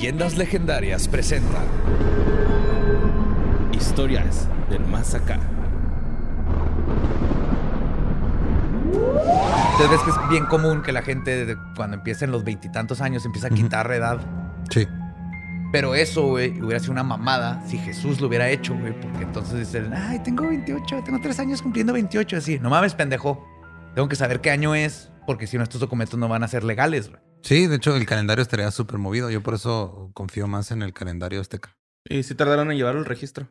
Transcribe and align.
Leyendas 0.00 0.38
Legendarias 0.38 1.06
presenta 1.08 1.58
Historias 3.70 4.48
del 4.70 4.80
más 4.86 5.14
acá. 5.14 5.38
Entonces 9.72 9.90
ves 9.90 10.00
que 10.00 10.10
es 10.10 10.28
bien 10.30 10.46
común 10.46 10.80
que 10.80 10.92
la 10.92 11.02
gente 11.02 11.44
de- 11.44 11.58
cuando 11.76 11.98
empieza 11.98 12.24
en 12.24 12.30
los 12.32 12.44
veintitantos 12.44 13.02
años 13.02 13.26
empieza 13.26 13.48
a 13.48 13.50
quitar 13.50 13.92
edad. 13.92 14.20
Sí. 14.70 14.88
Pero 15.70 15.94
eso, 15.94 16.28
güey, 16.28 16.58
hubiera 16.62 16.80
sido 16.80 16.92
una 16.92 17.04
mamada 17.04 17.62
si 17.66 17.76
Jesús 17.76 18.22
lo 18.22 18.28
hubiera 18.28 18.48
hecho, 18.48 18.74
güey. 18.74 18.98
Porque 18.98 19.24
entonces 19.24 19.58
dicen, 19.58 19.92
ay, 19.92 20.20
tengo 20.20 20.48
28, 20.48 21.02
tengo 21.04 21.18
tres 21.20 21.38
años 21.40 21.60
cumpliendo 21.60 21.92
28. 21.92 22.38
Así, 22.38 22.58
no 22.58 22.70
mames, 22.70 22.94
pendejo. 22.94 23.46
Tengo 23.94 24.08
que 24.08 24.16
saber 24.16 24.40
qué 24.40 24.50
año 24.50 24.74
es, 24.74 25.12
porque 25.26 25.46
si 25.46 25.58
no, 25.58 25.62
estos 25.62 25.78
documentos 25.82 26.18
no 26.18 26.26
van 26.26 26.42
a 26.42 26.48
ser 26.48 26.64
legales, 26.64 27.10
güey. 27.10 27.20
Sí, 27.42 27.66
de 27.66 27.76
hecho 27.76 27.96
el 27.96 28.06
calendario 28.06 28.42
estaría 28.42 28.70
súper 28.70 28.98
movido. 28.98 29.30
Yo 29.30 29.42
por 29.42 29.54
eso 29.54 30.10
confío 30.14 30.46
más 30.46 30.70
en 30.70 30.82
el 30.82 30.92
calendario 30.92 31.40
azteca. 31.40 31.76
Y 32.08 32.22
sí 32.22 32.34
tardaron 32.34 32.70
en 32.70 32.76
llevarlo 32.76 33.00
al 33.00 33.06
registro. 33.06 33.48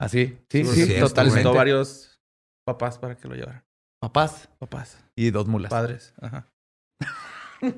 Así, 0.00 0.38
sí, 0.50 0.64
Sí, 0.64 0.74
sí, 0.74 0.80
es 0.82 0.86
cierto, 0.88 1.08
totalmente. 1.08 1.38
Necesitó 1.40 1.54
varios 1.56 2.20
papás 2.66 2.98
para 2.98 3.16
que 3.16 3.28
lo 3.28 3.34
llevaran. 3.34 3.64
Papás 4.00 4.48
Papás. 4.58 4.98
y 5.16 5.30
dos 5.30 5.46
mulas. 5.46 5.70
Padres. 5.70 6.14
Ajá. 6.20 6.52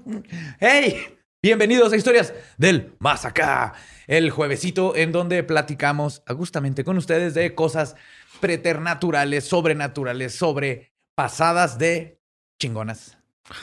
¡Hey! 0.60 1.14
Bienvenidos 1.40 1.92
a 1.92 1.96
Historias 1.96 2.34
del 2.56 2.96
Más 2.98 3.24
Acá, 3.24 3.74
el 4.08 4.30
juevesito 4.30 4.96
en 4.96 5.12
donde 5.12 5.44
platicamos 5.44 6.22
agustamente 6.26 6.82
con 6.82 6.96
ustedes 6.98 7.34
de 7.34 7.54
cosas 7.54 7.94
preternaturales, 8.40 9.44
sobrenaturales, 9.44 10.34
sobre 10.34 10.92
pasadas 11.14 11.78
de 11.78 12.20
chingonas. 12.60 13.17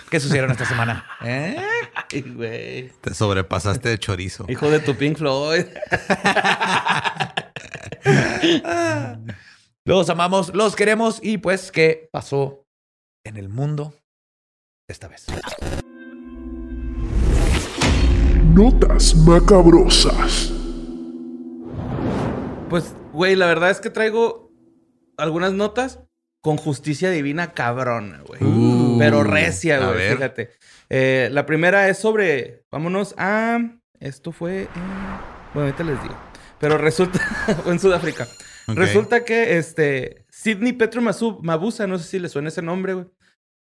¿Qué 0.10 0.20
sucedieron 0.20 0.52
esta 0.52 0.66
semana? 0.66 1.06
¿Eh? 1.24 1.58
Güey. 2.34 2.92
Te 3.02 3.14
sobrepasaste 3.14 3.90
de 3.90 4.00
chorizo. 4.00 4.46
Hijo 4.48 4.70
de 4.70 4.80
tu 4.80 4.96
Pink 4.96 5.18
Floyd. 5.18 5.66
Los 9.88 10.10
amamos, 10.10 10.52
los 10.56 10.76
queremos 10.76 11.20
y 11.22 11.38
pues, 11.38 11.72
¿qué 11.72 12.10
pasó 12.12 12.66
en 13.24 13.38
el 13.38 13.50
mundo 13.50 13.94
esta 14.90 15.08
vez? 15.08 15.28
Notas 18.44 19.16
macabrosas. 19.16 20.52
Pues, 22.70 22.96
güey, 23.14 23.36
la 23.36 23.46
verdad 23.46 23.70
es 23.70 23.80
que 23.80 23.92
traigo 23.92 24.52
algunas 25.18 25.54
notas 25.54 26.00
con 26.42 26.58
justicia 26.58 27.12
divina 27.12 27.54
cabrona, 27.54 28.22
güey. 28.26 28.44
Uh, 28.44 28.75
Pero 29.00 29.24
recia, 29.24 29.80
güey, 29.88 30.12
fíjate. 30.14 30.52
Eh, 30.90 31.30
la 31.32 31.46
primera 31.46 31.88
es 31.90 31.98
sobre. 31.98 32.64
Vámonos 32.72 33.16
a. 33.18 33.60
Esto 34.00 34.32
fue. 34.32 34.62
en- 34.64 34.70
Bueno, 35.54 35.68
ahorita 35.70 35.84
les 35.84 36.02
digo. 36.02 36.16
Pero 36.60 36.78
resulta. 36.78 37.20
en 37.66 37.80
Sudáfrica. 37.80 38.28
Resulta 38.68 39.24
que 39.24 39.58
este. 39.58 40.26
Sidney 40.30 40.74
Petro 40.74 41.02
Mabusa, 41.02 41.88
no 41.88 41.98
sé 41.98 42.06
si 42.06 42.20
le 42.20 42.30
suena 42.30 42.50
ese 42.50 42.62
nombre, 42.62 42.94
güey. 42.94 43.06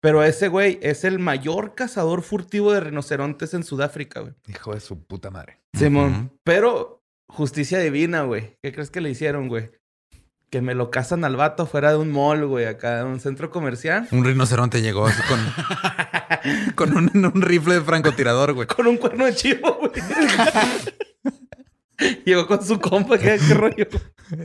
Pero 0.01 0.23
ese 0.23 0.47
güey 0.47 0.79
es 0.81 1.03
el 1.03 1.19
mayor 1.19 1.75
cazador 1.75 2.21
furtivo 2.21 2.71
de 2.71 2.79
rinocerontes 2.79 3.53
en 3.53 3.63
Sudáfrica, 3.63 4.21
güey. 4.21 4.33
Hijo 4.47 4.73
de 4.73 4.79
su 4.79 5.03
puta 5.03 5.29
madre. 5.29 5.59
Simón. 5.77 6.31
Pero 6.45 7.03
justicia 7.27 7.79
divina, 7.79 8.21
güey. 8.23 8.57
¿Qué 8.63 8.71
crees 8.71 8.89
que 8.91 9.01
le 9.01 9.09
hicieron, 9.09 9.49
güey? 9.49 9.71
Que 10.49 10.61
me 10.61 10.73
lo 10.73 10.89
cazan 10.89 11.23
al 11.25 11.35
vato 11.35 11.67
fuera 11.67 11.91
de 11.91 11.97
un 11.97 12.11
mall, 12.11 12.45
güey, 12.47 12.65
acá 12.65 12.97
de 12.97 13.03
un 13.03 13.19
centro 13.19 13.51
comercial. 13.51 14.07
Un 14.11 14.25
rinoceronte 14.25 14.81
llegó 14.81 15.05
así 15.05 15.21
con, 15.27 15.39
con 16.75 16.97
un, 16.97 17.25
un 17.33 17.41
rifle 17.41 17.75
de 17.75 17.81
francotirador, 17.81 18.53
güey. 18.53 18.67
Con 18.67 18.87
un 18.87 18.97
cuerno 18.97 19.25
de 19.25 19.35
chivo, 19.35 19.77
güey. 19.79 19.91
Llegó 22.25 22.47
con 22.47 22.63
su 22.65 22.79
compa, 22.79 23.17
¿qué, 23.17 23.37
qué 23.45 23.53
rollo? 23.53 23.85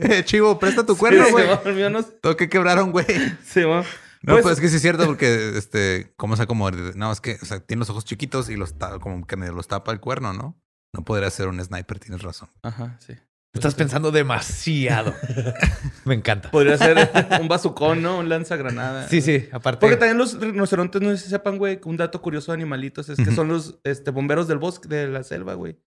Eh, 0.01 0.23
chivo, 0.25 0.59
presta 0.59 0.85
tu 0.85 0.97
cuerno, 0.97 1.23
Sí, 1.25 1.31
güey. 1.31 1.45
Simón, 1.45 1.59
el 1.65 1.75
mío 1.75 1.89
no- 1.89 2.03
Todo 2.03 2.35
que 2.35 2.49
quebraron, 2.49 2.91
güey. 2.91 3.05
Simón. 3.45 3.83
No, 4.23 4.33
Pues- 4.33 4.43
pues, 4.43 4.53
es 4.55 4.59
que 4.61 4.69
sí 4.69 4.75
es 4.75 4.81
cierto 4.81 5.05
porque, 5.05 5.57
este, 5.57 6.13
¿cómo 6.17 6.35
se 6.35 6.47
como? 6.47 6.69
No, 6.71 7.11
es 7.11 7.21
que, 7.21 7.37
o 7.41 7.45
sea, 7.45 7.59
tiene 7.61 7.79
los 7.79 7.89
ojos 7.89 8.03
chiquitos 8.03 8.49
y 8.49 8.57
los 8.57 8.73
como 8.99 9.25
que 9.25 9.37
medio 9.37 9.53
los 9.53 9.67
tapa 9.67 9.91
el 9.93 10.01
cuerno, 10.01 10.33
¿no? 10.33 10.59
No 10.93 11.05
podría 11.05 11.29
ser 11.29 11.47
un 11.47 11.63
sniper, 11.63 11.99
tienes 11.99 12.23
razón. 12.23 12.49
Ajá, 12.61 12.97
sí. 12.99 13.13
Estás 13.55 13.73
pensando 13.73 14.11
demasiado. 14.11 15.15
Me 16.05 16.13
encanta. 16.13 16.51
Podría 16.51 16.77
ser 16.77 17.09
un 17.41 17.47
bazucón, 17.47 18.01
¿no? 18.01 18.19
Un 18.19 18.29
lanzagranada. 18.29 19.07
Sí, 19.07 19.21
sí, 19.21 19.47
aparte. 19.51 19.79
Porque 19.79 19.97
también 19.97 20.17
los 20.17 20.39
rinocerontes, 20.39 21.01
no 21.01 21.09
sé 21.11 21.17
si 21.17 21.29
sepan, 21.29 21.57
güey, 21.57 21.79
un 21.85 21.97
dato 21.97 22.21
curioso 22.21 22.51
de 22.51 22.57
animalitos 22.57 23.09
es 23.09 23.17
que 23.17 23.31
son 23.31 23.47
los 23.47 23.79
este, 23.83 24.11
bomberos 24.11 24.47
del 24.47 24.57
bosque, 24.57 24.87
de 24.87 25.07
la 25.07 25.23
selva, 25.23 25.53
güey. 25.53 25.79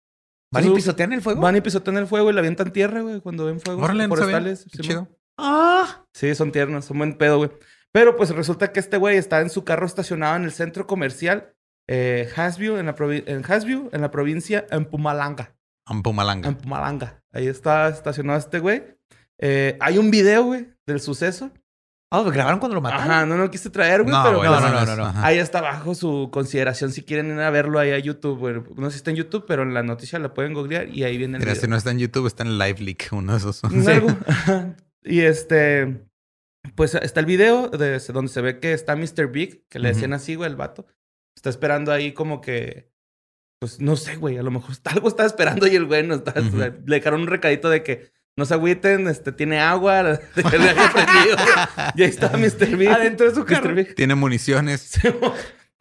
¿Van 0.50 0.66
y 0.66 0.70
pisotean 0.70 1.12
el 1.12 1.20
fuego? 1.20 1.40
Van 1.42 1.56
y 1.56 1.60
pisotean 1.60 1.98
el 1.98 2.06
fuego 2.06 2.30
y 2.30 2.32
le 2.32 2.38
avientan 2.40 2.72
tierra, 2.72 3.02
güey, 3.02 3.20
cuando 3.20 3.44
ven 3.44 3.60
fuego. 3.60 3.86
Sabía. 3.86 4.08
forestales. 4.08 4.66
Qué 4.72 4.78
chido. 4.78 5.08
Ah. 5.36 6.06
Sí, 6.14 6.34
son 6.34 6.50
tiernos, 6.50 6.86
son 6.86 6.98
buen 6.98 7.18
pedo, 7.18 7.36
güey. 7.36 7.50
Pero 7.92 8.16
pues 8.16 8.30
resulta 8.30 8.72
que 8.72 8.80
este 8.80 8.96
güey 8.96 9.16
está 9.16 9.40
en 9.40 9.50
su 9.50 9.64
carro 9.64 9.86
estacionado 9.86 10.36
en 10.36 10.44
el 10.44 10.52
centro 10.52 10.86
comercial 10.86 11.54
eh, 11.88 12.28
Hasview, 12.36 12.76
en 12.76 12.86
la, 12.86 12.94
en 12.98 13.44
Hasview, 13.44 13.88
en 13.92 14.00
la 14.00 14.10
provincia 14.10 14.66
en 14.70 14.84
Pumalanga. 14.84 15.56
Ampumalanga. 15.86 16.48
En 16.48 16.54
Pumalanga. 16.54 17.17
Ahí 17.32 17.46
está 17.46 17.88
estacionado 17.88 18.38
este 18.38 18.58
güey. 18.58 18.82
Eh, 19.38 19.76
hay 19.80 19.98
un 19.98 20.10
video, 20.10 20.44
güey, 20.44 20.68
del 20.86 21.00
suceso. 21.00 21.50
Ah, 22.10 22.22
¿lo 22.22 22.30
grabaron 22.30 22.58
cuando 22.58 22.74
lo 22.74 22.80
mataron? 22.80 23.10
Ajá, 23.10 23.26
no 23.26 23.36
lo 23.36 23.50
quise 23.50 23.68
traer, 23.68 24.02
güey, 24.02 24.14
No, 24.14 24.22
pero 24.24 24.38
güey, 24.38 24.48
pues, 24.48 24.60
no, 24.62 24.70
no, 24.70 24.80
es- 24.80 24.86
no, 24.88 24.96
no. 24.96 25.12
ahí 25.22 25.36
está 25.38 25.60
bajo 25.60 25.94
su 25.94 26.30
consideración 26.32 26.90
si 26.90 27.02
quieren 27.02 27.26
ir 27.30 27.38
a 27.40 27.50
verlo 27.50 27.78
ahí 27.78 27.90
a 27.90 27.98
YouTube, 27.98 28.38
güey. 28.38 28.54
No 28.76 28.86
sé 28.86 28.92
si 28.92 28.96
está 28.98 29.10
en 29.10 29.16
YouTube, 29.18 29.44
pero 29.46 29.62
en 29.62 29.74
la 29.74 29.82
noticia 29.82 30.18
la 30.18 30.32
pueden 30.32 30.54
googlear 30.54 30.88
y 30.88 31.04
ahí 31.04 31.18
viene 31.18 31.36
el 31.36 31.40
Mira, 31.40 31.52
video. 31.52 31.60
si 31.60 31.68
no 31.68 31.76
está 31.76 31.90
en 31.90 31.98
YouTube, 31.98 32.26
está 32.26 32.44
en 32.44 32.56
Live 32.58 32.80
Leak, 32.80 33.08
uno 33.12 33.32
de 33.32 33.38
esos. 33.38 33.62
Algo. 33.86 34.08
y 35.04 35.20
este, 35.20 36.06
pues 36.74 36.94
está 36.94 37.20
el 37.20 37.26
video 37.26 37.68
de, 37.68 37.98
donde 37.98 38.32
se 38.32 38.40
ve 38.40 38.58
que 38.58 38.72
está 38.72 38.96
Mr. 38.96 39.26
Big, 39.30 39.66
que 39.68 39.78
le 39.78 39.88
decían 39.88 40.14
así, 40.14 40.34
güey, 40.34 40.48
el 40.48 40.56
vato. 40.56 40.86
Está 41.36 41.50
esperando 41.50 41.92
ahí 41.92 42.12
como 42.14 42.40
que, 42.40 42.90
pues 43.60 43.80
no 43.80 43.96
sé, 43.96 44.16
güey, 44.16 44.38
a 44.38 44.42
lo 44.42 44.50
mejor 44.50 44.70
está- 44.72 44.90
algo 44.92 45.08
está 45.08 45.24
esperando 45.26 45.66
y 45.66 45.74
el 45.76 45.86
güey 45.86 46.06
no 46.06 46.14
está. 46.16 46.34
Le 46.40 46.70
dejaron 46.86 47.22
un 47.22 47.26
recadito 47.26 47.68
de 47.70 47.82
que 47.82 48.10
no 48.36 48.44
se 48.44 48.54
agüiten, 48.54 49.08
este, 49.08 49.32
tiene 49.32 49.58
agua, 49.60 50.02
de 50.36 50.42
que 50.44 50.58
le 50.58 50.70
haya 50.70 50.92
prendido. 50.92 51.36
y 51.96 52.02
ahí 52.02 52.08
estaba 52.08 52.38
Mr. 52.38 52.76
Big. 52.76 52.88
Adentro 52.88 53.28
de 53.28 53.34
su 53.34 53.40
Mr. 53.40 53.46
carro. 53.46 53.74
Big. 53.74 53.94
Tiene 53.96 54.14
municiones. 54.14 54.98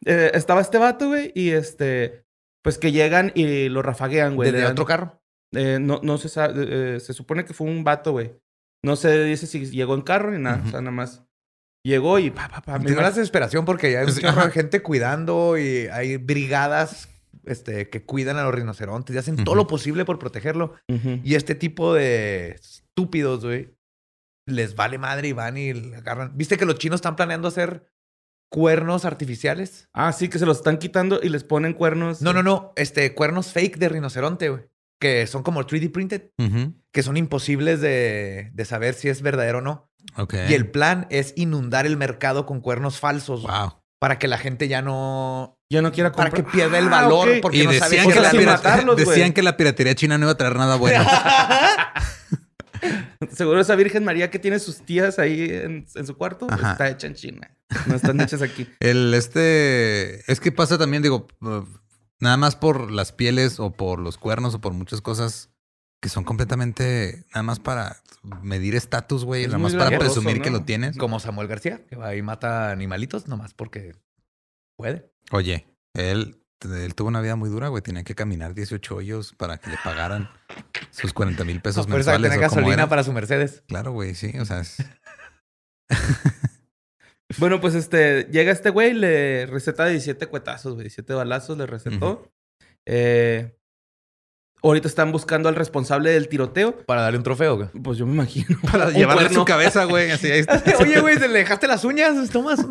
Eh, 0.04 0.30
estaba 0.34 0.60
este 0.60 0.78
vato, 0.78 1.08
güey, 1.08 1.32
y 1.34 1.50
este, 1.50 2.24
pues 2.62 2.78
que 2.78 2.92
llegan 2.92 3.32
y 3.34 3.68
lo 3.68 3.82
rafaguean, 3.82 4.36
güey. 4.36 4.46
¿Desde 4.48 4.58
le 4.58 4.64
dan- 4.64 4.72
otro 4.72 4.84
carro? 4.86 5.20
eh, 5.54 5.78
no, 5.80 6.00
no 6.02 6.18
se 6.18 6.28
sabe, 6.28 6.96
eh, 6.96 7.00
se 7.00 7.12
supone 7.14 7.44
que 7.44 7.52
fue 7.54 7.66
un 7.66 7.82
vato, 7.84 8.12
güey. 8.12 8.32
No 8.84 8.96
se 8.96 9.24
dice 9.24 9.46
si 9.46 9.66
llegó 9.70 9.94
en 9.94 10.02
carro 10.02 10.30
ni 10.30 10.38
nada, 10.38 10.62
o 10.64 10.70
sea, 10.70 10.80
nada 10.80 10.92
más 10.92 11.24
llegó 11.84 12.18
y 12.18 12.30
pa, 12.30 12.48
pa, 12.48 12.60
pa. 12.60 12.78
me 12.78 12.90
la 12.90 13.08
desesperación 13.10 13.64
porque 13.64 13.90
ya 13.92 14.00
hay 14.00 14.06
un 14.06 14.14
de 14.14 14.28
ajá. 14.28 14.50
gente 14.50 14.82
cuidando 14.82 15.56
y 15.58 15.88
hay 15.88 16.16
brigadas 16.16 17.08
este, 17.44 17.88
que 17.90 18.04
cuidan 18.04 18.36
a 18.36 18.42
los 18.44 18.54
rinocerontes 18.54 19.14
y 19.14 19.18
hacen 19.18 19.42
todo 19.44 19.54
lo 19.54 19.66
posible 19.66 20.04
por 20.04 20.18
protegerlo. 20.18 20.74
Y 21.22 21.34
este 21.34 21.54
tipo 21.54 21.94
de 21.94 22.50
estúpidos, 22.60 23.44
güey, 23.44 23.74
les 24.46 24.74
vale 24.76 24.98
madre 24.98 25.28
y 25.28 25.32
van 25.32 25.56
y 25.56 25.70
agarran. 25.94 26.32
¿Viste 26.36 26.56
que 26.56 26.64
los 26.66 26.76
chinos 26.78 26.98
están 26.98 27.16
planeando 27.16 27.48
hacer 27.48 27.86
cuernos 28.50 29.04
artificiales? 29.04 29.88
Ah, 29.92 30.12
sí, 30.12 30.28
que 30.28 30.38
se 30.38 30.46
los 30.46 30.58
están 30.58 30.78
quitando 30.78 31.20
y 31.22 31.28
les 31.28 31.44
ponen 31.44 31.74
cuernos. 31.74 32.22
No, 32.22 32.32
no, 32.32 32.42
no. 32.42 32.72
Este, 32.76 33.14
cuernos 33.14 33.52
fake 33.52 33.78
de 33.78 33.88
rinoceronte, 33.88 34.48
güey. 34.48 34.62
Que 35.00 35.26
son 35.28 35.42
como 35.44 35.62
3D 35.64 35.92
printed, 35.92 36.30
que 36.92 37.02
son 37.04 37.16
imposibles 37.16 37.80
de, 37.80 38.50
de 38.52 38.64
saber 38.64 38.94
si 38.94 39.08
es 39.08 39.22
verdadero 39.22 39.58
o 39.58 39.60
no. 39.60 39.88
Ok. 40.16 40.34
Y 40.48 40.54
el 40.54 40.70
plan 40.70 41.06
es 41.10 41.34
inundar 41.36 41.86
el 41.86 41.96
mercado 41.96 42.46
con 42.46 42.60
cuernos 42.60 42.98
falsos 42.98 43.42
Wow. 43.42 43.74
para 44.00 44.18
que 44.18 44.26
la 44.26 44.38
gente 44.38 44.66
ya 44.66 44.82
no. 44.82 45.57
Yo 45.70 45.82
no 45.82 45.92
quiero 45.92 46.10
Para 46.12 46.30
comprar. 46.30 46.46
que 46.50 46.56
pierda 46.56 46.78
el 46.78 46.86
Ah, 46.86 47.02
valor. 47.02 47.28
ok. 47.28 47.34
Porque 47.42 47.58
Y 47.58 47.64
no 47.66 47.72
decían, 47.72 48.06
si 48.06 48.12
que 48.12 48.20
la 48.20 48.32
matarlos, 48.52 48.96
decían 48.96 49.32
que 49.32 49.42
la 49.42 49.56
piratería 49.56 49.94
china 49.94 50.16
no 50.16 50.24
iba 50.24 50.32
a 50.32 50.36
traer 50.36 50.56
nada 50.56 50.76
bueno. 50.76 51.04
Seguro 53.32 53.60
esa 53.60 53.74
Virgen 53.74 54.04
María 54.04 54.30
que 54.30 54.38
tiene 54.38 54.58
sus 54.60 54.80
tías 54.82 55.18
ahí 55.18 55.48
en, 55.50 55.84
en 55.94 56.06
su 56.06 56.16
cuarto 56.16 56.46
Ajá. 56.48 56.72
está 56.72 56.88
hecha 56.88 57.06
en 57.08 57.14
China. 57.14 57.50
No 57.86 57.96
están 57.96 58.20
hechas 58.20 58.40
aquí. 58.40 58.68
El 58.80 59.12
este. 59.14 60.30
Es 60.30 60.40
que 60.40 60.52
pasa 60.52 60.78
también, 60.78 61.02
digo, 61.02 61.26
nada 62.20 62.36
más 62.36 62.54
por 62.56 62.90
las 62.92 63.12
pieles 63.12 63.58
o 63.58 63.72
por 63.72 63.98
los 63.98 64.16
cuernos 64.16 64.54
o 64.54 64.60
por 64.60 64.72
muchas 64.72 65.00
cosas 65.00 65.50
que 66.00 66.08
son 66.08 66.22
completamente 66.22 67.24
nada 67.30 67.42
más 67.42 67.58
para 67.58 67.96
medir 68.42 68.76
estatus, 68.76 69.24
güey. 69.24 69.42
Es 69.42 69.48
Nada 69.48 69.58
más 69.58 69.74
para 69.74 69.98
presumir 69.98 70.38
¿no? 70.38 70.44
que 70.44 70.50
lo 70.50 70.62
tienes. 70.64 70.96
Como 70.96 71.18
Samuel 71.18 71.48
García, 71.48 71.84
que 71.88 71.96
va 71.96 72.14
y 72.14 72.22
mata 72.22 72.70
animalitos 72.70 73.26
nomás 73.26 73.54
porque 73.54 73.96
puede. 74.76 75.10
Oye, 75.30 75.66
él, 75.94 76.36
él 76.62 76.94
tuvo 76.94 77.08
una 77.08 77.20
vida 77.20 77.36
muy 77.36 77.50
dura, 77.50 77.68
güey. 77.68 77.82
Tenía 77.82 78.04
que 78.04 78.14
caminar 78.14 78.54
18 78.54 78.96
hoyos 78.96 79.34
para 79.34 79.58
que 79.58 79.70
le 79.70 79.76
pagaran 79.84 80.28
sus 80.90 81.12
40 81.12 81.44
mil 81.44 81.60
pesos 81.60 81.86
Por 81.86 82.00
eso 82.00 82.10
mensuales. 82.10 82.30
tener 82.30 82.44
o 82.46 82.48
como 82.48 82.60
gasolina 82.62 82.88
para 82.88 83.04
su 83.04 83.12
Mercedes. 83.12 83.62
Claro, 83.68 83.92
güey, 83.92 84.14
sí. 84.14 84.38
O 84.38 84.44
sea, 84.44 84.60
es- 84.60 84.76
Bueno, 87.38 87.60
pues 87.60 87.74
este, 87.74 88.24
llega 88.30 88.50
este 88.52 88.70
güey, 88.70 88.94
le 88.94 89.44
receta 89.46 89.84
17 89.86 90.26
cuetazos, 90.28 90.72
güey, 90.74 90.84
17 90.84 91.12
balazos 91.12 91.58
le 91.58 91.66
recetó. 91.66 92.30
Eh, 92.86 93.54
Ahorita 94.60 94.88
están 94.88 95.12
buscando 95.12 95.48
al 95.48 95.54
responsable 95.54 96.10
del 96.10 96.28
tiroteo. 96.28 96.84
Para 96.84 97.02
darle 97.02 97.18
un 97.18 97.22
trofeo, 97.22 97.56
güey. 97.56 97.68
Pues 97.80 97.96
yo 97.96 98.06
me 98.06 98.14
imagino. 98.14 98.58
Para 98.72 98.90
llevarle 98.90 99.24
cuerno. 99.26 99.38
su 99.40 99.44
cabeza, 99.44 99.84
güey. 99.84 100.10
Así 100.10 100.28
ahí 100.32 100.40
está. 100.40 100.60
Oye, 100.80 100.98
güey, 101.00 101.16
¿te 101.16 101.28
le 101.28 101.38
dejaste 101.40 101.68
las 101.68 101.84
uñas? 101.84 102.28
Tomas. 102.30 102.66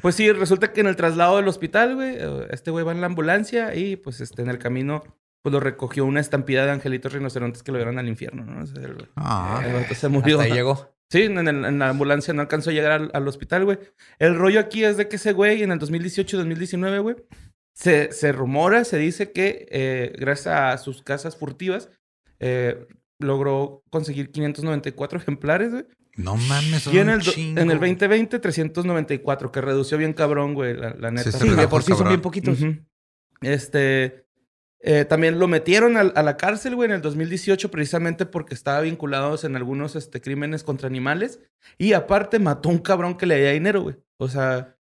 Pues 0.00 0.14
sí, 0.14 0.32
resulta 0.32 0.72
que 0.72 0.80
en 0.80 0.86
el 0.86 0.96
traslado 0.96 1.36
del 1.36 1.48
hospital, 1.48 1.94
güey, 1.96 2.14
eh, 2.18 2.46
este 2.50 2.70
güey 2.70 2.84
va 2.84 2.92
en 2.92 3.00
la 3.00 3.06
ambulancia 3.06 3.74
y 3.74 3.96
pues 3.96 4.20
este, 4.20 4.42
en 4.42 4.48
el 4.48 4.58
camino 4.58 5.02
pues 5.42 5.52
lo 5.52 5.60
recogió 5.60 6.04
una 6.06 6.20
estampida 6.20 6.64
de 6.64 6.70
angelitos 6.72 7.12
rinocerontes 7.12 7.62
que 7.62 7.72
lo 7.72 7.78
llevaron 7.78 7.98
al 7.98 8.08
infierno, 8.08 8.44
¿no? 8.44 8.62
O 8.62 8.66
sea, 8.66 8.82
el, 8.82 9.08
Ah. 9.16 9.62
el 9.66 9.72
vato 9.74 9.94
se 9.94 10.08
murió. 10.08 10.38
Hasta 10.40 10.52
ahí 10.52 10.56
llegó. 10.58 10.94
Sí, 11.10 11.22
en, 11.24 11.36
el- 11.46 11.64
en 11.64 11.78
la 11.78 11.90
ambulancia 11.90 12.32
no 12.32 12.40
alcanzó 12.42 12.70
a 12.70 12.72
llegar 12.72 12.92
al, 12.92 13.10
al 13.12 13.28
hospital, 13.28 13.64
güey. 13.64 13.78
El 14.18 14.36
rollo 14.36 14.60
aquí 14.60 14.84
es 14.84 14.96
de 14.96 15.08
que 15.08 15.16
ese 15.16 15.32
güey 15.32 15.62
en 15.62 15.72
el 15.72 15.78
2018-2019, 15.80 17.00
güey, 17.02 17.16
se, 17.74 18.12
se 18.12 18.32
rumora, 18.32 18.84
se 18.84 18.98
dice 18.98 19.32
que 19.32 19.66
eh, 19.70 20.12
gracias 20.18 20.54
a 20.54 20.78
sus 20.78 21.02
casas 21.02 21.36
furtivas 21.36 21.90
eh, 22.40 22.86
logró 23.18 23.82
conseguir 23.90 24.30
594 24.30 25.18
ejemplares, 25.18 25.72
güey. 25.72 25.84
No 26.16 26.36
mames, 26.36 26.82
son 26.82 26.94
Y 26.94 26.98
en 26.98 27.08
el, 27.08 27.20
do- 27.20 27.32
chingo. 27.32 27.60
en 27.60 27.70
el 27.70 27.78
2020, 27.80 28.38
394, 28.38 29.50
que 29.50 29.60
redució 29.60 29.96
bien 29.98 30.12
cabrón, 30.12 30.54
güey, 30.54 30.74
la, 30.76 30.94
la 30.98 31.10
neta. 31.10 31.32
se 31.32 31.38
Sí, 31.38 31.48
de 31.48 31.68
por 31.68 31.82
sí 31.82 31.92
son 31.94 32.08
bien 32.08 32.20
poquitos. 32.20 32.58
Este. 33.40 34.26
eh, 34.80 35.04
también 35.04 35.38
lo 35.38 35.48
metieron 35.48 35.96
a, 35.96 36.02
la 36.04 36.36
cárcel, 36.36 36.74
güey, 36.74 36.88
en 36.88 36.96
el 36.96 37.02
2018, 37.02 37.70
precisamente 37.70 38.26
porque 38.26 38.54
estaba 38.54 38.80
vinculado 38.80 39.38
en 39.42 39.56
algunos 39.56 39.96
este, 39.96 40.20
crímenes 40.20 40.64
contra 40.64 40.88
animales. 40.88 41.40
Y 41.78 41.92
aparte 41.92 42.38
mató 42.38 42.68
a 42.68 42.72
un 42.72 42.78
cabrón 42.78 43.16
que 43.16 43.26
le 43.26 43.36
debía 43.36 43.52
dinero, 43.52 43.82
güey. 43.82 43.96
O 44.18 44.28
sea, 44.28 44.76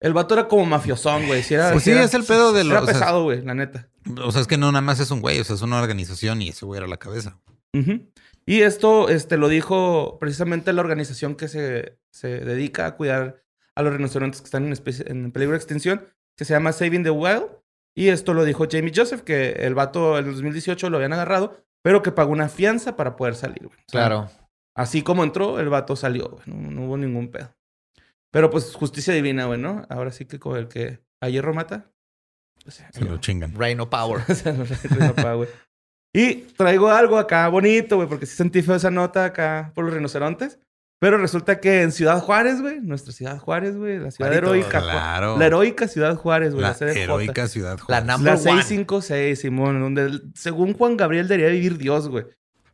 el 0.00 0.12
vato 0.12 0.34
era 0.34 0.48
como 0.48 0.64
mafiosón, 0.64 1.26
güey. 1.26 1.42
Si 1.42 1.54
era, 1.54 1.72
Pues 1.72 1.84
si 1.84 1.90
sí, 1.90 1.96
era- 1.96 2.04
es 2.04 2.14
el 2.14 2.24
pedo 2.24 2.52
de 2.52 2.60
Era 2.62 2.70
los. 2.80 2.82
O 2.82 2.86
sea, 2.86 2.94
pesado, 2.94 3.24
güey, 3.24 3.42
la 3.42 3.54
neta. 3.54 3.88
o 4.24 4.32
sea, 4.32 4.40
es 4.40 4.46
que 4.46 4.56
no 4.56 4.70
nada 4.72 4.82
más 4.82 5.00
es 5.00 5.10
un 5.10 5.20
güey, 5.20 5.38
o 5.40 5.44
sea, 5.44 5.56
es 5.56 5.62
una 5.62 5.80
organización 5.80 6.40
y 6.42 6.48
ese 6.48 6.64
güey 6.64 6.78
era 6.78 6.86
la 6.86 6.96
cabeza. 6.96 7.38
Ujú. 7.74 8.08
Y 8.46 8.60
esto 8.62 9.08
este, 9.08 9.36
lo 9.36 9.48
dijo 9.48 10.18
precisamente 10.20 10.72
la 10.72 10.80
organización 10.80 11.34
que 11.34 11.48
se, 11.48 11.98
se 12.12 12.28
dedica 12.40 12.86
a 12.86 12.96
cuidar 12.96 13.42
a 13.74 13.82
los 13.82 13.92
rinocerontes 13.92 14.40
que 14.40 14.44
están 14.46 14.64
en, 14.66 14.72
especie- 14.72 15.10
en 15.10 15.32
peligro 15.32 15.52
de 15.52 15.58
extinción, 15.58 16.06
que 16.36 16.44
se 16.44 16.54
llama 16.54 16.72
Saving 16.72 17.02
the 17.02 17.10
Wild. 17.10 17.46
Y 17.96 18.08
esto 18.08 18.34
lo 18.34 18.44
dijo 18.44 18.66
Jamie 18.70 18.92
Joseph, 18.94 19.22
que 19.22 19.50
el 19.52 19.74
vato 19.74 20.18
en 20.18 20.26
el 20.26 20.32
2018 20.32 20.90
lo 20.90 20.96
habían 20.98 21.12
agarrado, 21.14 21.56
pero 21.82 22.02
que 22.02 22.12
pagó 22.12 22.30
una 22.32 22.48
fianza 22.48 22.94
para 22.96 23.16
poder 23.16 23.34
salir. 23.34 23.66
güey. 23.66 23.78
O 23.78 23.90
sea, 23.90 24.00
Claro. 24.00 24.30
Así 24.76 25.02
como 25.02 25.24
entró, 25.24 25.58
el 25.58 25.70
vato 25.70 25.96
salió, 25.96 26.28
güey. 26.28 26.42
No, 26.46 26.70
no 26.70 26.84
hubo 26.86 26.96
ningún 26.98 27.30
pedo. 27.30 27.54
Pero 28.30 28.50
pues 28.50 28.74
justicia 28.74 29.14
divina, 29.14 29.46
güey, 29.46 29.58
¿no? 29.58 29.86
Ahora 29.88 30.10
sí 30.12 30.26
que 30.26 30.38
con 30.38 30.56
el 30.58 30.68
que 30.68 31.00
a 31.22 31.28
hierro 31.30 31.54
mata. 31.54 31.90
pues, 32.62 32.84
Se 32.92 33.04
lo 33.04 33.16
chingan. 33.18 33.54
Reino 33.54 33.88
Power. 33.88 34.20
pa, 35.16 35.32
güey. 35.34 35.48
Y 36.18 36.34
traigo 36.56 36.90
algo 36.90 37.18
acá 37.18 37.46
bonito, 37.48 37.96
güey, 37.96 38.08
porque 38.08 38.26
sí 38.26 38.36
sentí 38.36 38.62
feo 38.62 38.74
esa 38.76 38.90
nota 38.90 39.24
acá 39.26 39.72
por 39.74 39.84
los 39.84 39.92
rinocerontes. 39.94 40.58
Pero 40.98 41.18
resulta 41.18 41.60
que 41.60 41.82
en 41.82 41.92
Ciudad 41.92 42.20
Juárez, 42.20 42.62
güey, 42.62 42.80
nuestra 42.80 43.12
Ciudad 43.12 43.38
Juárez, 43.38 43.76
güey, 43.76 43.98
la 43.98 44.10
ciudad 44.10 44.30
Marito, 44.30 44.46
heroica. 44.54 44.80
Claro. 44.80 45.36
La 45.38 45.46
heroica 45.46 45.88
Ciudad 45.88 46.16
Juárez, 46.16 46.54
güey. 46.54 46.62
La 46.62 46.72
CDJ. 46.72 46.96
heroica 47.02 47.48
ciudad. 47.48 47.76
La 47.76 47.84
Juárez. 47.84 48.06
number 48.06 48.32
La 48.32 48.40
one. 48.40 48.62
656, 48.62 49.38
Simón, 49.38 49.78
donde 49.80 50.20
según 50.34 50.72
Juan 50.72 50.96
Gabriel 50.96 51.28
debería 51.28 51.50
vivir 51.52 51.76
Dios, 51.76 52.08
güey. 52.08 52.24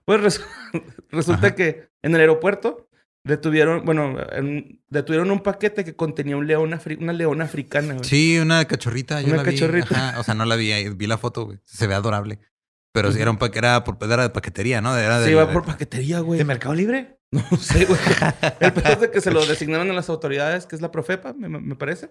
Pues 0.04 0.20
resu- 0.20 0.46
resulta 1.10 1.48
Ajá. 1.48 1.54
que 1.56 1.88
en 2.02 2.14
el 2.14 2.20
aeropuerto 2.20 2.86
detuvieron, 3.24 3.84
bueno, 3.84 4.16
en- 4.30 4.80
detuvieron 4.88 5.32
un 5.32 5.40
paquete 5.40 5.84
que 5.84 5.96
contenía 5.96 6.36
un 6.36 6.46
león 6.46 6.70
afri- 6.72 6.98
una 7.00 7.12
leona 7.12 7.44
africana, 7.46 7.94
güey. 7.94 8.04
Sí, 8.04 8.38
una 8.38 8.64
cachorrita. 8.66 9.20
Yo 9.20 9.28
Una 9.28 9.38
la 9.38 9.42
vi. 9.42 9.50
cachorrita. 9.50 10.10
Ajá, 10.10 10.20
O 10.20 10.22
sea, 10.22 10.34
no 10.34 10.44
la 10.44 10.54
vi, 10.54 10.70
ahí, 10.70 10.88
vi 10.90 11.08
la 11.08 11.18
foto, 11.18 11.44
güey. 11.46 11.58
Se 11.64 11.88
ve 11.88 11.94
adorable. 11.94 12.38
Pero 12.92 13.10
sí 13.12 13.20
era 13.20 13.30
un 13.30 13.38
era, 13.54 13.84
por, 13.84 13.96
era 14.02 14.22
de 14.22 14.30
paquetería, 14.30 14.80
¿no? 14.80 14.96
Era 14.96 15.16
Se 15.18 15.24
del- 15.24 15.32
iba 15.32 15.50
por 15.50 15.64
paquetería, 15.64 16.20
güey. 16.20 16.38
¿De 16.38 16.44
Mercado 16.44 16.74
Libre? 16.74 17.18
No 17.30 17.42
sé, 17.58 17.86
güey. 17.86 17.98
El 18.60 18.72
pedo 18.72 18.88
es 18.92 19.00
de 19.00 19.10
que 19.10 19.20
se 19.20 19.30
lo 19.30 19.44
designaron 19.46 19.90
a 19.90 19.94
las 19.94 20.08
autoridades, 20.10 20.66
que 20.66 20.76
es 20.76 20.82
la 20.82 20.90
Profepa, 20.90 21.32
me, 21.32 21.48
me 21.48 21.74
parece. 21.76 22.10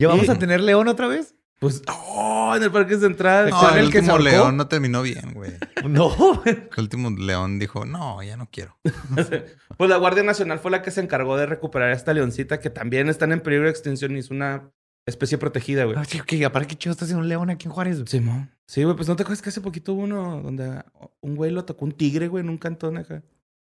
¿Ya 0.00 0.08
vamos 0.08 0.26
Y- 0.26 0.30
a 0.30 0.38
tener 0.38 0.60
León 0.60 0.86
otra 0.88 1.08
vez? 1.08 1.34
Pues, 1.58 1.82
¡oh! 1.88 2.54
En 2.56 2.62
el 2.62 2.70
Parque 2.72 2.96
Central. 2.96 3.50
No, 3.50 3.60
¿Fue 3.60 3.72
el 3.72 3.78
el 3.80 3.84
último 3.86 4.18
león 4.18 4.56
no 4.56 4.66
terminó 4.66 5.02
bien, 5.02 5.34
güey. 5.34 5.52
No. 5.86 6.42
El 6.46 6.68
último 6.78 7.10
león 7.10 7.58
dijo, 7.58 7.84
no, 7.84 8.22
ya 8.22 8.36
no 8.38 8.48
quiero. 8.50 8.78
Pues 9.76 9.90
la 9.90 9.96
Guardia 9.98 10.22
Nacional 10.22 10.58
fue 10.58 10.70
la 10.70 10.80
que 10.82 10.90
se 10.90 11.00
encargó 11.00 11.36
de 11.36 11.46
recuperar 11.46 11.90
a 11.90 11.94
esta 11.94 12.14
leoncita, 12.14 12.60
que 12.60 12.70
también 12.70 13.08
están 13.08 13.32
en 13.32 13.40
peligro 13.40 13.64
de 13.66 13.70
extinción 13.72 14.16
y 14.16 14.20
es 14.20 14.30
una 14.30 14.70
especie 15.06 15.38
protegida, 15.38 15.84
güey. 15.84 15.96
Ah, 15.98 16.04
sí, 16.04 16.20
ok, 16.20 16.32
aparte, 16.46 16.68
¿qué 16.68 16.76
chido 16.76 16.92
está 16.92 17.04
haciendo 17.04 17.22
un 17.22 17.28
león 17.28 17.50
aquí 17.50 17.66
en 17.66 17.72
Juárez? 17.72 18.02
Simón. 18.06 18.50
Sí, 18.66 18.84
güey, 18.84 18.94
pues 18.96 19.08
no 19.08 19.16
te 19.16 19.22
acuerdas 19.22 19.42
que 19.42 19.48
hace 19.48 19.60
poquito 19.60 19.94
hubo 19.94 20.02
uno 20.02 20.40
donde 20.42 20.82
un 21.20 21.34
güey 21.36 21.50
lo 21.50 21.64
tocó 21.64 21.84
un 21.84 21.92
tigre, 21.92 22.28
güey, 22.28 22.42
en 22.44 22.50
un 22.50 22.58
cantón 22.58 22.96
acá. 22.98 23.22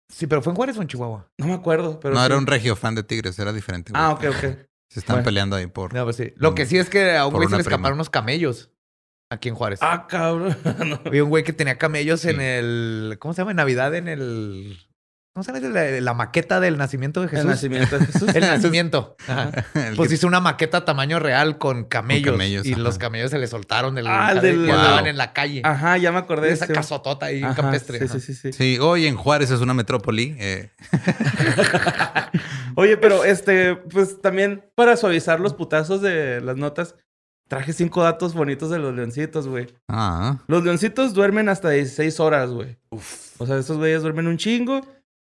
Sí, 0.09 0.27
pero 0.27 0.41
¿fue 0.41 0.51
en 0.51 0.57
Juárez 0.57 0.77
o 0.77 0.81
en 0.81 0.87
Chihuahua? 0.89 1.31
No 1.37 1.47
me 1.47 1.53
acuerdo, 1.53 1.99
pero. 2.01 2.13
no 2.15 2.19
sí. 2.19 2.25
era 2.25 2.37
un 2.37 2.45
regio 2.47 2.75
fan 2.75 2.95
de 2.95 3.03
tigres, 3.03 3.39
era 3.39 3.53
diferente. 3.53 3.93
güey. 3.93 4.03
Ah, 4.03 4.11
ok, 4.11 4.23
ok. 4.29 4.57
Se 4.89 4.99
están 4.99 5.15
Bueno. 5.17 5.23
peleando 5.25 5.55
ahí 5.55 5.67
por. 5.67 5.93
No, 5.93 6.03
pues 6.03 6.17
sí. 6.17 6.33
Lo 6.35 6.53
que 6.53 6.65
sí 6.65 6.77
es 6.77 6.89
que 6.89 7.15
a 7.15 7.25
un 7.25 7.33
güey 7.33 7.47
se 7.47 7.51
le 7.55 7.63
prima. 7.63 7.75
escaparon 7.75 7.95
unos 7.95 8.09
camellos 8.09 8.69
aquí 9.29 9.47
en 9.47 9.55
Juárez. 9.55 9.79
Ah, 9.81 10.05
cabrón. 10.09 10.57
No. 10.85 10.99
Había 11.05 11.23
un 11.23 11.29
güey 11.29 11.45
que 11.45 11.53
tenía 11.53 11.77
camellos 11.77 12.25
en 12.25 12.35
Sí. 12.35 12.41
el. 12.43 13.15
¿Cómo 13.19 13.33
se 13.33 13.39
llama? 13.41 13.51
En 13.51 13.57
Navidad, 13.57 13.95
en 13.95 14.09
el. 14.09 14.77
¿Cómo 15.33 15.45
se 15.45 15.53
llama? 15.53 15.69
La, 15.69 16.01
la 16.01 16.13
maqueta 16.13 16.59
del 16.59 16.77
nacimiento 16.77 17.21
de 17.21 17.29
Jesús. 17.29 17.45
El 17.45 17.49
nacimiento 17.51 17.97
de 17.97 18.05
Jesús. 18.05 18.27
El 18.35 18.41
nacimiento. 18.41 19.15
Ajá. 19.29 19.49
El 19.87 19.95
Pues 19.95 20.09
que- 20.09 20.15
hizo 20.15 20.27
una 20.27 20.41
maqueta 20.41 20.83
tamaño 20.83 21.19
real 21.19 21.57
con 21.57 21.85
camellos. 21.85 22.31
camellos, 22.33 22.65
y 22.65 22.73
ajá. 22.73 22.81
los 22.81 22.97
camellos 22.97 23.31
se 23.31 23.39
le 23.39 23.47
soltaron 23.47 23.95
del. 23.95 24.07
Ah, 24.07 24.33
del- 24.35 24.69
andaban 24.69 24.99
Wow. 25.03 25.07
en 25.07 25.17
la 25.17 25.31
calle. 25.31 25.61
Ajá, 25.63 25.97
ya 25.97 26.11
me 26.11 26.17
acordé. 26.17 26.47
de 26.47 26.53
esa 26.53 26.67
sí. 26.67 26.73
casotota 26.73 27.27
ahí 27.27 27.41
Ajá, 27.43 27.55
campestre. 27.55 27.99
Sí, 27.99 28.07
sí, 28.09 28.19
sí, 28.19 28.33
sí. 28.33 28.51
Sí, 28.53 28.79
hoy 28.79 29.07
en 29.07 29.15
Juárez 29.15 29.51
es 29.51 29.61
una 29.61 29.73
metrópoli. 29.73 30.35
eh, 30.37 30.69
Oye, 32.75 32.97
pero 32.97 33.23
este, 33.23 33.75
pues 33.75 34.21
también 34.21 34.63
para 34.75 34.97
suavizar 34.97 35.39
los 35.39 35.53
putazos 35.53 36.01
de 36.01 36.41
las 36.41 36.57
notas, 36.57 36.95
traje 37.47 37.73
cinco 37.73 38.03
datos 38.03 38.33
bonitos 38.33 38.69
de 38.69 38.79
los 38.79 38.93
leoncitos, 38.93 39.47
güey. 39.47 39.67
ah, 39.89 40.39
Los 40.47 40.63
leoncitos 40.63 41.13
duermen 41.13 41.49
hasta 41.49 41.69
16 41.69 42.19
horas, 42.19 42.49
güey. 42.49 42.77
O 43.37 43.45
sea, 43.45 43.57
estos 43.57 43.77
güeyes 43.77 44.01
duermen 44.01 44.27
un 44.27 44.37
chingo. 44.37 44.81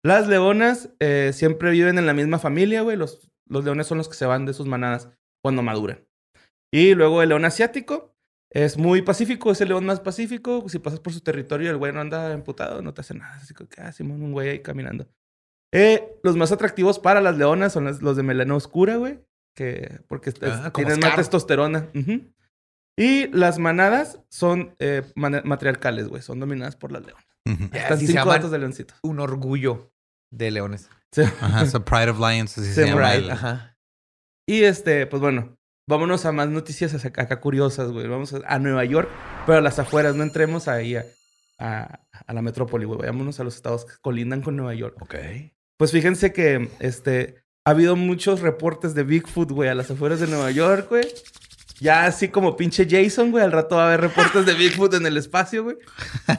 Las 0.04 0.28
leonas 0.28 0.90
eh, 1.00 1.30
siempre 1.32 1.70
viven 1.70 1.98
en 1.98 2.06
la 2.06 2.12
misma 2.14 2.38
familia, 2.38 2.82
güey. 2.82 2.96
Los, 2.96 3.30
los 3.48 3.64
leones 3.64 3.86
son 3.86 3.98
los 3.98 4.08
que 4.08 4.14
se 4.14 4.26
van 4.26 4.44
de 4.46 4.52
sus 4.52 4.66
manadas 4.66 5.08
cuando 5.42 5.62
maduran. 5.62 6.04
Y 6.72 6.94
luego 6.94 7.22
el 7.22 7.30
león 7.30 7.44
asiático 7.44 8.14
es 8.52 8.76
muy 8.76 9.02
pacífico, 9.02 9.50
es 9.50 9.60
el 9.60 9.68
león 9.68 9.86
más 9.86 10.00
pacífico. 10.00 10.68
Si 10.68 10.78
pasas 10.78 11.00
por 11.00 11.12
su 11.12 11.20
territorio, 11.20 11.70
el 11.70 11.76
güey 11.78 11.92
no 11.92 12.00
anda 12.00 12.32
emputado, 12.32 12.82
no 12.82 12.92
te 12.92 13.00
hace 13.00 13.14
nada. 13.14 13.34
Así 13.36 13.54
que, 13.54 13.66
ah, 13.80 13.92
Simón, 13.92 14.22
un 14.22 14.32
güey 14.32 14.48
ahí 14.50 14.58
caminando. 14.60 15.06
Eh, 15.72 16.18
los 16.22 16.36
más 16.36 16.52
atractivos 16.52 16.98
para 16.98 17.20
las 17.20 17.36
leonas 17.38 17.72
son 17.72 17.84
las- 17.86 18.02
los 18.02 18.16
de 18.16 18.22
melena 18.22 18.54
oscura, 18.54 18.96
güey. 18.96 19.20
Que, 19.56 20.00
porque 20.08 20.30
Ah, 20.42 20.70
tienen 20.72 21.00
más 21.00 21.16
testosterona. 21.16 21.88
Y 22.96 23.28
las 23.28 23.58
manadas 23.58 24.20
son 24.28 24.74
eh, 24.78 25.02
matriarcales, 25.16 26.08
güey. 26.08 26.22
Son 26.22 26.38
dominadas 26.40 26.76
por 26.76 26.92
las 26.92 27.04
leonas. 27.04 27.24
Están 27.72 27.98
cinco 27.98 28.12
datos 28.36 28.50
de 28.50 28.58
leoncitos. 28.58 28.98
un 29.02 29.20
orgullo 29.20 29.92
de 30.36 30.50
leones. 30.50 30.88
Sí. 31.12 31.22
Ajá, 31.22 31.66
so 31.70 31.84
Pride 31.84 32.10
of 32.10 32.18
Lions, 32.18 32.56
así 32.58 32.68
Sí, 32.68 32.74
se 32.74 32.86
llama. 32.86 33.10
Pride, 33.12 33.30
Ajá. 33.32 33.76
Y 34.48 34.64
este, 34.64 35.06
pues 35.06 35.20
bueno, 35.22 35.56
vámonos 35.88 36.24
a 36.26 36.32
más 36.32 36.48
noticias 36.48 36.94
acá, 37.04 37.22
acá 37.22 37.40
curiosas, 37.40 37.90
güey. 37.90 38.06
Vamos 38.08 38.34
a, 38.34 38.40
a 38.46 38.58
Nueva 38.58 38.84
York, 38.84 39.08
pero 39.46 39.58
a 39.58 39.62
las 39.62 39.78
afueras, 39.78 40.14
no 40.16 40.22
entremos 40.22 40.68
ahí 40.68 40.96
a, 40.96 41.04
a- 41.58 42.00
a 42.26 42.32
la 42.32 42.42
metrópoli, 42.42 42.84
güey. 42.84 42.98
Vayámonos 42.98 43.40
a 43.40 43.44
los 43.44 43.56
estados 43.56 43.84
que 43.84 43.94
colindan 44.02 44.42
con 44.42 44.56
Nueva 44.56 44.74
York. 44.74 44.96
Ok. 45.00 45.14
Pues 45.78 45.92
fíjense 45.92 46.32
que 46.32 46.70
este, 46.80 47.42
ha 47.66 47.70
habido 47.70 47.96
muchos 47.96 48.40
reportes 48.40 48.94
de 48.94 49.02
Bigfoot, 49.02 49.50
güey, 49.50 49.68
a 49.68 49.74
las 49.74 49.90
afueras 49.90 50.20
de 50.20 50.26
Nueva 50.28 50.50
York, 50.50 50.88
güey. 50.90 51.06
Ya 51.80 52.04
así 52.06 52.28
como 52.28 52.56
pinche 52.56 52.86
Jason, 52.88 53.30
güey, 53.32 53.42
al 53.44 53.50
rato 53.52 53.76
va 53.76 53.84
a 53.84 53.86
haber 53.88 54.02
reportes 54.02 54.46
de 54.46 54.54
Bigfoot 54.54 54.94
en 54.94 55.06
el 55.06 55.16
espacio, 55.16 55.64
güey. 55.64 55.76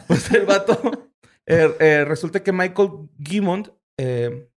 Pues 0.07 0.31
el 0.31 0.45
vato. 0.45 1.09
eh, 1.45 1.75
eh, 1.79 2.05
resulta 2.07 2.41
que 2.41 2.51
Michael 2.53 3.09
Gimmond, 3.21 3.71
eh, 3.99 4.49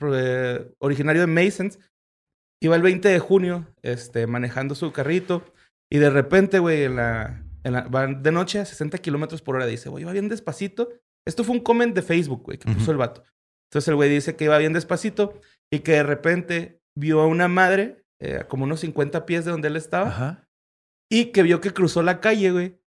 eh, 0.00 0.74
originario 0.78 1.22
de 1.22 1.26
Masons, 1.26 1.78
iba 2.62 2.76
el 2.76 2.82
20 2.82 3.08
de 3.08 3.18
junio 3.18 3.66
este, 3.82 4.26
manejando 4.26 4.74
su 4.74 4.92
carrito 4.92 5.44
y 5.92 5.98
de 5.98 6.10
repente, 6.10 6.58
güey, 6.58 6.84
en 6.84 6.96
la, 6.96 7.44
en 7.62 7.72
la- 7.72 7.82
va 7.88 8.06
de 8.06 8.32
noche 8.32 8.58
a 8.58 8.64
60 8.64 8.98
kilómetros 8.98 9.42
por 9.42 9.56
hora. 9.56 9.66
Dice, 9.66 9.88
güey, 9.88 10.04
va 10.04 10.12
bien 10.12 10.28
despacito. 10.28 10.90
Esto 11.26 11.44
fue 11.44 11.56
un 11.56 11.62
comment 11.62 11.94
de 11.94 12.02
Facebook, 12.02 12.42
güey, 12.42 12.58
que 12.58 12.66
puso 12.66 12.82
Ujú. 12.82 12.90
el 12.92 12.96
vato. 12.98 13.22
Entonces 13.70 13.88
el 13.88 13.94
güey 13.96 14.10
dice 14.10 14.36
que 14.36 14.44
iba 14.44 14.58
bien 14.58 14.72
despacito 14.72 15.40
y 15.72 15.80
que 15.80 15.92
de 15.92 16.02
repente 16.02 16.80
vio 16.96 17.20
a 17.20 17.26
una 17.26 17.48
madre 17.48 18.04
eh, 18.20 18.44
como 18.48 18.64
unos 18.64 18.80
50 18.80 19.26
pies 19.26 19.44
de 19.44 19.50
donde 19.50 19.68
él 19.68 19.76
estaba 19.76 20.08
Ajá. 20.08 20.48
y 21.10 21.26
que 21.32 21.42
vio 21.42 21.60
que 21.60 21.72
cruzó 21.72 22.02
la 22.02 22.20
calle, 22.20 22.50
güey, 22.52 22.78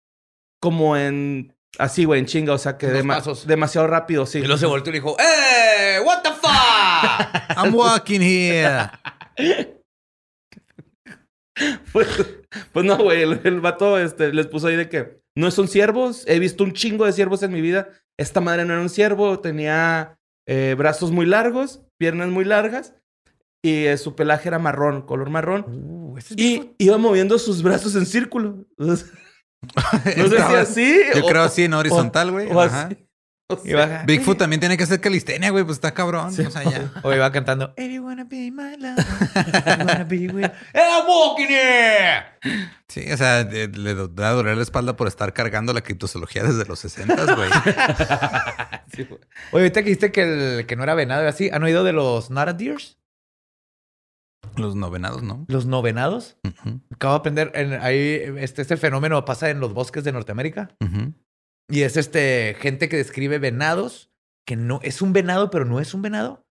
como 0.62 0.96
en... 0.96 1.55
Así, 1.78 2.04
güey, 2.04 2.20
en 2.20 2.26
chinga, 2.26 2.52
o 2.54 2.58
sea, 2.58 2.78
que 2.78 2.86
dema- 2.88 3.16
pasos. 3.16 3.46
demasiado 3.46 3.86
rápido, 3.86 4.24
sí. 4.26 4.38
Y 4.38 4.42
luego 4.42 4.58
se 4.58 4.66
volteó 4.66 4.90
y 4.90 4.94
le 4.94 5.00
dijo, 5.00 5.16
¡Eh! 5.18 5.98
¿What 6.04 6.22
the 6.22 6.30
fuck? 6.30 7.56
I'm 7.58 7.74
walking 7.74 8.20
here. 8.20 8.90
Pues, 11.92 12.06
pues 12.72 12.84
no, 12.84 12.98
güey, 12.98 13.22
el, 13.22 13.40
el 13.44 13.60
vato 13.62 13.98
este, 13.98 14.30
les 14.32 14.46
puso 14.46 14.66
ahí 14.66 14.76
de 14.76 14.90
que 14.90 15.20
no 15.34 15.50
son 15.50 15.68
ciervos. 15.68 16.22
He 16.26 16.38
visto 16.38 16.62
un 16.64 16.74
chingo 16.74 17.06
de 17.06 17.12
ciervos 17.14 17.42
en 17.42 17.50
mi 17.52 17.62
vida. 17.62 17.88
Esta 18.18 18.42
madre 18.42 18.64
no 18.66 18.74
era 18.74 18.82
un 18.82 18.90
ciervo, 18.90 19.40
tenía 19.40 20.18
eh, 20.46 20.74
brazos 20.76 21.12
muy 21.12 21.24
largos, 21.24 21.80
piernas 21.98 22.28
muy 22.28 22.44
largas 22.44 22.94
y 23.64 23.86
eh, 23.86 23.96
su 23.96 24.14
pelaje 24.14 24.48
era 24.48 24.58
marrón, 24.58 25.02
color 25.02 25.30
marrón. 25.30 25.64
Uh, 25.68 26.18
Y 26.36 26.72
iba 26.78 26.98
moviendo 26.98 27.38
sus 27.38 27.62
brazos 27.62 27.94
en 27.96 28.04
círculo. 28.06 28.66
No 30.16 30.28
sé 30.28 30.36
si 30.36 30.54
así. 30.54 31.00
Yo 31.14 31.24
o- 31.24 31.28
creo 31.28 31.42
así 31.42 31.64
en 31.64 31.74
horizontal, 31.74 32.30
güey. 32.30 32.48
O 32.50 32.60
Ajá. 32.60 32.86
así. 32.86 32.96
O 33.48 33.56
sea. 33.56 34.02
Bigfoot 34.04 34.36
también 34.38 34.58
tiene 34.58 34.76
que 34.76 34.82
hacer 34.82 35.00
calistenia, 35.00 35.50
güey. 35.50 35.62
Pues 35.62 35.76
está 35.76 35.94
cabrón. 35.94 36.32
Sí, 36.32 36.42
o 36.42 36.50
sea, 36.50 36.64
ya. 36.64 36.90
O 37.04 37.12
iba 37.14 37.30
cantando. 37.30 37.72
Wanna 37.78 38.24
be 38.24 38.50
my 38.50 38.76
love, 38.76 38.96
wanna 39.78 40.04
be 40.04 40.26
with... 40.28 40.44
And 40.44 40.52
I'm 40.74 41.06
walking 41.06 41.46
here. 41.48 42.24
Sí, 42.88 43.04
o 43.12 43.16
sea, 43.16 43.44
le 43.44 43.94
do- 43.94 44.08
da 44.08 44.30
a 44.30 44.32
doler 44.32 44.56
la 44.56 44.62
espalda 44.64 44.96
por 44.96 45.06
estar 45.06 45.32
cargando 45.32 45.72
la 45.72 45.80
criptozoología 45.82 46.42
desde 46.42 46.64
los 46.64 46.78
60, 46.80 47.34
güey. 47.34 47.50
sí. 48.94 49.06
Oye, 49.52 49.62
ahorita 49.64 49.80
que 49.82 49.88
dijiste 49.90 50.10
que, 50.12 50.22
el, 50.58 50.66
que 50.66 50.74
no 50.76 50.82
era 50.82 50.94
venado 50.94 51.22
y 51.24 51.26
así, 51.28 51.50
¿han 51.52 51.62
oído 51.62 51.84
de 51.84 51.92
los 51.92 52.30
Nara 52.30 52.52
Deers? 52.52 52.98
Los 54.56 54.74
novenados, 54.76 55.22
¿no? 55.22 55.44
Los 55.48 55.66
no 55.66 55.82
venados. 55.82 56.36
Ujú, 56.44 56.80
Acabo 56.92 57.14
de 57.14 57.18
aprender, 57.18 57.52
en, 57.54 57.72
ahí, 57.74 58.20
este, 58.38 58.62
este 58.62 58.76
fenómeno 58.76 59.24
pasa 59.24 59.50
en 59.50 59.60
los 59.60 59.72
bosques 59.74 60.04
de 60.04 60.12
Norteamérica. 60.12 60.74
Y 61.68 61.82
es 61.82 61.96
este 61.96 62.56
gente 62.60 62.88
que 62.88 62.96
describe 62.96 63.38
venados 63.38 64.10
que 64.46 64.54
no 64.56 64.78
es 64.82 65.02
un 65.02 65.12
venado, 65.12 65.50
pero 65.50 65.64
no 65.64 65.80
es 65.80 65.92
un 65.94 66.02
venado. 66.02 66.44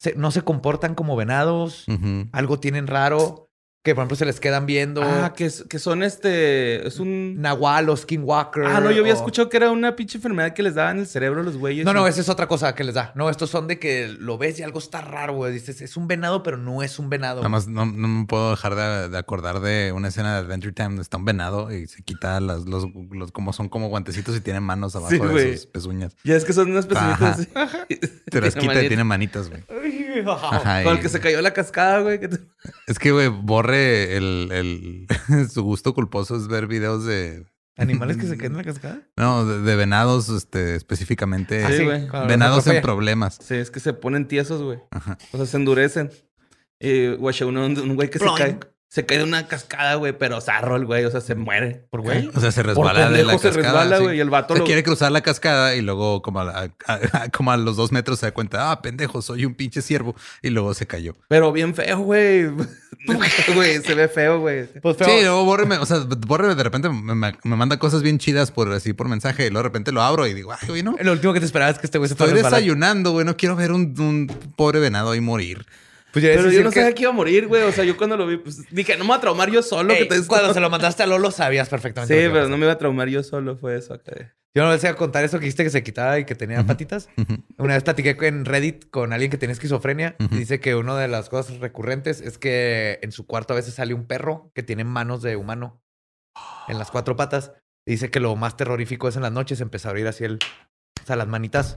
Se- 0.00 0.14
no 0.16 0.30
se 0.30 0.42
comportan 0.42 0.94
como 0.94 1.14
venados. 1.16 1.84
Algo 2.32 2.58
tienen 2.58 2.86
raro. 2.86 3.50
Que 3.84 3.96
por 3.96 4.02
ejemplo 4.02 4.16
se 4.16 4.24
les 4.24 4.38
quedan 4.38 4.64
viendo. 4.64 5.02
Ah, 5.02 5.32
que, 5.36 5.44
es- 5.46 5.64
que 5.68 5.80
son 5.80 6.04
este. 6.04 6.86
Es 6.86 7.00
un. 7.00 7.40
Nahual 7.40 7.88
o 7.88 7.96
Skinwalker. 7.96 8.64
Ah, 8.64 8.78
no, 8.80 8.92
yo 8.92 9.00
había 9.00 9.12
o- 9.12 9.16
escuchado 9.16 9.48
que 9.48 9.56
era 9.56 9.72
una 9.72 9.96
pinche 9.96 10.18
enfermedad 10.18 10.54
que 10.54 10.62
les 10.62 10.76
daba 10.76 10.92
en 10.92 11.00
el 11.00 11.06
cerebro 11.08 11.40
a 11.40 11.42
los 11.42 11.56
güeyes. 11.56 11.84
No, 11.84 11.92
no, 11.92 12.06
esa 12.06 12.20
es 12.20 12.28
otra 12.28 12.46
cosa 12.46 12.76
que 12.76 12.84
les 12.84 12.94
da. 12.94 13.10
No, 13.16 13.28
estos 13.28 13.50
son 13.50 13.66
de 13.66 13.80
que 13.80 14.06
lo 14.06 14.38
ves 14.38 14.60
y 14.60 14.62
algo 14.62 14.78
está 14.78 15.00
raro, 15.00 15.34
güey. 15.34 15.52
Dices, 15.52 15.80
es 15.82 15.96
un 15.96 16.06
venado, 16.06 16.44
pero 16.44 16.58
no 16.58 16.84
es 16.84 17.00
un 17.00 17.10
venado. 17.10 17.38
Nada 17.38 17.48
más 17.48 17.66
no, 17.66 17.84
no 17.84 18.06
me 18.06 18.24
puedo 18.26 18.50
dejar 18.50 18.76
de, 18.76 19.08
de 19.08 19.18
acordar 19.18 19.58
de 19.58 19.90
una 19.90 20.08
escena 20.08 20.32
de 20.34 20.38
Adventure 20.46 20.72
Time 20.72 20.88
donde 20.90 21.02
está 21.02 21.16
un 21.16 21.24
venado 21.24 21.72
y 21.74 21.88
se 21.88 22.04
quita 22.04 22.38
las, 22.40 22.66
los, 22.66 22.84
los 23.10 23.32
como 23.32 23.52
son 23.52 23.68
como 23.68 23.88
guantecitos 23.88 24.36
y 24.36 24.40
tiene 24.40 24.60
manos 24.60 24.94
abajo 24.94 25.10
Sí, 25.10 25.18
de 25.18 25.26
güey. 25.26 25.56
sus 25.56 25.66
pezuñas. 25.66 26.14
Ya 26.22 26.36
es 26.36 26.44
que 26.44 26.52
son 26.52 26.70
unas 26.70 26.86
personitas 26.86 27.48
así. 27.56 27.96
Te 28.30 28.40
las 28.40 28.54
quita 28.54 28.80
y 28.80 28.86
tiene 28.86 29.02
manitas, 29.02 29.48
güey. 29.50 29.64
Ajá, 30.26 30.82
Con 30.84 30.92
y- 30.92 30.96
el 30.98 31.02
que 31.02 31.08
se 31.08 31.18
cayó 31.20 31.40
la 31.42 31.52
cascada, 31.52 32.00
güey. 32.00 32.20
que 32.20 32.28
te- 32.28 32.38
Es 32.86 32.98
que, 33.00 33.10
güey, 33.10 33.26
borre 33.28 33.71
el, 33.72 34.48
el 34.52 35.48
su 35.50 35.62
gusto 35.62 35.94
culposo 35.94 36.36
es 36.36 36.48
ver 36.48 36.66
videos 36.66 37.04
de 37.04 37.44
¿Animales 37.76 38.16
que 38.18 38.26
se 38.26 38.36
quedan 38.38 38.52
en 38.52 38.58
la 38.58 38.64
cascada? 38.64 39.00
no, 39.16 39.46
de, 39.46 39.60
de 39.62 39.76
venados, 39.76 40.28
este, 40.28 40.74
específicamente 40.76 41.64
Ah, 41.64 41.72
sí, 41.72 41.84
güey. 41.84 42.06
cuando 42.08 42.28
venados 42.28 42.66
en 42.66 42.82
problemas. 42.82 43.38
Sí, 43.42 43.54
es 43.54 43.70
que 43.70 43.80
se 43.80 43.92
ponen 43.94 44.28
tiesos, 44.28 44.62
güey. 44.62 44.78
O 45.32 45.36
sea, 45.38 45.46
se 45.46 45.56
endurecen. 45.56 46.10
Y, 46.78 47.08
güey, 47.14 47.34
uno, 47.44 47.64
un 47.66 47.94
güey 47.94 48.10
que 48.10 48.18
se 48.18 48.26
cae. 48.36 48.58
Se 48.94 49.06
cae 49.06 49.16
de 49.16 49.24
una 49.24 49.48
cascada, 49.48 49.94
güey, 49.94 50.12
pero 50.12 50.38
zarro 50.42 50.76
el 50.76 50.84
güey, 50.84 51.02
o 51.06 51.10
sea, 51.10 51.22
se 51.22 51.34
muere. 51.34 51.86
¿Por 51.88 52.02
güey? 52.02 52.28
O 52.34 52.40
sea, 52.40 52.52
se 52.52 52.62
Por 52.62 52.74
resbala 52.74 53.08
de 53.08 53.24
la 53.24 53.38
se 53.38 53.48
cascada. 53.48 53.62
resbala, 53.84 53.96
sí. 53.96 54.02
güey, 54.02 54.18
y 54.18 54.20
el 54.20 54.28
vato 54.28 54.52
Se 54.52 54.60
lo- 54.60 54.66
quiere 54.66 54.82
cruzar 54.82 55.10
la 55.12 55.22
cascada 55.22 55.74
y 55.74 55.80
luego 55.80 56.20
como 56.20 56.40
a, 56.40 56.44
la- 56.44 56.70
a- 56.86 57.28
como 57.30 57.52
a 57.52 57.56
los 57.56 57.76
dos 57.78 57.90
metros 57.90 58.18
se 58.18 58.26
da 58.26 58.32
cuenta, 58.32 58.70
ah, 58.70 58.82
pendejo, 58.82 59.22
soy 59.22 59.46
un 59.46 59.54
pinche 59.54 59.80
ciervo. 59.80 60.14
Y 60.42 60.50
luego 60.50 60.74
se 60.74 60.86
cayó. 60.86 61.14
Pero 61.28 61.52
bien 61.52 61.74
feo, 61.74 62.00
güey. 62.00 62.50
Güey, 63.54 63.82
se 63.82 63.94
ve 63.94 64.08
feo, 64.08 64.40
güey. 64.40 64.66
Pues 64.82 64.98
feo. 64.98 65.08
Sí, 65.08 65.22
luego 65.22 65.44
bórreme, 65.46 65.78
o 65.78 65.86
sea, 65.86 66.00
bórreme 66.26 66.54
de 66.54 66.62
repente 66.62 66.90
me, 66.90 67.14
me- 67.14 67.38
me 67.42 67.56
manda 67.56 67.78
cosas 67.78 68.02
bien 68.02 68.18
chidas 68.18 68.50
por 68.50 68.70
así 68.72 68.92
por 68.92 69.08
mensaje 69.08 69.46
y 69.46 69.48
luego 69.48 69.60
de 69.62 69.68
repente 69.70 69.90
lo 69.90 70.02
abro 70.02 70.26
y 70.26 70.34
digo, 70.34 70.52
ay, 70.52 70.68
güey, 70.68 70.82
no. 70.82 70.96
Lo 71.00 71.12
último 71.12 71.32
que 71.32 71.40
te 71.40 71.46
esperaba 71.46 71.70
es 71.70 71.78
que 71.78 71.86
este 71.86 71.96
güey 71.96 72.08
se 72.08 72.12
Estoy 72.14 72.32
desayunando, 72.34 73.12
güey, 73.12 73.24
no 73.24 73.38
quiero 73.38 73.56
ver 73.56 73.72
un, 73.72 73.94
un 73.98 74.26
pobre 74.54 74.80
venado 74.80 75.12
ahí 75.12 75.20
morir. 75.22 75.64
Pues 76.12 76.24
Pero 76.24 76.50
yo 76.50 76.62
no 76.62 76.70
que- 76.70 76.80
sabía 76.80 76.94
que 76.94 77.02
iba 77.02 77.10
a 77.10 77.14
morir, 77.14 77.46
güey. 77.48 77.62
O 77.62 77.72
sea, 77.72 77.84
yo 77.84 77.96
cuando 77.96 78.16
lo 78.16 78.26
vi, 78.26 78.36
pues 78.36 78.62
dije, 78.70 78.96
no 78.96 79.04
me 79.04 79.08
voy 79.08 79.16
a 79.16 79.20
traumar 79.20 79.50
yo 79.50 79.62
solo. 79.62 79.92
Ey, 79.94 80.00
que 80.08 80.14
te... 80.14 80.26
Cuando 80.26 80.52
se 80.52 80.60
lo 80.60 80.68
mandaste 80.68 81.02
a 81.02 81.06
Lolo 81.06 81.30
sabías 81.30 81.68
perfectamente. 81.70 82.14
Sí, 82.14 82.28
pero 82.32 82.48
no 82.48 82.56
me 82.58 82.64
iba 82.66 82.72
a 82.72 82.78
traumar 82.78 83.08
yo 83.08 83.22
solo, 83.22 83.56
fue 83.56 83.76
eso. 83.76 83.98
Yo 84.54 84.62
no 84.64 84.70
les 84.70 84.82
iba 84.84 84.92
a 84.92 84.96
contar 84.96 85.24
eso 85.24 85.38
que 85.38 85.44
dijiste 85.46 85.64
que 85.64 85.70
se 85.70 85.82
quitaba 85.82 86.18
y 86.18 86.26
que 86.26 86.34
tenía 86.34 86.62
patitas. 86.66 87.08
Una 87.56 87.72
vez 87.74 87.82
platiqué 87.82 88.14
en 88.26 88.44
Reddit 88.44 88.90
con 88.90 89.14
alguien 89.14 89.30
que 89.30 89.38
tenía 89.38 89.54
esquizofrenia 89.54 90.14
y 90.18 90.36
dice 90.36 90.60
que 90.60 90.74
una 90.74 90.98
de 90.98 91.08
las 91.08 91.30
cosas 91.30 91.58
recurrentes 91.60 92.20
es 92.20 92.36
que 92.36 92.98
en 93.02 93.12
su 93.12 93.26
cuarto 93.26 93.54
a 93.54 93.56
veces 93.56 93.72
sale 93.74 93.94
un 93.94 94.06
perro 94.06 94.50
que 94.54 94.62
tiene 94.62 94.84
manos 94.84 95.22
de 95.22 95.36
humano 95.36 95.82
en 96.68 96.78
las 96.78 96.90
cuatro 96.90 97.16
patas. 97.16 97.52
Y 97.86 97.92
dice 97.92 98.10
que 98.10 98.20
lo 98.20 98.36
más 98.36 98.56
terrorífico 98.58 99.08
es 99.08 99.16
en 99.16 99.22
las 99.22 99.32
noches 99.32 99.60
empezar 99.62 99.92
a 99.92 99.94
oír 99.94 100.06
así 100.06 100.24
el, 100.24 100.38
o 101.02 101.06
sea, 101.06 101.16
las 101.16 101.28
manitas 101.28 101.76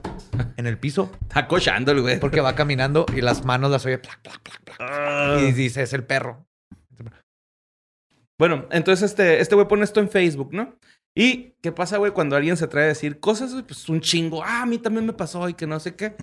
en 0.56 0.66
el 0.66 0.78
piso 0.78 1.10
Está 1.22 1.48
cochando 1.48 1.92
el 1.92 2.00
güey. 2.00 2.20
porque 2.20 2.40
va 2.40 2.54
caminando 2.54 3.06
y 3.14 3.20
las 3.20 3.44
manos 3.44 3.70
las 3.70 3.84
oye 3.86 3.98
plac, 3.98 4.20
plac, 4.22 4.40
plac, 4.40 4.60
plac. 4.62 4.76
Ah. 4.80 5.38
Y 5.40 5.52
dice, 5.52 5.82
es 5.82 5.92
el 5.92 6.04
perro. 6.04 6.46
Bueno, 8.38 8.66
entonces 8.70 9.10
este, 9.10 9.40
este 9.40 9.54
güey 9.54 9.66
pone 9.66 9.84
esto 9.84 10.00
en 10.00 10.10
Facebook, 10.10 10.52
¿no? 10.52 10.76
¿Y 11.16 11.54
qué 11.62 11.72
pasa, 11.72 11.96
güey, 11.96 12.12
cuando 12.12 12.36
alguien 12.36 12.58
se 12.58 12.68
trae 12.68 12.84
a 12.84 12.88
decir 12.88 13.18
cosas? 13.18 13.54
Pues 13.66 13.88
un 13.88 14.02
chingo. 14.02 14.44
Ah, 14.44 14.62
a 14.62 14.66
mí 14.66 14.76
también 14.76 15.06
me 15.06 15.14
pasó 15.14 15.48
y 15.48 15.54
que 15.54 15.66
no 15.66 15.80
sé 15.80 15.94
qué. 15.94 16.14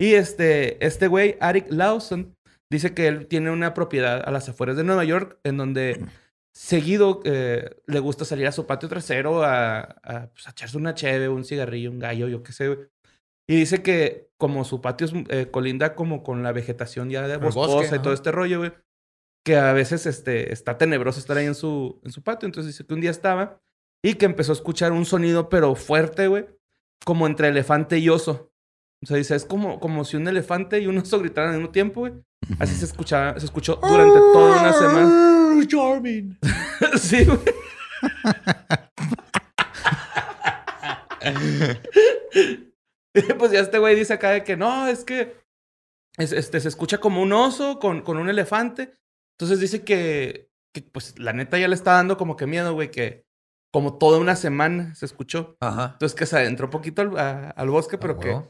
Y 0.00 0.14
este, 0.14 0.84
este 0.84 1.08
güey, 1.08 1.36
Arik 1.40 1.66
Lawson, 1.70 2.34
dice 2.70 2.94
que 2.94 3.06
él 3.06 3.26
tiene 3.26 3.50
una 3.50 3.74
propiedad 3.74 4.26
a 4.26 4.30
las 4.30 4.48
afueras 4.48 4.78
de 4.78 4.84
Nueva 4.84 5.04
York 5.04 5.38
en 5.44 5.58
donde 5.58 6.02
seguido 6.52 7.20
eh, 7.24 7.76
le 7.86 7.98
gusta 8.00 8.24
salir 8.24 8.46
a 8.46 8.52
su 8.52 8.66
patio 8.66 8.88
trasero 8.88 9.42
a, 9.42 9.80
a, 9.80 10.30
pues, 10.30 10.46
a 10.46 10.50
echarse 10.50 10.76
una 10.76 10.94
cheve, 10.94 11.28
un 11.28 11.44
cigarrillo, 11.44 11.90
un 11.90 11.98
gallo, 11.98 12.28
yo 12.28 12.42
qué 12.42 12.52
sé. 12.52 12.90
Y 13.48 13.56
dice 13.56 13.82
que 13.82 14.30
como 14.38 14.64
su 14.64 14.80
patio 14.80 15.06
es, 15.06 15.12
eh, 15.28 15.50
colinda 15.50 15.94
como 15.94 16.22
con 16.22 16.42
la 16.42 16.52
vegetación 16.52 17.10
ya 17.10 17.26
de 17.28 17.36
boscosa 17.36 17.74
bosque, 17.74 17.96
y 17.96 17.98
todo 17.98 18.12
este 18.12 18.32
rollo, 18.32 18.58
güey, 18.58 18.72
que 19.44 19.56
a 19.56 19.72
veces 19.72 20.06
este, 20.06 20.52
está 20.52 20.78
tenebroso 20.78 21.18
estar 21.18 21.36
ahí 21.36 21.46
en 21.46 21.54
su, 21.54 22.00
en 22.04 22.12
su 22.12 22.22
patio. 22.22 22.46
Entonces 22.46 22.72
dice 22.72 22.86
que 22.86 22.94
un 22.94 23.00
día 23.00 23.10
estaba 23.10 23.60
y 24.04 24.14
que 24.14 24.26
empezó 24.26 24.52
a 24.52 24.54
escuchar 24.54 24.92
un 24.92 25.04
sonido, 25.04 25.48
pero 25.48 25.74
fuerte, 25.74 26.26
güey, 26.26 26.46
como 27.04 27.26
entre 27.26 27.48
elefante 27.48 27.98
y 27.98 28.08
oso. 28.08 28.49
O 29.02 29.06
sea, 29.06 29.16
dice, 29.16 29.34
es 29.34 29.44
como, 29.46 29.80
como 29.80 30.04
si 30.04 30.16
un 30.16 30.28
elefante 30.28 30.78
y 30.80 30.86
un 30.86 30.98
oso 30.98 31.18
gritaran 31.18 31.50
al 31.50 31.56
mismo 31.58 31.72
tiempo, 31.72 32.00
güey. 32.00 32.12
Así 32.58 32.74
se 32.74 32.84
escuchaba, 32.84 33.38
se 33.38 33.46
escuchó 33.46 33.78
durante 33.82 34.18
toda 34.18 34.60
una 34.60 34.72
semana. 34.72 35.66
Charming. 35.66 36.38
sí, 36.98 37.24
güey. 37.24 37.38
pues 43.38 43.50
ya 43.52 43.60
este 43.60 43.78
güey 43.78 43.96
dice 43.96 44.14
acá 44.14 44.30
de 44.30 44.44
que 44.44 44.56
no, 44.56 44.86
es 44.86 45.04
que 45.04 45.36
es- 46.18 46.32
este, 46.32 46.60
se 46.60 46.68
escucha 46.68 46.98
como 46.98 47.22
un 47.22 47.32
oso 47.32 47.78
con, 47.78 48.02
con 48.02 48.18
un 48.18 48.28
elefante. 48.28 48.94
Entonces 49.38 49.60
dice 49.60 49.82
que, 49.84 50.50
que, 50.74 50.82
pues 50.82 51.18
la 51.18 51.32
neta 51.32 51.58
ya 51.58 51.68
le 51.68 51.74
está 51.74 51.92
dando 51.92 52.16
como 52.18 52.36
que 52.36 52.46
miedo, 52.46 52.74
güey, 52.74 52.90
que 52.90 53.24
como 53.72 53.96
toda 53.98 54.18
una 54.18 54.36
semana 54.36 54.94
se 54.94 55.06
escuchó. 55.06 55.56
Ajá. 55.60 55.90
Entonces 55.94 56.16
que 56.18 56.26
se 56.26 56.36
adentró 56.36 56.68
poquito 56.70 57.02
al, 57.02 57.18
a- 57.18 57.50
al 57.50 57.70
bosque, 57.70 57.98
pero 57.98 58.14
Ah, 58.14 58.18
que. 58.20 58.42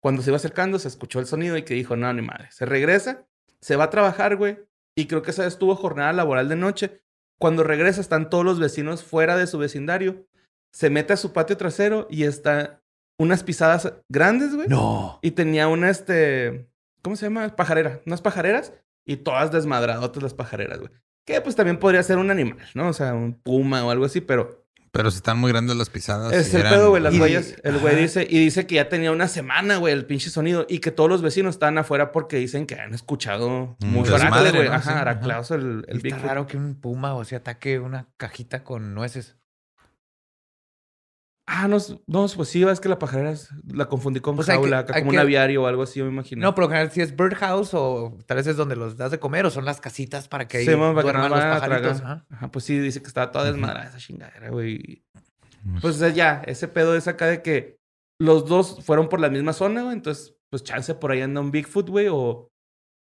Cuando 0.00 0.22
se 0.22 0.30
iba 0.30 0.36
acercando 0.36 0.78
se 0.78 0.88
escuchó 0.88 1.20
el 1.20 1.26
sonido 1.26 1.56
y 1.56 1.62
que 1.62 1.74
dijo, 1.74 1.96
no, 1.96 2.12
ni 2.12 2.22
madre. 2.22 2.48
Se 2.50 2.66
regresa, 2.66 3.26
se 3.60 3.76
va 3.76 3.84
a 3.84 3.90
trabajar, 3.90 4.36
güey. 4.36 4.58
Y 4.96 5.06
creo 5.06 5.22
que 5.22 5.30
esa 5.30 5.44
vez 5.44 5.58
tuvo 5.58 5.76
jornada 5.76 6.12
laboral 6.12 6.48
de 6.48 6.56
noche. 6.56 7.02
Cuando 7.38 7.62
regresa 7.62 8.00
están 8.00 8.30
todos 8.30 8.44
los 8.44 8.58
vecinos 8.58 9.04
fuera 9.04 9.36
de 9.36 9.46
su 9.46 9.58
vecindario. 9.58 10.26
Se 10.72 10.90
mete 10.90 11.12
a 11.12 11.16
su 11.16 11.32
patio 11.32 11.56
trasero 11.56 12.06
y 12.10 12.24
está 12.24 12.82
unas 13.18 13.42
pisadas 13.42 13.92
grandes, 14.08 14.54
güey. 14.54 14.68
No. 14.68 15.18
Y 15.22 15.32
tenía 15.32 15.68
una, 15.68 15.90
este, 15.90 16.70
¿cómo 17.02 17.16
se 17.16 17.26
llama? 17.26 17.54
Pajarera. 17.54 18.00
Unas 18.06 18.22
pajareras 18.22 18.72
y 19.04 19.16
todas 19.16 19.52
desmadradotas 19.52 20.22
las 20.22 20.34
pajareras, 20.34 20.80
güey. 20.80 20.90
Que 21.26 21.40
pues 21.40 21.54
también 21.54 21.78
podría 21.78 22.02
ser 22.02 22.18
un 22.18 22.30
animal, 22.30 22.66
¿no? 22.74 22.88
O 22.88 22.92
sea, 22.92 23.14
un 23.14 23.34
puma 23.34 23.84
o 23.84 23.90
algo 23.90 24.06
así, 24.06 24.20
pero 24.20 24.59
Pero 24.92 25.10
si 25.12 25.18
están 25.18 25.38
muy 25.38 25.52
grandes 25.52 25.76
las 25.76 25.88
pisadas. 25.88 26.32
es 26.32 26.52
el 26.52 26.60
eran- 26.62 26.74
pedo, 26.74 26.90
güey, 26.90 27.00
las 27.02 27.14
y- 27.14 27.20
huellas. 27.20 27.54
El 27.62 27.78
güey 27.78 27.94
dice, 27.96 28.26
y 28.28 28.40
dice 28.40 28.66
que 28.66 28.74
ya 28.74 28.88
tenía 28.88 29.12
una 29.12 29.28
semana, 29.28 29.76
güey, 29.76 29.94
el 29.94 30.04
pinche 30.04 30.30
sonido. 30.30 30.66
Y 30.68 30.80
que 30.80 30.90
todos 30.90 31.08
los 31.08 31.22
vecinos 31.22 31.54
estaban 31.54 31.78
afuera 31.78 32.10
porque 32.10 32.38
dicen 32.38 32.66
que 32.66 32.74
han 32.74 32.92
escuchado 32.92 33.76
Un 33.80 33.92
mucho 33.92 34.10
güey. 34.58 34.68
¿no? 34.68 34.74
Ajá, 34.74 34.82
Sí, 34.82 34.88
ajá. 34.90 35.04
el, 35.54 35.84
el 35.86 35.96
Está 35.98 36.18
raro 36.18 36.46
que 36.48 36.56
un 36.56 36.74
puma 36.74 37.14
o 37.14 37.24
sea 37.24 37.38
ataque 37.38 37.78
una 37.78 38.06
cajita 38.16 38.64
con 38.64 38.92
nueces. 38.94 39.36
Ah, 41.52 41.66
no, 41.66 41.78
es- 41.78 41.96
no, 42.06 42.26
pues 42.36 42.48
sí, 42.48 42.62
es 42.62 42.78
que 42.78 42.88
la 42.88 42.98
pajarera 43.00 43.32
es- 43.32 43.50
la 43.66 43.86
confundí 43.86 44.20
con 44.20 44.36
Pues 44.36 44.46
que- 44.46 44.52
jaula, 44.52 44.86
como 44.86 45.02
que- 45.02 45.08
un 45.08 45.18
aviario 45.18 45.64
o 45.64 45.66
algo 45.66 45.82
así, 45.82 45.98
yo 45.98 46.04
me 46.04 46.12
imagino. 46.12 46.42
No, 46.42 46.54
por 46.54 46.62
lo 46.64 46.68
general 46.68 46.92
si 46.92 47.00
es 47.00 47.16
birdhouse 47.16 47.74
o 47.74 48.16
tal 48.26 48.36
vez 48.36 48.46
es 48.46 48.56
donde 48.56 48.76
los 48.76 48.96
das 48.96 49.10
de 49.10 49.18
comer 49.18 49.46
o 49.46 49.50
son 49.50 49.64
las 49.64 49.80
casitas 49.80 50.28
para 50.28 50.46
que 50.46 50.58
ahí 50.58 50.64
Sí, 50.64 50.70
man, 50.76 50.94
para 50.94 51.08
que 51.08 51.12
no 51.12 51.18
duerman 51.18 51.30
los 51.30 51.38
vayan 51.40 51.56
a 51.56 51.60
pajaritos. 51.60 52.00
Ajá. 52.02 52.26
Ajá, 52.30 52.50
pues 52.52 52.64
sí, 52.64 52.78
dice 52.78 53.02
que 53.02 53.08
estaba 53.08 53.32
toda 53.32 53.46
desmadrada 53.46 53.88
esa 53.88 53.98
chingadera, 53.98 54.48
güey. 54.50 55.02
Pues- 55.12 55.80
Pues 55.82 55.96
o 55.96 55.98
sea, 55.98 56.08
ya, 56.10 56.42
ese 56.46 56.68
pedo 56.68 56.94
es 56.94 57.08
acá 57.08 57.26
de 57.26 57.42
que 57.42 57.76
los 58.20 58.46
dos 58.46 58.78
fueron 58.84 59.08
por 59.08 59.18
la 59.20 59.28
misma 59.28 59.52
zona, 59.52 59.82
güey. 59.82 59.94
Entonces, 59.94 60.34
pues 60.50 60.62
chance 60.62 60.94
por 60.94 61.10
ahí 61.10 61.20
anda 61.20 61.40
un 61.40 61.50
Bigfoot, 61.50 61.88
güey. 61.90 62.06
O 62.10 62.48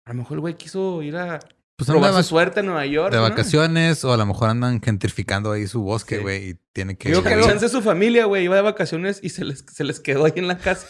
a 0.06 0.12
lo 0.12 0.18
mejor 0.18 0.36
el 0.36 0.40
güey 0.42 0.54
quiso 0.54 1.00
ir 1.02 1.16
a 1.16 1.38
Pues 1.76 1.90
probar 1.90 2.14
su 2.14 2.22
suerte 2.22 2.60
en 2.60 2.66
Nueva 2.66 2.86
York. 2.86 3.10
de 3.10 3.16
¿no? 3.16 3.24
vacaciones 3.24 4.04
o 4.04 4.12
a 4.12 4.16
lo 4.16 4.24
mejor 4.26 4.48
andan 4.50 4.80
gentrificando 4.80 5.50
ahí 5.50 5.66
su 5.66 5.82
bosque, 5.82 6.16
Sí. 6.18 6.22
güey, 6.22 6.48
y 6.50 6.54
tiene 6.72 6.96
que... 6.96 7.10
Yo 7.10 7.24
Que 7.24 7.30
chance 7.42 7.68
su 7.68 7.82
familia, 7.82 8.26
güey, 8.26 8.44
iba 8.44 8.54
de 8.54 8.62
vacaciones 8.62 9.18
y 9.22 9.30
se 9.30 9.44
les, 9.44 9.64
se 9.72 9.82
les 9.82 9.98
quedó 9.98 10.24
ahí 10.24 10.32
en 10.36 10.46
la 10.46 10.58
casa. 10.58 10.86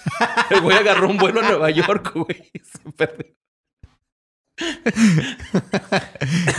El 0.50 0.60
güey 0.60 0.76
agarró 0.76 1.08
un 1.08 1.16
vuelo 1.16 1.40
a 1.40 1.48
Nueva 1.48 1.70
York, 1.70 2.12
güey. 2.14 2.50
y 2.52 2.58
se 2.58 2.78
perdió. 2.96 3.34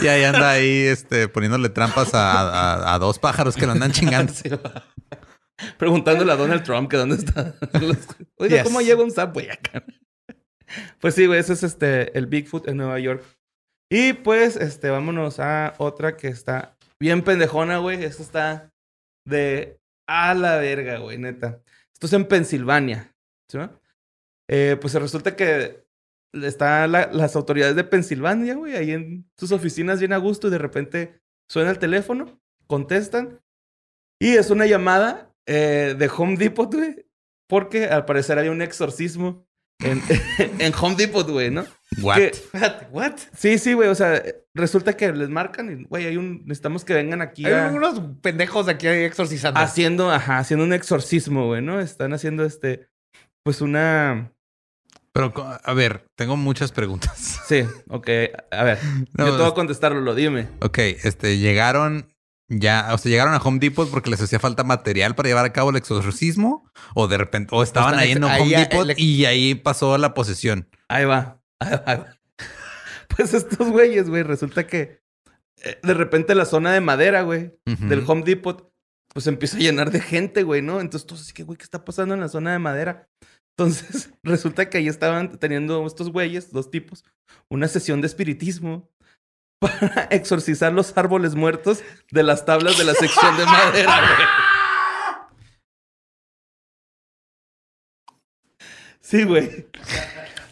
Y 0.03 0.07
ahí 0.07 0.23
anda 0.23 0.51
ahí, 0.51 0.69
este, 0.87 1.27
poniéndole 1.27 1.69
trampas 1.69 2.13
a, 2.13 2.41
a- 2.41 2.93
a 2.95 2.99
dos 2.99 3.19
pájaros 3.19 3.55
que 3.55 3.65
lo 3.65 3.71
andan 3.73 3.91
chingando. 3.91 4.33
Sí. 5.57 5.67
Preguntándole 5.77 6.33
a 6.33 6.35
Donald 6.35 6.63
Trump 6.63 6.89
que 6.91 6.97
dónde 6.97 7.15
está. 7.15 7.55
Los- 7.79 7.97
Oiga, 8.37 8.57
Yes. 8.57 8.63
¿cómo 8.65 8.81
llega 8.81 9.01
un 9.01 9.11
Subway 9.11 9.49
acá? 9.49 9.83
Pues 10.99 11.15
sí, 11.15 11.25
güey, 11.27 11.39
ese 11.39 11.53
es 11.53 11.63
este, 11.63 12.17
el 12.17 12.27
Bigfoot 12.27 12.67
en 12.67 12.75
Nueva 12.77 12.99
York. 12.99 13.23
Y 13.89 14.13
pues, 14.13 14.55
este, 14.55 14.89
vámonos 14.89 15.39
a 15.39 15.73
otra 15.77 16.17
que 16.17 16.27
está 16.27 16.77
bien 16.99 17.23
pendejona, 17.23 17.77
güey. 17.77 18.03
Esta 18.03 18.23
está 18.23 18.73
de 19.27 19.79
a 20.07 20.33
la 20.33 20.57
verga, 20.57 20.97
güey, 20.97 21.17
neta. 21.17 21.61
Esto 21.93 22.07
es 22.07 22.13
en 22.13 22.27
Pensilvania. 22.27 23.15
¿sí? 23.49 23.59
Eh, 24.49 24.77
pues 24.79 24.93
resulta 24.93 25.35
que 25.35 25.85
están 26.33 26.91
las 26.91 27.35
autoridades 27.35 27.75
de 27.75 27.83
Pensilvania, 27.83 28.55
güey, 28.55 28.75
ahí 28.75 28.91
en 28.91 29.29
sus 29.37 29.51
oficinas 29.51 29.99
bien 29.99 30.13
a 30.13 30.17
gusto 30.17 30.47
y 30.47 30.51
de 30.51 30.57
repente 30.57 31.21
suena 31.49 31.71
el 31.71 31.79
teléfono, 31.79 32.39
contestan 32.67 33.41
y 34.19 34.35
es 34.35 34.49
una 34.49 34.65
llamada 34.65 35.33
eh, 35.45 35.95
de 35.97 36.11
Home 36.15 36.37
Depot, 36.37 36.73
güey, 36.73 37.05
porque 37.47 37.85
al 37.85 38.05
parecer 38.05 38.37
había 38.37 38.51
un 38.51 38.61
exorcismo 38.61 39.44
en, 39.79 40.01
en 40.59 40.73
Home 40.79 40.95
Depot, 40.95 41.29
güey, 41.29 41.51
¿no? 41.51 41.65
What? 42.01 42.15
Que- 42.17 42.27
Espérate, 42.27 42.87
¿what? 42.91 43.13
sí, 43.37 43.57
sí, 43.57 43.73
güey, 43.73 43.89
o 43.89 43.95
sea, 43.95 44.21
resulta 44.53 44.95
que 44.97 45.11
les 45.13 45.29
marcan 45.29 45.71
y, 45.81 45.83
güey, 45.85 46.05
hay 46.07 46.17
un, 46.17 46.43
necesitamos 46.45 46.83
que 46.85 46.93
vengan 46.93 47.21
aquí 47.21 47.45
a- 47.45 47.69
Hay 47.69 47.75
unos 47.75 48.01
pendejos 48.21 48.67
aquí 48.67 48.87
exorcizando. 48.87 49.59
haciendo, 49.59 50.11
ajá, 50.11 50.39
haciendo 50.39 50.65
un 50.65 50.73
exorcismo, 50.73 51.47
güey, 51.47 51.61
¿no? 51.61 51.79
Están 51.79 52.13
haciendo 52.13 52.43
este, 52.45 52.87
pues 53.43 53.61
una, 53.61 54.31
Pero, 55.13 55.33
a 55.63 55.73
ver, 55.73 56.05
tengo 56.15 56.35
muchas 56.37 56.71
preguntas. 56.71 57.39
sí, 57.47 57.63
ok, 57.89 58.09
a 58.51 58.63
ver, 58.63 58.79
No, 59.17 59.25
yo 59.27 59.31
te 59.31 59.37
voy 59.37 59.45
a 59.45 59.47
es- 59.47 59.53
contestarlo, 59.53 60.01
lo 60.01 60.15
dime. 60.15 60.47
Ok, 60.61 60.79
este, 60.79 61.37
llegaron 61.37 62.13
ya, 62.47 62.89
o 62.93 62.97
sea, 62.97 63.09
llegaron 63.09 63.33
a 63.33 63.37
Home 63.37 63.59
Depot 63.59 63.89
porque 63.89 64.09
les 64.09 64.21
hacía 64.21 64.39
falta 64.39 64.63
material 64.63 65.15
para 65.15 65.29
llevar 65.29 65.45
a 65.45 65.53
cabo 65.53 65.69
el 65.71 65.75
exorcismo 65.77 66.69
o 66.93 67.07
de 67.07 67.17
repente, 67.17 67.55
o 67.55 67.63
estaban 67.63 67.97
ahí 67.97 68.11
en 68.11 68.23
Home 68.23 68.33
ahí 68.33 68.49
Depot 68.49 68.89
el- 68.89 68.99
y 68.99 69.25
ahí 69.25 69.55
pasó 69.55 69.97
la 69.97 70.13
posesión. 70.13 70.69
Ahí 70.89 71.05
va. 71.05 71.41
Ahí 71.59 71.71
va, 71.71 71.83
ahí 71.85 71.97
va. 71.97 72.17
Pues 73.15 73.33
estos 73.33 73.69
güeyes, 73.69 74.09
güey, 74.09 74.23
resulta 74.23 74.67
que 74.67 75.01
eh, 75.63 75.79
de 75.83 75.93
repente 75.93 76.35
la 76.35 76.45
zona 76.45 76.73
de 76.73 76.81
madera, 76.81 77.21
güey, 77.21 77.53
del 77.65 78.03
Home 78.07 78.23
Depot, 78.23 78.69
pues 79.13 79.27
empieza 79.27 79.55
a 79.55 79.61
llenar 79.61 79.89
de 79.91 80.01
gente, 80.01 80.43
güey, 80.43 80.61
¿no? 80.61 80.81
Entonces 80.81 81.07
todos 81.07 81.21
así 81.21 81.31
que, 81.33 81.43
güey, 81.43 81.57
¿qué 81.57 81.63
está 81.63 81.85
pasando 81.85 82.13
en 82.13 82.19
la 82.19 82.27
zona 82.27 82.51
de 82.51 82.59
madera? 82.59 83.07
Entonces 83.57 84.09
resulta 84.23 84.69
que 84.69 84.79
ahí 84.79 84.87
estaban 84.89 85.37
teniendo 85.39 85.85
estos 85.87 86.11
güeyes, 86.11 86.51
dos 86.51 86.69
tipos, 86.71 87.05
una 87.49 87.67
sesión 87.69 88.01
de 88.01 88.07
espiritismo 88.07 88.89
para 89.67 90.03
exorcizar 90.11 90.71
los 90.73 90.97
árboles 90.97 91.35
muertos 91.35 91.79
de 92.11 92.23
las 92.23 92.45
tablas 92.45 92.77
de 92.77 92.83
la 92.83 92.93
sección 92.93 93.37
de 93.37 93.45
madera, 93.45 93.99
güey. 94.01 94.27
Sí, 99.01 99.23
güey. 99.23 99.67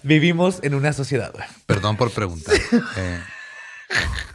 Vivimos 0.03 0.59
en 0.63 0.75
una 0.75 0.93
sociedad, 0.93 1.31
güey. 1.33 1.45
Perdón 1.65 1.97
por 1.97 2.11
preguntar. 2.11 2.55
Eh, 2.97 3.19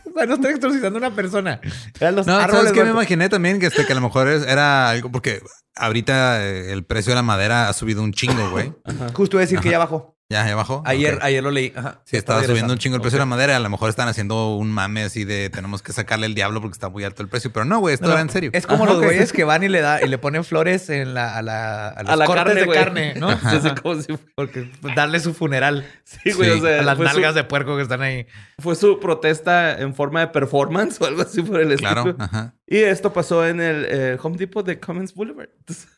O 0.05 0.19
sea, 0.19 0.27
no 0.27 0.35
estoy 0.35 0.53
exorcizando 0.55 0.97
a 0.99 1.07
una 1.07 1.15
persona. 1.15 1.61
Eran 2.01 2.17
los 2.17 2.27
no, 2.27 2.41
¿sabes 2.41 2.73
qué? 2.73 2.83
Me 2.83 2.91
imaginé 2.91 3.29
también 3.29 3.61
que, 3.61 3.67
este, 3.67 3.87
que 3.87 3.93
a 3.93 3.95
lo 3.95 4.01
mejor 4.01 4.27
es- 4.27 4.43
era 4.45 4.91
algo 4.91 5.13
porque 5.13 5.41
ahorita 5.77 6.45
eh, 6.45 6.73
el 6.73 6.85
precio 6.85 7.11
de 7.13 7.15
la 7.17 7.23
madera 7.23 7.69
ha 7.69 7.73
subido 7.73 8.03
un 8.03 8.13
chingo, 8.13 8.51
güey. 8.51 8.73
Justo 9.15 9.37
iba 9.37 9.43
a 9.43 9.47
decir 9.47 9.61
que 9.61 9.71
ya 9.71 9.79
bajó. 9.79 10.18
Ya, 10.31 10.47
ya 10.47 10.55
bajó. 10.57 10.83
Ayer, 10.85 11.15
Ok. 11.15 11.21
ayer 11.23 11.43
lo 11.43 11.51
leí. 11.51 11.73
Ajá. 11.75 12.03
Sí, 12.05 12.19
estaba 12.19 12.45
subiendo 12.45 12.75
un 12.75 12.79
chingo 12.79 12.97
el 12.97 13.01
precio 13.01 13.17
de 13.17 13.23
Ok. 13.23 13.27
la 13.31 13.35
madera. 13.37 13.57
A 13.57 13.61
lo 13.61 13.71
mejor 13.71 13.89
están 13.89 14.09
haciendo 14.09 14.57
un 14.57 14.71
mame 14.71 15.03
así 15.05 15.25
de 15.25 15.49
tenemos 15.49 15.81
que 15.81 15.95
sacarle 15.95 16.27
el 16.27 16.35
diablo 16.35 16.61
porque 16.61 16.75
está 16.75 16.91
muy 16.91 17.03
alto 17.03 17.23
el 17.23 17.29
precio. 17.31 17.51
Pero 17.51 17.65
no, 17.65 17.79
güey, 17.79 17.95
esto 17.95 18.05
No, 18.09 18.13
era 18.13 18.21
no, 18.23 18.29
en 18.29 18.33
serio. 18.33 18.51
Es 18.53 18.67
como 18.67 18.85
Ajá, 18.85 18.93
los 18.93 19.03
güeyes 19.03 19.33
que 19.33 19.45
van 19.45 19.63
y 19.63 19.69
le 19.69 19.81
da 19.81 20.03
y 20.05 20.07
le 20.09 20.19
ponen 20.19 20.45
flores 20.45 20.91
en 20.91 21.15
la, 21.15 21.35
a 21.35 21.41
la, 21.41 21.89
a 21.89 22.03
los 22.03 22.13
A 22.13 22.17
la 22.17 22.27
cortes 22.27 22.45
carne, 22.45 22.61
de 22.61 22.67
güey. 22.67 22.79
carne, 22.79 23.15
¿no? 23.17 23.31
Ajá. 23.31 23.75
como 23.81 24.03
si 24.03 24.19
Porque 24.35 24.71
pues, 24.83 24.95
darle 24.95 25.21
su 25.21 25.33
funeral 25.33 25.87
Sí, 26.05 26.33
güey, 26.33 26.53
Sí. 26.53 26.59
o 26.59 26.63
sea, 26.63 26.81
a 26.81 26.83
las 26.83 26.99
nalgas 26.99 27.33
su, 27.33 27.37
de 27.37 27.45
puerco 27.45 27.77
que 27.77 27.83
están 27.83 28.03
ahí. 28.03 28.27
fue 28.59 28.75
su 28.77 29.01
protesta 29.01 29.79
en 29.81 29.95
forma 29.95 30.21
de 30.21 30.27
performance 30.29 31.01
o 31.01 31.07
algo 31.07 31.23
así 31.23 31.41
por 31.41 31.59
el 31.59 31.73
estilo. 31.73 31.91
Claro, 32.03 32.17
ajá. 32.19 32.55
Y 32.67 32.77
esto 32.77 33.15
pasó 33.15 33.47
en 33.47 33.63
el 33.63 33.87
eh, 33.89 34.19
Home 34.23 34.37
Depot 34.37 34.65
de 34.67 34.79
Commons 34.79 35.15
Boulevard. 35.15 35.49
Entonces, 35.61 35.87
en 35.87 35.98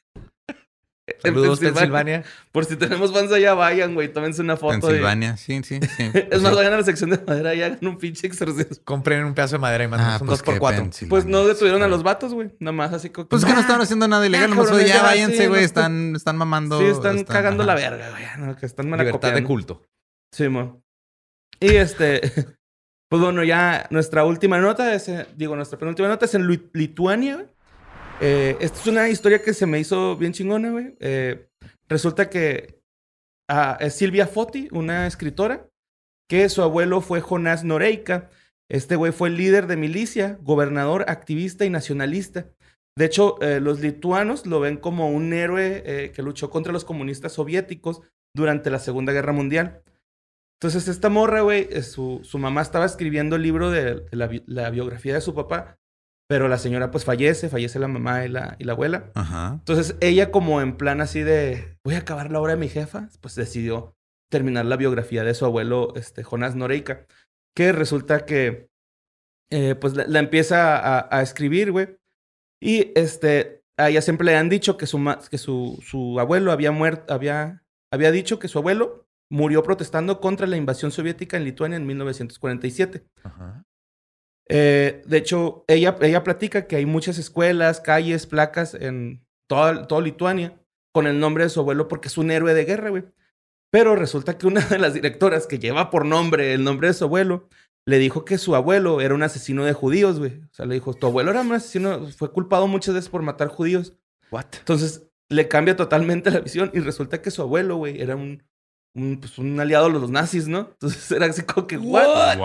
Saludos, 1.22 1.60
Pensilvania. 1.60 2.24
Por 2.52 2.64
si 2.64 2.76
tenemos 2.76 3.12
fans 3.12 3.30
allá, 3.32 3.54
vayan, 3.54 3.94
güey, 3.94 4.12
tómense 4.12 4.40
una 4.42 4.56
foto. 4.56 4.74
de- 4.74 4.80
Pensilvania, 4.80 5.36
sí, 5.36 5.60
sí, 5.62 5.78
sí. 5.96 6.10
Es 6.30 6.40
más, 6.42 6.52
Sí. 6.52 6.56
vayan 6.56 6.72
a 6.72 6.76
la 6.78 6.84
sección 6.84 7.10
de 7.10 7.18
madera 7.26 7.54
y 7.54 7.62
hagan 7.62 7.78
un 7.86 7.98
pinche 7.98 8.26
exorcismo. 8.26 8.76
Compren 8.84 9.24
un 9.24 9.34
pedazo 9.34 9.56
de 9.56 9.58
madera 9.60 9.84
y 9.84 9.88
mandan 9.88 10.10
Ah, 10.10 10.18
un 10.20 10.26
pues 10.26 10.38
2 10.38 10.42
por 10.42 10.54
qué 10.54 10.60
4 10.60 10.82
Pensilvania. 10.82 11.10
Pues 11.10 11.26
no 11.26 11.46
detuvieron 11.46 11.80
Sí, 11.80 11.84
a 11.84 11.88
los 11.88 12.02
vatos, 12.02 12.32
güey. 12.34 12.50
Nada 12.58 12.72
más 12.72 12.92
así 12.92 13.10
como... 13.10 13.28
Pues 13.28 13.42
es 13.42 13.48
que 13.48 13.54
no 13.54 13.60
estaban 13.60 13.82
haciendo 13.82 14.08
nada 14.08 14.26
ilegal. 14.26 14.50
Ah, 14.52 14.54
nomás 14.54 14.70
ya 14.70 14.86
ya, 14.86 15.02
váyanse, 15.02 15.36
sí, 15.36 15.46
güey. 15.46 15.60
no 15.60 15.66
están, 15.66 16.16
están 16.16 16.36
mamando. 16.36 16.78
Sí, 16.78 16.86
están 16.86 17.24
cagando 17.24 17.64
la 17.64 17.74
verga, 17.74 18.10
güey. 18.10 18.24
No, 18.38 18.56
que 18.56 18.66
están 18.66 18.86
Libertad 18.86 19.04
de 19.04 19.10
malacopiando. 19.12 19.46
culto. 19.48 19.82
Sí, 20.32 20.48
mo. 20.48 20.82
Y 21.60 21.74
este, 21.76 22.20
pues 23.10 23.22
bueno, 23.22 23.42
ya 23.44 23.86
nuestra 23.90 24.24
última 24.24 24.58
nota 24.58 24.94
es, 24.94 25.08
eh, 25.08 25.26
digo, 25.36 25.56
nuestra 25.56 25.78
penúltima 25.78 26.08
nota 26.08 26.24
es 26.24 26.34
en 26.34 26.44
Lu- 26.46 26.70
Lituania. 26.72 27.34
güey. 27.36 27.46
Eh, 28.22 28.58
esta 28.60 28.78
es 28.78 28.86
una 28.86 29.08
historia 29.08 29.42
que 29.42 29.54
se 29.54 29.64
me 29.64 29.80
hizo 29.80 30.16
bien 30.16 30.32
chingona, 30.32 30.70
güey. 30.70 30.94
Eh, 31.00 31.48
resulta 31.88 32.28
que 32.28 32.82
ah, 33.48 33.78
Silvia 33.90 34.26
Foti, 34.26 34.68
una 34.72 35.06
escritora, 35.06 35.70
que 36.28 36.48
su 36.50 36.62
abuelo 36.62 37.00
fue 37.00 37.22
Jonás 37.22 37.64
Noreika. 37.64 38.30
Este 38.68 38.94
güey 38.94 39.12
fue 39.12 39.30
líder 39.30 39.66
de 39.66 39.76
milicia, 39.76 40.38
gobernador, 40.42 41.06
activista 41.08 41.64
y 41.64 41.70
nacionalista. 41.70 42.46
De 42.96 43.06
hecho, 43.06 43.40
eh, 43.40 43.58
los 43.58 43.80
lituanos 43.80 44.46
lo 44.46 44.60
ven 44.60 44.76
como 44.76 45.10
un 45.10 45.32
héroe 45.32 46.12
que 46.14 46.22
luchó 46.22 46.50
contra 46.50 46.72
los 46.72 46.84
comunistas 46.84 47.32
soviéticos 47.32 48.02
durante 48.36 48.70
la 48.70 48.78
Segunda 48.78 49.12
Guerra 49.12 49.32
Mundial. 49.32 49.82
Entonces, 50.60 50.88
esta 50.88 51.08
morra, 51.08 51.40
güey, 51.40 51.82
su, 51.82 52.20
mamá 52.34 52.60
estaba 52.60 52.84
escribiendo 52.84 53.36
el 53.36 53.42
libro 53.42 53.70
de, 53.70 54.04
la 54.12 54.70
biografía 54.70 55.14
de 55.14 55.22
su 55.22 55.34
papá, 55.34 55.79
pero 56.30 56.46
la 56.46 56.58
señora 56.58 56.92
pues 56.92 57.04
fallece, 57.04 57.48
fallece 57.48 57.80
la 57.80 57.88
mamá 57.88 58.24
y 58.24 58.28
la, 58.28 58.54
y 58.60 58.62
la 58.62 58.74
abuela. 58.74 59.10
Ajá. 59.16 59.54
Entonces, 59.54 59.96
ella 60.00 60.30
como 60.30 60.60
en 60.60 60.76
plan 60.76 61.00
así 61.00 61.22
de, 61.24 61.76
voy 61.84 61.96
a 61.96 61.98
acabar 61.98 62.30
la 62.30 62.40
obra 62.40 62.52
de 62.52 62.60
mi 62.60 62.68
jefa, 62.68 63.08
pues 63.20 63.34
decidió 63.34 63.96
terminar 64.30 64.64
la 64.64 64.76
biografía 64.76 65.24
de 65.24 65.34
su 65.34 65.44
abuelo, 65.44 65.92
este, 65.96 66.22
Jonás 66.22 66.54
Noreika, 66.54 67.04
que 67.56 67.72
resulta 67.72 68.26
que, 68.26 68.68
eh, 69.50 69.74
pues 69.74 69.96
la, 69.96 70.06
la 70.06 70.20
empieza 70.20 70.78
a, 70.78 71.08
a 71.10 71.20
escribir, 71.20 71.72
güey. 71.72 71.98
Y 72.62 72.92
este, 72.94 73.64
a 73.76 73.90
ella 73.90 74.00
siempre 74.00 74.26
le 74.26 74.36
han 74.36 74.48
dicho 74.48 74.76
que 74.76 74.86
su, 74.86 75.04
que 75.32 75.38
su, 75.38 75.82
su 75.84 76.20
abuelo 76.20 76.52
había 76.52 76.70
muerto, 76.70 77.12
había, 77.12 77.64
había 77.92 78.12
dicho 78.12 78.38
que 78.38 78.46
su 78.46 78.60
abuelo 78.60 79.08
murió 79.32 79.64
protestando 79.64 80.20
contra 80.20 80.46
la 80.46 80.56
invasión 80.56 80.92
soviética 80.92 81.36
en 81.36 81.42
Lituania 81.42 81.76
en 81.76 81.86
1947. 81.88 83.04
Ajá. 83.24 83.64
Eh, 84.52 85.02
de 85.06 85.16
hecho, 85.16 85.64
ella, 85.68 85.96
ella 86.00 86.24
platica 86.24 86.66
que 86.66 86.74
hay 86.74 86.84
muchas 86.84 87.18
escuelas, 87.18 87.80
calles, 87.80 88.26
placas 88.26 88.74
en 88.74 89.24
toda, 89.48 89.86
toda 89.86 90.00
Lituania 90.00 90.60
con 90.92 91.06
el 91.06 91.20
nombre 91.20 91.44
de 91.44 91.50
su 91.50 91.60
abuelo 91.60 91.86
porque 91.86 92.08
es 92.08 92.18
un 92.18 92.32
héroe 92.32 92.52
de 92.52 92.64
guerra, 92.64 92.90
güey. 92.90 93.04
Pero 93.70 93.94
resulta 93.94 94.36
que 94.36 94.48
una 94.48 94.60
de 94.60 94.78
las 94.78 94.92
directoras 94.92 95.46
que 95.46 95.60
lleva 95.60 95.90
por 95.90 96.04
nombre 96.04 96.52
el 96.52 96.64
nombre 96.64 96.88
de 96.88 96.94
su 96.94 97.04
abuelo 97.04 97.48
le 97.86 97.98
dijo 97.98 98.24
que 98.24 98.38
su 98.38 98.56
abuelo 98.56 99.00
era 99.00 99.14
un 99.14 99.22
asesino 99.22 99.64
de 99.64 99.72
judíos, 99.72 100.18
güey. 100.18 100.40
O 100.50 100.54
sea, 100.54 100.66
le 100.66 100.74
dijo, 100.74 100.94
tu 100.94 101.06
abuelo 101.06 101.30
era 101.30 101.42
un 101.42 101.52
asesino, 101.52 102.08
fue 102.08 102.32
culpado 102.32 102.66
muchas 102.66 102.94
veces 102.94 103.08
por 103.08 103.22
matar 103.22 103.48
judíos. 103.48 103.94
What? 104.32 104.46
Entonces 104.58 105.08
le 105.28 105.46
cambia 105.46 105.76
totalmente 105.76 106.32
la 106.32 106.40
visión 106.40 106.72
y 106.74 106.80
resulta 106.80 107.22
que 107.22 107.30
su 107.30 107.40
abuelo, 107.40 107.76
güey, 107.76 108.00
era 108.00 108.16
un, 108.16 108.42
un, 108.94 109.20
pues, 109.20 109.38
un 109.38 109.58
aliado 109.60 109.86
de 109.86 109.92
los 110.00 110.10
nazis, 110.10 110.48
¿no? 110.48 110.68
Entonces 110.72 111.10
era 111.12 111.26
así 111.26 111.42
como 111.42 111.66
que, 111.66 111.76
¿what? 111.78 112.36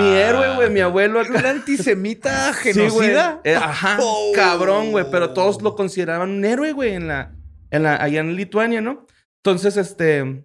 Mi 0.00 0.08
héroe, 0.16 0.54
güey, 0.56 0.70
mi 0.70 0.80
abuelo 0.80 1.20
¿Un 1.20 1.36
acá. 1.36 1.50
antisemita 1.50 2.52
Sí, 2.62 2.72
güey. 2.72 2.88
genocida? 2.90 3.40
Eh, 3.44 3.54
ajá, 3.56 3.98
Oh. 4.00 4.32
cabrón, 4.34 4.90
güey. 4.92 5.04
Pero 5.10 5.32
todos 5.32 5.60
lo 5.62 5.74
consideraban 5.74 6.30
un 6.30 6.44
héroe, 6.44 6.72
güey, 6.72 6.94
en 6.94 7.08
la, 7.08 7.34
en 7.70 7.82
la, 7.82 7.96
allá 7.96 8.20
en 8.20 8.36
Lituania, 8.36 8.80
¿no? 8.80 9.06
Entonces, 9.42 9.76
este, 9.76 10.44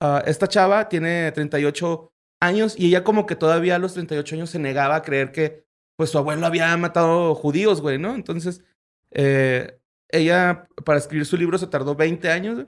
ah, 0.00 0.22
esta 0.26 0.48
chava 0.48 0.88
tiene 0.88 1.30
38 1.32 2.12
años 2.40 2.74
y 2.76 2.86
ella 2.88 3.04
como 3.04 3.26
que 3.26 3.36
todavía 3.36 3.76
a 3.76 3.78
los 3.78 3.92
38 3.94 4.34
años 4.34 4.50
se 4.50 4.58
negaba 4.58 4.96
a 4.96 5.02
creer 5.02 5.30
que, 5.32 5.64
pues, 5.96 6.10
su 6.10 6.18
abuelo 6.18 6.44
había 6.46 6.76
matado 6.76 7.34
judíos, 7.34 7.80
güey, 7.80 7.98
¿no? 7.98 8.14
Entonces, 8.14 8.62
eh, 9.12 9.78
ella, 10.08 10.66
para 10.84 10.98
escribir 10.98 11.24
su 11.26 11.36
libro 11.36 11.56
se 11.58 11.66
tardó 11.68 11.94
20 11.94 12.30
años, 12.30 12.54
güey, 12.56 12.66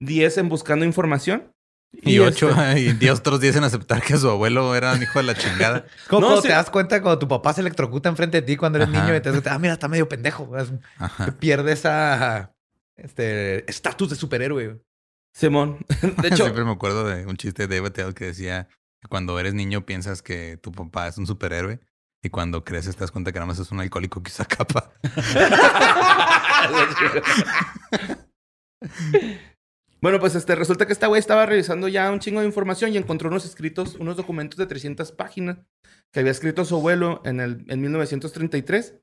10 0.00 0.38
en 0.38 0.48
buscando 0.48 0.84
información 0.84 1.52
Y, 1.92 2.18
ocho, 2.18 2.50
este- 2.50 2.80
y 2.80 2.92
diez 2.92 3.18
otros 3.20 3.40
días 3.40 3.56
en 3.56 3.64
aceptar 3.64 4.02
que 4.02 4.16
su 4.16 4.28
abuelo 4.28 4.74
era 4.74 4.92
un 4.92 5.02
hijo 5.02 5.18
de 5.18 5.22
la 5.24 5.34
chingada. 5.34 5.86
Como 6.08 6.20
No, 6.20 6.26
cuando 6.28 6.42
sí. 6.42 6.48
te 6.48 6.54
das 6.54 6.70
cuenta 6.70 7.00
cuando 7.00 7.18
tu 7.18 7.28
papá 7.28 7.52
se 7.54 7.60
electrocuta 7.62 8.08
enfrente 8.08 8.40
de 8.40 8.46
ti 8.46 8.56
cuando 8.56 8.78
eres 8.78 8.88
Ajá. 8.90 9.02
niño 9.04 9.16
y 9.16 9.20
te 9.20 9.30
das 9.30 9.34
cuenta, 9.36 9.54
ah, 9.54 9.58
mira, 9.58 9.72
está 9.74 9.88
medio 9.88 10.08
pendejo. 10.08 10.56
Es- 10.58 10.72
Ajá. 10.98 11.26
Pierde 11.38 11.72
esa 11.72 12.52
este 12.96 13.70
estatus 13.70 14.10
de 14.10 14.16
superhéroe. 14.16 14.80
Simón. 15.34 15.78
De 16.22 16.28
hecho, 16.28 16.44
Siempre 16.44 16.64
me 16.64 16.72
acuerdo 16.72 17.04
de 17.06 17.26
un 17.26 17.36
chiste 17.36 17.66
de 17.66 17.76
David 17.76 17.92
Tell 17.92 18.14
que 18.14 18.24
decía 18.26 18.68
que 19.02 19.08
cuando 19.08 19.38
eres 19.38 19.52
niño 19.54 19.84
piensas 19.84 20.22
que 20.22 20.56
tu 20.56 20.72
papá 20.72 21.08
es 21.08 21.18
un 21.18 21.26
superhéroe 21.26 21.78
y 22.22 22.30
cuando 22.30 22.64
creces 22.64 22.96
te 22.96 23.00
das 23.00 23.10
cuenta 23.10 23.32
que 23.32 23.38
nada 23.38 23.46
más 23.46 23.58
es 23.58 23.70
un 23.70 23.80
alcohólico 23.80 24.22
que 24.22 24.30
usa 24.30 24.46
capa. 24.46 24.90
Bueno, 30.00 30.20
pues 30.20 30.34
este, 30.34 30.54
resulta 30.54 30.86
que 30.86 30.92
esta 30.92 31.06
güey 31.06 31.18
estaba 31.18 31.46
revisando 31.46 31.88
ya 31.88 32.10
un 32.10 32.20
chingo 32.20 32.40
de 32.40 32.46
información 32.46 32.92
y 32.92 32.96
encontró 32.96 33.28
unos 33.28 33.44
escritos, 33.44 33.94
unos 33.96 34.16
documentos 34.16 34.58
de 34.58 34.66
300 34.66 35.12
páginas 35.12 35.58
que 36.12 36.20
había 36.20 36.32
escrito 36.32 36.64
su 36.64 36.76
abuelo 36.76 37.22
en, 37.24 37.40
el, 37.40 37.64
en 37.68 37.80
1933, 37.80 38.94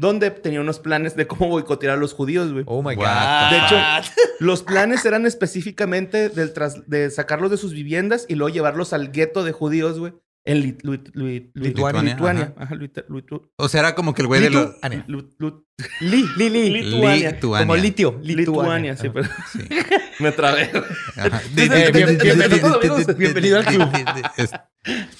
donde 0.00 0.30
tenía 0.30 0.60
unos 0.60 0.78
planes 0.78 1.16
de 1.16 1.26
cómo 1.26 1.48
boicotear 1.48 1.94
a 1.94 1.96
los 1.96 2.12
judíos, 2.14 2.52
güey. 2.52 2.64
Oh 2.66 2.82
my 2.82 2.94
God. 2.94 3.04
De 3.50 3.58
hecho, 3.58 3.76
los 4.40 4.62
planes 4.62 5.04
eran 5.04 5.26
específicamente 5.26 6.28
del 6.28 6.52
tras- 6.54 6.84
de 6.86 7.10
sacarlos 7.10 7.50
de 7.50 7.56
sus 7.56 7.72
viviendas 7.72 8.24
y 8.28 8.34
luego 8.34 8.52
llevarlos 8.54 8.92
al 8.92 9.10
gueto 9.12 9.44
de 9.44 9.52
judíos, 9.52 9.98
güey, 9.98 10.14
en 10.44 10.62
Lit- 10.62 10.82
Lit- 10.82 11.12
Lit- 11.14 11.50
Lit- 11.54 11.74
Lituania, 11.76 12.02
Lituania. 12.14 12.54
ajá. 12.56 12.64
Ajá, 12.74 12.76
O 13.56 13.68
sea, 13.68 13.80
era 13.80 13.94
como 13.94 14.14
que 14.14 14.22
el 14.22 14.28
güey 14.28 14.40
de 14.40 14.50
los... 14.50 14.74
Lituania. 14.74 15.04
Lit- 15.08 15.36
Lit- 15.38 15.64
Li, 16.00 16.24
li, 16.36 16.50
li. 16.50 16.70
Lituania. 16.82 17.30
Lituania. 17.32 17.66
Como 17.66 17.76
litio. 17.76 18.20
Lituania, 18.22 18.96
sí, 18.96 19.10
pero 19.10 19.28
Sí. 19.52 19.60
me 20.18 20.32
trabé. 20.32 20.70
Bienvenido, 21.52 22.44
amigos. 22.46 23.16
Bienvenido 23.16 23.58
al 23.58 23.64
club. 23.64 23.88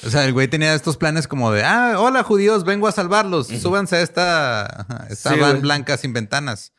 O 0.05 0.11
sea, 0.11 0.25
el 0.25 0.33
güey 0.33 0.49
tenía 0.49 0.75
estos 0.75 0.97
planes 0.97 1.29
como 1.29 1.53
de, 1.53 1.63
ah, 1.63 1.95
hola 1.99 2.23
judíos, 2.25 2.65
vengo 2.65 2.89
a 2.89 2.93
salvarlos. 2.93 3.47
Súbanse 3.49 3.97
a 3.97 4.01
esta, 4.03 4.87
esta 5.11 5.35
Sí, 5.35 5.39
van 5.39 5.51
güey. 5.51 5.63
blanca 5.63 5.97
sin 5.97 6.13
ventanas. 6.13 6.73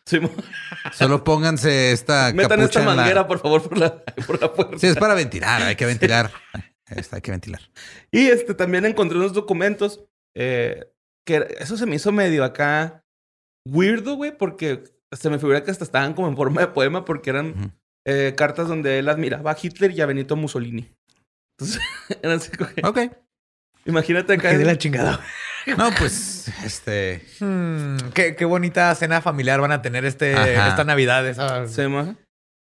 Solo 0.94 1.24
pónganse 1.24 1.92
esta 1.94 2.32
Metan 2.36 2.60
esta 2.62 2.80
capucha 2.80 2.80
en 2.82 2.86
la- 2.88 2.96
manguera, 2.96 3.28
por 3.28 3.40
favor, 3.40 3.62
por 3.62 3.78
la, 3.78 4.04
por 4.28 4.42
la 4.42 4.52
puerta. 4.54 4.78
Sí, 4.78 4.88
es 4.88 4.98
para 4.98 5.14
ventilar, 5.14 5.62
hay 5.62 5.76
que 5.76 5.86
ventilar. 5.86 6.32
Está, 6.96 7.18
hay 7.18 7.22
que 7.22 7.32
ventilar. 7.32 7.62
Y 8.12 8.28
este, 8.28 8.54
también 8.54 8.86
encontré 8.86 9.18
unos 9.18 9.34
documentos 9.34 10.04
eh, 10.36 10.92
que 11.26 11.56
eso 11.60 11.78
se 11.78 11.86
me 11.86 11.96
hizo 11.96 12.12
medio 12.12 12.44
acá 12.44 13.04
weirdo, 13.68 14.16
güey, 14.16 14.36
porque 14.36 14.84
se 15.12 15.30
me 15.30 15.38
figura 15.40 15.64
que 15.64 15.72
hasta 15.72 15.84
estaban 15.84 16.14
como 16.14 16.28
en 16.28 16.36
forma 16.38 16.62
de 16.62 16.68
poema 16.68 17.06
porque 17.06 17.30
eran 17.30 17.74
eh, 18.06 18.34
cartas 18.38 18.68
donde 18.68 19.00
él 19.00 19.10
admiraba 19.10 19.52
a 19.52 19.58
Hitler 19.62 19.92
y 19.92 20.02
a 20.02 20.06
Benito 20.06 20.36
Mussolini. 20.36 20.90
Entonces, 21.58 21.82
eran 22.22 22.38
así 22.38 22.52
como 22.56 22.70
que- 22.74 22.82
Ok. 22.86 23.00
imagínate 23.86 24.34
acá. 24.34 24.58
De 24.58 24.66
la 24.66 24.78
chingada. 24.78 25.20
No, 25.78 25.90
pues, 26.00 26.48
este... 26.64 27.22
Hmm, 27.42 27.98
qué, 28.16 28.36
qué 28.36 28.46
bonita 28.46 28.96
cena 28.96 29.22
familiar 29.22 29.60
van 29.62 29.74
a 29.74 29.82
tener 29.84 30.04
este, 30.06 30.34
Ajá. 30.34 30.70
esta 30.70 30.84
Navidad. 30.86 31.28
Esa... 31.28 31.68
Se 31.68 31.84
llama- 31.84 32.16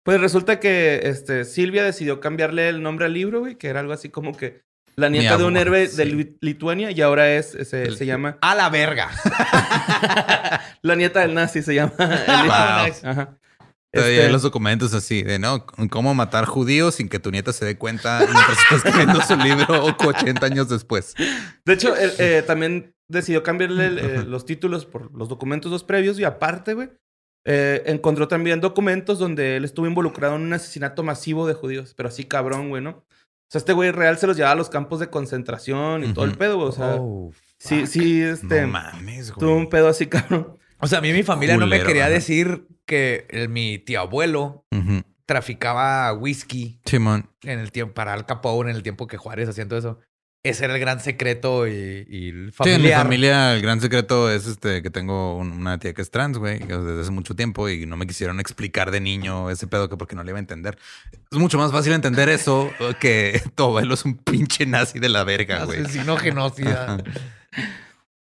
Pues 0.09 0.21
resulta 0.21 0.59
que 0.59 1.01
este, 1.03 1.45
Silvia 1.45 1.83
decidió 1.83 2.19
cambiarle 2.19 2.67
el 2.67 2.81
nombre 2.81 3.05
al 3.05 3.13
libro, 3.13 3.41
güey, 3.41 3.57
que 3.59 3.67
era 3.67 3.79
algo 3.79 3.93
así 3.93 4.09
como 4.09 4.35
que 4.35 4.63
la 4.95 5.07
nieta 5.07 5.37
de 5.37 5.43
un 5.43 5.55
héroe 5.55 5.87
de 5.87 6.35
Lituania 6.41 6.89
y 6.89 6.99
ahora 7.01 7.31
es, 7.31 7.51
se, 7.51 7.83
El- 7.83 7.95
se 7.95 8.07
llama 8.07 8.39
A 8.41 8.55
la 8.55 8.71
verga. 8.71 9.11
la 10.81 10.95
nieta 10.95 11.19
del 11.19 11.35
nazi, 11.35 11.61
se 11.61 11.75
llama. 11.75 11.93
Wow. 11.99 13.11
Ajá. 13.11 13.37
Todavía 13.93 14.21
Este, 14.21 14.31
los 14.31 14.41
documentos 14.41 14.95
así 14.95 15.21
de, 15.21 15.37
¿no? 15.37 15.67
Cómo 15.91 16.15
matar 16.15 16.45
judíos 16.45 16.95
sin 16.95 17.07
que 17.07 17.19
tu 17.19 17.29
nieta 17.29 17.53
se 17.53 17.65
dé 17.65 17.77
cuenta 17.77 18.17
mientras 18.21 18.57
está 18.57 18.75
escribiendo 18.77 19.21
su 19.21 19.35
libro 19.35 19.95
80 19.95 20.43
años 20.43 20.69
después. 20.69 21.13
De 21.65 21.73
hecho, 21.73 21.93
eh, 21.95 22.43
también 22.47 22.95
decidió 23.07 23.43
cambiarle 23.43 23.85
eh, 23.85 24.23
los 24.25 24.47
títulos 24.47 24.87
por 24.87 25.15
los 25.15 25.29
documentos 25.29 25.69
dos 25.69 25.83
previos 25.83 26.17
y 26.17 26.23
aparte, 26.23 26.73
güey, 26.73 26.89
eh, 27.45 27.83
encontró 27.85 28.27
también 28.27 28.61
documentos 28.61 29.19
donde 29.19 29.55
él 29.57 29.65
estuvo 29.65 29.87
involucrado 29.87 30.35
en 30.35 30.41
un 30.43 30.53
asesinato 30.53 31.03
masivo 31.03 31.47
de 31.47 31.53
judíos, 31.53 31.93
pero 31.95 32.09
así 32.09 32.25
cabrón, 32.25 32.69
güey, 32.69 32.83
¿no? 32.83 32.89
O 32.91 33.51
sea, 33.51 33.59
este 33.59 33.73
güey 33.73 33.91
real 33.91 34.17
se 34.17 34.27
los 34.27 34.35
llevaba 34.37 34.53
a 34.53 34.57
los 34.57 34.69
campos 34.69 34.99
de 34.99 35.09
concentración 35.09 36.03
y 36.03 36.13
todo 36.13 36.25
el 36.25 36.37
pedo, 36.37 36.57
güey. 36.57 36.69
O 36.69 36.71
sea, 36.71 36.95
Oh, 36.99 37.31
sí, 37.57 37.87
sí, 37.87 38.21
este, 38.21 38.61
No 38.63 38.67
mames, 38.67 39.33
tuvo 39.37 39.51
un 39.53 39.57
güey. 39.63 39.69
pedo 39.69 39.87
así 39.87 40.05
cabrón. 40.07 40.55
O 40.79 40.87
sea, 40.87 40.99
a 40.99 41.01
mí 41.01 41.11
mi 41.13 41.23
familia 41.23 41.57
no 41.57 41.65
me 41.67 41.81
quería 41.83 42.03
ajá. 42.05 42.13
decir 42.13 42.67
que 42.85 43.25
el- 43.29 43.49
mi 43.49 43.79
tío 43.79 43.99
abuelo 44.01 44.65
traficaba 45.25 46.11
whisky 46.13 46.79
Simón. 46.85 47.29
en 47.43 47.59
el 47.59 47.71
tiempo 47.71 47.93
para 47.93 48.13
Al 48.13 48.25
Capone 48.25 48.71
en 48.71 48.75
el 48.75 48.83
tiempo 48.83 49.07
que 49.07 49.17
Juárez 49.17 49.49
haciendo 49.49 49.77
eso. 49.77 49.99
Ese 50.41 50.63
era 50.63 50.75
el 50.75 50.79
gran 50.79 51.01
secreto 51.01 51.67
y, 51.67 52.05
y 52.09 52.29
el 52.29 52.53
Sí, 52.53 52.69
en 52.69 52.81
mi 52.81 52.89
familiar. 52.89 53.01
familia 53.01 53.53
el 53.55 53.61
gran 53.61 53.81
secreto 53.81 54.31
es 54.31 54.47
este 54.47 54.81
que 54.81 54.89
tengo 54.89 55.35
un- 55.37 55.51
una 55.51 55.77
tía 55.79 55.93
que 55.93 56.01
es 56.01 56.11
trans, 56.11 56.37
güey, 56.37 56.59
que 56.59 56.77
desde 56.77 57.01
hace 57.01 57.11
mucho 57.11 57.35
tiempo 57.35 57.67
y 57.67 57.85
no 57.85 57.97
me 57.97 58.07
quisieron 58.07 58.39
explicar 58.39 58.89
de 58.89 59.01
niño 59.01 59.49
ese 59.49 59.67
pedo 59.67 59.89
que 59.89 59.97
porque 59.97 60.15
no 60.15 60.23
le 60.23 60.31
iba 60.31 60.37
a 60.37 60.39
entender. 60.39 60.77
Es 61.29 61.37
mucho 61.37 61.57
más 61.57 61.73
fácil 61.73 61.91
entender 61.91 62.29
eso 62.29 62.71
que 63.01 63.41
tu 63.55 63.63
abuelo 63.63 63.93
es 63.95 64.05
un 64.05 64.15
pinche 64.17 64.65
nazi 64.65 64.99
de 64.99 65.09
la 65.09 65.25
verga, 65.25 65.65
güey. 65.65 65.81
Asesino 65.81 66.15
genocida. 66.15 67.03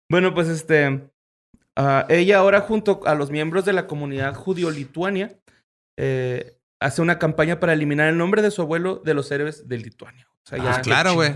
Bueno, 0.09 0.33
pues 0.33 0.47
este. 0.47 1.09
ah, 1.75 2.05
ella 2.09 2.39
ahora, 2.39 2.61
junto 2.61 3.01
a 3.05 3.13
los 3.13 3.29
miembros 3.29 3.63
de 3.65 3.73
la 3.73 3.85
comunidad 3.85 4.33
judío-lituania, 4.33 5.37
eh, 5.99 6.57
hace 6.79 7.01
una 7.03 7.19
campaña 7.19 7.59
para 7.59 7.73
eliminar 7.73 8.07
el 8.09 8.17
nombre 8.17 8.41
de 8.41 8.49
su 8.51 8.61
abuelo 8.63 9.01
de 9.05 9.13
los 9.13 9.29
héroes 9.31 9.67
de 9.67 9.77
Lituania. 9.77 10.26
O 10.47 10.49
sea, 10.49 10.63
ya. 10.63 10.75
Ah, 10.75 10.81
claro, 10.81 11.13
güey. 11.15 11.33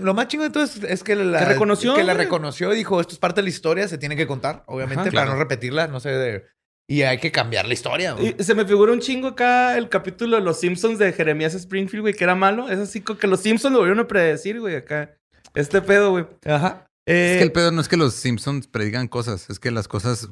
Lo 0.00 0.12
más 0.12 0.26
chingo 0.26 0.42
de 0.42 0.50
todo 0.50 0.64
es, 0.64 0.82
es 0.82 1.04
que 1.04 1.14
la 1.14 1.44
reconoció, 1.44 1.94
que 1.94 2.02
la 2.02 2.14
reconoció 2.14 2.72
y 2.72 2.76
dijo, 2.76 3.00
esto 3.00 3.12
es 3.12 3.18
parte 3.20 3.40
de 3.40 3.44
la 3.44 3.48
historia, 3.50 3.86
se 3.86 3.96
tiene 3.96 4.16
que 4.16 4.26
contar, 4.26 4.64
obviamente, 4.66 5.02
Ajá. 5.02 5.10
para 5.10 5.22
Claro. 5.24 5.32
no 5.34 5.38
repetirla, 5.38 5.86
no 5.86 6.00
sé, 6.00 6.08
de- 6.10 6.44
y 6.88 7.02
hay 7.02 7.18
que 7.18 7.30
cambiar 7.30 7.66
la 7.68 7.74
historia. 7.74 8.14
güey. 8.14 8.34
Se 8.40 8.56
me 8.56 8.64
figura 8.64 8.92
un 8.92 8.98
chingo 9.00 9.28
acá 9.28 9.78
el 9.78 9.88
capítulo 9.88 10.36
de 10.36 10.42
Los 10.42 10.58
Simpsons 10.58 10.98
de 10.98 11.12
Jeremías 11.12 11.54
Springfield, 11.54 12.00
güey, 12.00 12.14
que 12.14 12.24
era 12.24 12.34
malo. 12.34 12.68
Es 12.68 12.78
así 12.80 13.02
como 13.02 13.20
que 13.20 13.28
los 13.28 13.38
Simpsons 13.40 13.72
lo 13.72 13.78
volvieron 13.80 14.02
a 14.02 14.08
predecir, 14.08 14.58
güey, 14.58 14.74
acá. 14.74 15.14
Este 15.54 15.80
pedo, 15.80 16.10
güey. 16.10 16.26
Ajá. 16.44 16.87
Eh, 17.08 17.32
Es 17.32 17.38
que 17.38 17.44
el 17.44 17.52
pedo 17.52 17.72
no 17.72 17.80
es 17.80 17.88
que 17.88 17.96
los 17.96 18.14
Simpsons 18.14 18.66
predigan 18.66 19.08
cosas, 19.08 19.48
es 19.50 19.58
que 19.58 19.70
las 19.70 19.88
cosas 19.88 20.28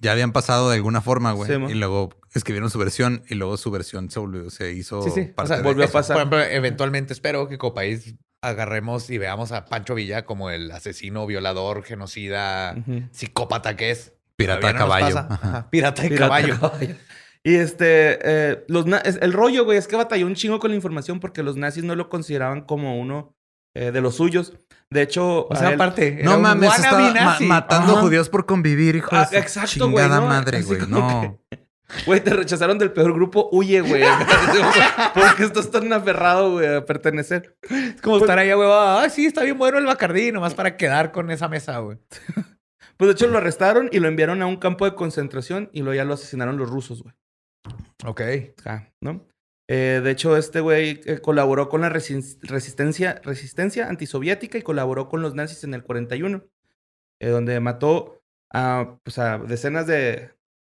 ya 0.00 0.12
habían 0.12 0.32
pasado 0.32 0.70
de 0.70 0.76
alguna 0.76 1.00
forma, 1.00 1.32
güey. 1.32 1.50
Sí, 1.50 1.56
y 1.70 1.74
luego 1.74 2.10
escribieron 2.34 2.70
su 2.70 2.78
versión 2.78 3.22
y 3.28 3.34
luego 3.34 3.56
su 3.56 3.70
versión 3.70 4.10
se, 4.10 4.20
volvió- 4.20 4.50
se 4.50 4.72
hizo 4.72 5.02
Sí, 5.02 5.10
sí. 5.10 5.20
O 5.32 5.34
parte 5.34 5.48
sea, 5.48 5.56
de- 5.58 5.62
volvió 5.64 5.84
a 5.84 5.88
pasar. 5.88 6.14
Por 6.14 6.22
ejemplo, 6.38 6.40
eventualmente 6.42 7.12
espero 7.12 7.48
que 7.48 7.58
como 7.58 7.74
país 7.74 8.14
agarremos 8.40 9.08
y 9.10 9.18
veamos 9.18 9.52
a 9.52 9.66
Pancho 9.66 9.94
Villa 9.94 10.24
como 10.24 10.50
el 10.50 10.70
asesino, 10.70 11.26
violador, 11.26 11.84
genocida, 11.84 12.74
psicópata 13.12 13.76
que 13.76 13.90
es. 13.90 14.12
Pirata 14.36 14.68
a 14.68 14.72
no 14.72 14.78
caballo. 14.78 15.14
pasa. 15.14 15.28
Ajá. 15.30 15.48
Ajá. 15.48 15.70
Pirata 15.70 16.02
de 16.02 16.08
Pirata 16.08 16.24
caballo. 16.26 16.60
caballo. 16.60 16.94
Y 17.44 17.54
este, 17.56 18.18
eh, 18.22 18.64
los 18.68 18.86
el 18.86 19.32
rollo, 19.32 19.64
güey, 19.64 19.76
es 19.78 19.86
que 19.88 19.96
batalló 19.96 20.26
un 20.26 20.34
chingo 20.34 20.58
con 20.60 20.70
la 20.70 20.76
información 20.76 21.18
porque 21.20 21.42
los 21.42 21.56
nazis 21.56 21.82
no 21.84 21.94
lo 21.96 22.08
consideraban 22.08 22.62
como 22.62 22.98
uno 23.00 23.34
eh, 23.74 23.90
de 23.90 24.00
los 24.00 24.16
suyos. 24.16 24.52
De 24.90 25.02
hecho, 25.02 25.46
O 25.48 25.56
sea, 25.56 25.68
él- 25.68 25.74
aparte, 25.74 26.20
No 26.22 26.38
mames, 26.38 26.70
ma- 26.90 27.36
matando 27.40 27.92
Ajá. 27.92 28.00
judíos 28.02 28.28
por 28.28 28.44
convivir, 28.46 28.96
hijo 28.96 29.08
Ah, 29.12 29.20
de 29.24 29.26
su 29.28 29.36
exacto, 29.36 29.90
güey, 29.90 30.04
chingada 30.04 30.20
¿no? 30.20 30.26
madre, 30.28 30.62
güey. 30.62 30.80
No. 30.86 31.38
Güey, 32.06 32.20
te 32.24 32.30
rechazaron 32.30 32.78
del 32.78 32.90
peor 32.92 33.12
grupo, 33.12 33.48
huye, 33.52 33.80
güey. 33.82 34.02
Porque 35.14 35.44
estás 35.44 35.70
tan 35.70 35.92
aferrado, 35.92 36.52
güey, 36.52 36.76
a 36.76 36.84
pertenecer. 36.86 37.56
Es 37.68 38.00
como 38.00 38.18
estar 38.18 38.38
ahí, 38.38 38.52
güey. 38.52 38.68
Ah, 38.70 39.06
sí, 39.10 39.26
está 39.26 39.42
bien 39.42 39.58
bueno 39.58 39.78
el 39.78 39.86
Bacardí, 39.86 40.32
nomás 40.32 40.54
para 40.54 40.76
quedar 40.76 41.12
con 41.12 41.30
esa 41.30 41.48
mesa, 41.48 41.78
güey. 41.78 41.98
Pues 42.98 43.08
de 43.08 43.12
hecho 43.14 43.26
lo 43.26 43.38
arrestaron 43.38 43.88
y 43.90 43.98
lo 43.98 44.06
enviaron 44.06 44.42
a 44.42 44.46
un 44.46 44.56
campo 44.58 44.84
de 44.84 44.94
concentración 44.94 45.70
y 45.72 45.80
luego 45.80 45.96
ya 45.96 46.04
lo 46.04 46.14
asesinaron 46.14 46.56
los 46.56 46.70
rusos, 46.70 47.02
güey. 47.02 47.14
Ok. 48.04 48.20
Ajá, 48.64 48.92
¿no? 49.00 49.24
Eh, 49.74 50.00
de 50.04 50.10
hecho, 50.10 50.36
este 50.36 50.60
güey 50.60 51.00
eh, 51.06 51.20
colaboró 51.20 51.68
con 51.70 51.80
la 51.80 51.88
resi- 51.90 52.38
resistencia, 52.42 53.20
resistencia 53.24 53.88
antisoviética 53.88 54.58
y 54.58 54.62
colaboró 54.62 55.08
con 55.08 55.22
los 55.22 55.34
nazis 55.34 55.64
en 55.64 55.72
el 55.72 55.82
41, 55.82 56.44
eh, 57.20 57.28
donde 57.28 57.58
mató 57.60 58.20
a, 58.52 58.98
pues, 59.02 59.18
a 59.18 59.38
decenas 59.38 59.86
de, 59.86 60.30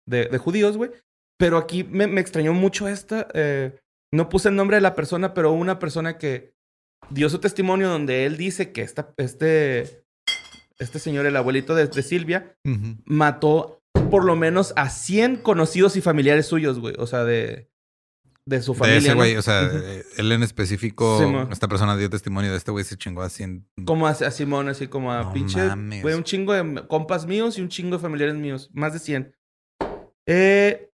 de, 0.07 0.27
de 0.27 0.39
judíos, 0.39 0.77
güey. 0.77 0.93
Pero 1.39 1.57
aquí 1.59 1.83
me, 1.83 2.07
me 2.07 2.21
extrañó 2.21 2.53
mucho 2.53 2.87
esta. 2.87 3.27
no 4.13 4.29
puse 4.29 4.49
el 4.51 4.55
nombre 4.55 4.77
de 4.77 4.81
la 4.83 4.95
persona, 4.95 5.35
pero 5.35 5.51
una 5.51 5.81
persona 5.81 6.17
que 6.17 6.55
dio 7.11 7.29
su 7.29 7.41
testimonio 7.41 7.89
donde 7.89 8.27
él 8.27 8.37
dice 8.37 8.71
que 8.71 8.83
esta, 8.83 9.13
este, 9.17 10.05
este 10.79 10.99
señor, 11.01 11.27
el 11.27 11.37
abuelito 11.37 11.75
de, 11.75 11.89
de 11.89 12.03
Silvia, 12.05 12.57
mató 13.05 13.83
por 14.11 14.25
lo 14.25 14.37
menos 14.37 14.73
a 14.77 14.89
100 14.89 15.39
conocidos 15.39 15.97
y 15.97 16.01
familiares 16.01 16.47
suyos, 16.47 16.79
güey. 16.79 16.95
O 16.99 17.09
sea, 17.09 17.25
de, 17.25 17.69
de 18.47 18.61
su 18.63 18.73
De 18.73 18.79
familia. 18.79 18.99
ese 18.99 19.09
¿no? 19.11 19.17
güey, 19.17 19.37
o 19.37 19.43
sea, 19.43 19.63
eh, 19.73 20.05
él 20.17 20.31
en 20.33 20.43
específico, 20.43 21.21
mo. 21.29 21.49
esta 21.51 21.67
persona 21.69 21.97
dio 21.97 22.11
testimonio 22.11 22.51
de 22.51 22.59
este 22.59 22.71
güey, 22.71 22.85
se 22.85 22.97
chingó 22.97 23.23
a 23.23 23.31
100. 23.31 23.67
Como 23.87 24.07
a, 24.07 24.11
a 24.11 24.31
Simón, 24.31 24.69
así 24.69 24.87
como 24.89 25.13
a 25.13 25.23
No 25.25 25.33
pinche. 25.33 25.63
mames. 25.63 26.03
Güey, 26.03 26.15
un 26.15 26.25
chingo 26.25 26.53
de 26.53 26.87
compas 26.87 27.27
míos 27.27 27.59
y 27.59 27.63
un 27.63 27.69
chingo 27.69 27.97
de 27.97 28.03
familiares 28.03 28.35
míos. 28.35 28.71
Más 28.75 28.93
de 28.93 28.99
100. 28.99 29.35
Eh, 30.27 30.91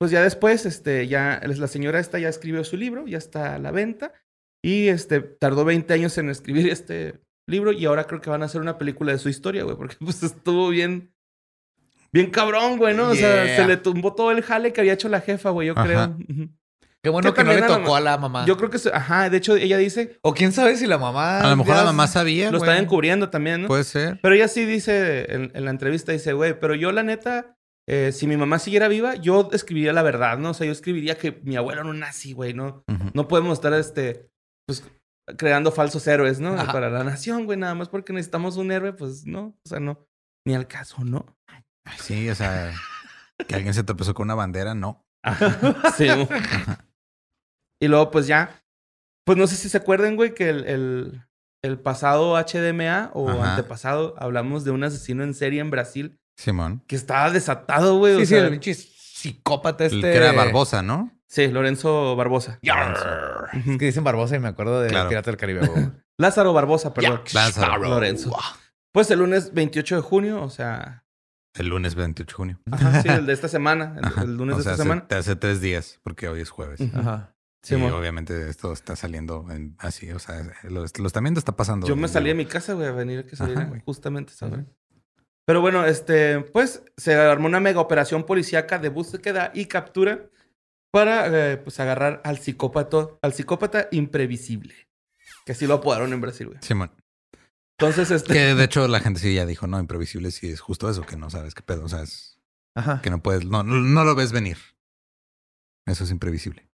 pues 0.00 0.10
ya 0.10 0.22
después, 0.22 0.66
este, 0.66 1.08
ya 1.08 1.40
la 1.44 1.66
señora 1.66 1.98
esta 1.98 2.18
ya 2.18 2.28
escribió 2.28 2.62
su 2.64 2.76
libro, 2.76 3.06
ya 3.06 3.18
está 3.18 3.54
a 3.54 3.58
la 3.58 3.70
venta. 3.70 4.12
Y 4.64 4.88
este, 4.88 5.20
tardó 5.20 5.64
20 5.64 5.92
años 5.94 6.18
en 6.18 6.30
escribir 6.30 6.68
este 6.68 7.20
libro 7.48 7.72
y 7.72 7.84
ahora 7.86 8.04
creo 8.04 8.20
que 8.20 8.30
van 8.30 8.42
a 8.42 8.46
hacer 8.46 8.60
una 8.60 8.76
película 8.78 9.12
de 9.12 9.18
su 9.18 9.28
historia, 9.28 9.62
güey, 9.64 9.76
porque 9.76 9.96
pues 10.00 10.22
estuvo 10.22 10.68
bien, 10.68 11.12
bien 12.12 12.30
cabrón, 12.30 12.78
güey, 12.78 12.94
¿no? 12.94 13.10
O 13.10 13.14
sea, 13.14 13.56
se 13.56 13.66
le 13.66 13.76
tumbó 13.76 14.14
todo 14.14 14.30
el 14.30 14.42
jale 14.42 14.72
que 14.72 14.80
había 14.80 14.92
hecho 14.94 15.08
la 15.08 15.20
jefa, 15.20 15.50
güey, 15.50 15.68
yo 15.68 15.74
Ajá. 15.76 15.84
creo. 15.84 16.16
Qué 17.02 17.10
bueno 17.10 17.32
Que 17.32 17.38
que 17.38 17.44
no 17.44 17.52
le 17.52 17.62
tocó 17.62 17.94
a 17.94 18.00
la 18.00 18.18
mamá. 18.18 18.44
Yo 18.44 18.56
creo 18.56 18.70
que, 18.70 18.78
ajá, 18.92 19.30
de 19.30 19.36
hecho 19.36 19.54
ella 19.56 19.76
dice, 19.78 20.18
O 20.22 20.34
quién 20.34 20.50
sabe 20.52 20.76
si 20.76 20.86
la 20.86 20.98
mamá. 20.98 21.40
A 21.40 21.50
lo 21.50 21.56
mejor 21.56 21.76
la 21.76 21.84
mamá 21.84 22.06
sabía. 22.08 22.50
lo 22.50 22.58
güey. 22.58 22.68
está 22.70 22.82
encubriendo 22.82 23.30
también, 23.30 23.62
¿no? 23.62 23.68
Puede 23.68 23.84
ser. 23.84 24.18
Pero 24.20 24.34
ella 24.34 24.48
sí 24.48 24.64
dice 24.64 25.32
en, 25.32 25.52
en 25.54 25.64
la 25.64 25.70
entrevista, 25.70 26.10
dice, 26.12 26.32
güey, 26.32 26.58
pero 26.58 26.74
yo 26.74 26.90
la 26.90 27.04
neta, 27.04 27.56
eh, 27.88 28.10
si 28.12 28.26
mi 28.26 28.36
mamá 28.36 28.58
siguiera 28.58 28.88
viva, 28.88 29.14
yo 29.14 29.48
escribiría 29.52 29.92
la 29.92 30.02
verdad, 30.02 30.38
¿no? 30.38 30.50
O 30.50 30.54
sea, 30.54 30.66
yo 30.66 30.72
escribiría 30.72 31.16
que 31.16 31.40
mi 31.44 31.54
abuelo 31.56 31.82
era 31.82 31.90
un 31.90 32.00
nazi, 32.00 32.32
güey, 32.32 32.52
¿no? 32.52 32.82
No 33.14 33.28
podemos 33.28 33.58
estar, 33.58 33.72
este, 33.74 34.28
pues, 34.66 34.84
creando 35.36 35.70
falsos 35.70 36.04
héroes, 36.08 36.40
¿no? 36.40 36.54
Ajá. 36.54 36.72
Para 36.72 36.90
la 36.90 37.04
nación, 37.04 37.44
güey, 37.44 37.58
nada 37.58 37.76
más 37.76 37.88
porque 37.88 38.12
necesitamos 38.12 38.56
un 38.56 38.72
héroe, 38.72 38.92
pues, 38.92 39.24
no. 39.24 39.56
O 39.64 39.68
sea, 39.68 39.78
no. 39.78 40.04
Ni 40.44 40.54
al 40.56 40.66
caso, 40.66 41.04
¿no? 41.04 41.26
Ay, 41.46 41.62
Sí, 41.98 42.28
o 42.30 42.34
sea, 42.34 42.72
que 43.46 43.54
alguien 43.54 43.74
se 43.74 43.84
tropezó 43.84 44.14
con 44.14 44.24
una 44.26 44.34
bandera, 44.34 44.74
no. 44.74 45.04
Sí. 45.96 46.08
y 47.80 47.88
luego, 47.88 48.10
pues 48.10 48.26
ya, 48.26 48.62
pues 49.24 49.38
no 49.38 49.46
sé 49.46 49.56
si 49.56 49.68
se 49.68 49.76
acuerdan, 49.76 50.16
güey, 50.16 50.34
que 50.34 50.48
el, 50.48 50.64
el, 50.66 51.22
el 51.62 51.78
pasado 51.78 52.34
HDMA 52.36 53.10
o 53.14 53.28
Ajá. 53.30 53.50
antepasado 53.50 54.14
hablamos 54.18 54.64
de 54.64 54.70
un 54.70 54.84
asesino 54.84 55.22
en 55.24 55.34
serie 55.34 55.60
en 55.60 55.70
Brasil 55.70 56.18
Simón. 56.36 56.82
que 56.86 56.96
estaba 56.96 57.30
desatado, 57.30 57.98
güey. 57.98 58.14
Sí, 58.16 58.22
o 58.22 58.24
sí, 58.24 58.26
sea, 58.26 58.44
el 58.44 58.50
pinche 58.50 58.74
psicópata 58.74 59.86
El 59.86 59.96
este. 59.96 60.12
que 60.12 60.16
era 60.16 60.32
Barbosa, 60.32 60.82
¿no? 60.82 61.12
Sí, 61.26 61.48
Lorenzo 61.48 62.16
Barbosa. 62.16 62.58
Yarr. 62.62 63.50
Es 63.52 63.64
que 63.78 63.84
dicen 63.86 64.02
Barbosa 64.04 64.36
y 64.36 64.38
me 64.38 64.48
acuerdo 64.48 64.80
de 64.80 64.88
Claro. 64.88 65.08
Pirata 65.10 65.30
del 65.30 65.36
Caribe. 65.38 65.66
güey. 65.66 65.90
Lázaro 66.18 66.52
Barbosa, 66.52 66.94
perdón. 66.94 67.20
Lázaro. 67.34 67.76
Lorenzo. 67.78 68.34
Pues 68.92 69.10
el 69.10 69.18
lunes 69.18 69.52
28 69.52 69.96
de 69.96 70.02
junio, 70.02 70.42
o 70.42 70.48
sea, 70.50 71.04
El 71.54 71.68
lunes 71.68 71.94
28 71.94 72.26
de 72.30 72.34
junio. 72.36 72.60
ajá, 72.70 73.02
sí, 73.02 73.08
el 73.08 73.26
de 73.26 73.32
esta 73.34 73.48
semana, 73.48 73.94
el, 73.98 74.04
Ajá. 74.04 74.22
el 74.22 74.36
lunes 74.36 74.54
o 74.54 74.58
de 74.58 74.64
sea, 74.64 74.72
esta 74.72 74.82
hace, 74.82 74.88
semana. 74.90 75.08
te 75.08 75.14
hace 75.16 75.36
tres 75.36 75.60
días, 75.60 76.00
porque 76.02 76.28
hoy 76.28 76.40
es 76.40 76.50
jueves. 76.50 76.80
Ajá. 76.94 77.34
Sí, 77.62 77.74
y 77.74 77.82
obviamente 77.82 78.48
esto 78.48 78.72
está 78.72 78.94
saliendo 78.94 79.46
en- 79.50 79.74
así, 79.78 80.10
o 80.12 80.18
sea, 80.20 80.42
lo, 80.62 80.80
lo 80.98 81.06
están 81.06 81.24
viendo, 81.24 81.38
está 81.40 81.56
pasando. 81.56 81.86
Yo 81.88 81.96
me 81.96 82.06
salí 82.06 82.28
de 82.28 82.34
mi 82.34 82.46
casa, 82.46 82.74
güey, 82.74 82.86
a 82.86 82.92
venir 82.92 83.18
a 83.18 83.22
que 83.24 83.30
Ajá, 83.34 83.36
saliera 83.38 83.64
güey. 83.64 83.82
justamente 83.84 84.32
hora. 84.40 84.64
Pero 85.44 85.60
bueno, 85.60 85.84
este, 85.84 86.40
pues 86.40 86.84
se 86.96 87.14
armó 87.14 87.46
una 87.48 87.58
mega 87.58 87.80
operación 87.80 88.24
policíaca 88.24 88.78
de 88.78 88.90
búsqueda 88.90 89.50
y 89.54 89.64
captura 89.66 90.28
para 90.92 91.26
eh, 91.52 91.56
pues 91.56 91.80
agarrar 91.80 92.20
al 92.24 92.38
psicópata, 92.38 93.08
al 93.22 93.32
psicópata 93.32 93.88
imprevisible. 93.90 94.74
Que 95.44 95.52
así 95.52 95.66
lo 95.66 95.74
apodaron 95.74 96.12
en 96.12 96.20
Brasil, 96.20 96.48
güey. 96.48 96.58
Simón. 96.62 96.92
Entonces, 97.80 98.10
este. 98.10 98.32
Que 98.32 98.54
de 98.54 98.64
hecho 98.64 98.88
la 98.88 99.00
gente 99.00 99.20
sí 99.20 99.34
ya 99.34 99.46
dijo, 99.46 99.66
no, 99.66 99.78
imprevisible 99.78 100.30
sí 100.32 100.48
es 100.50 100.60
justo 100.60 100.90
eso, 100.90 101.02
que 101.02 101.16
no 101.16 101.30
sabes 101.30 101.54
qué 101.54 101.62
pedo, 101.62 101.84
o 101.84 101.88
sea, 101.88 102.02
es 102.02 102.40
Ajá. 102.74 103.00
que 103.02 103.10
no 103.10 103.22
puedes, 103.22 103.44
no, 103.44 103.62
no, 103.62 103.76
no 103.76 104.04
lo 104.04 104.14
ves 104.16 104.32
venir. 104.32 104.58
Eso 105.86 106.04
es 106.04 106.10
imprevisible. 106.10 106.68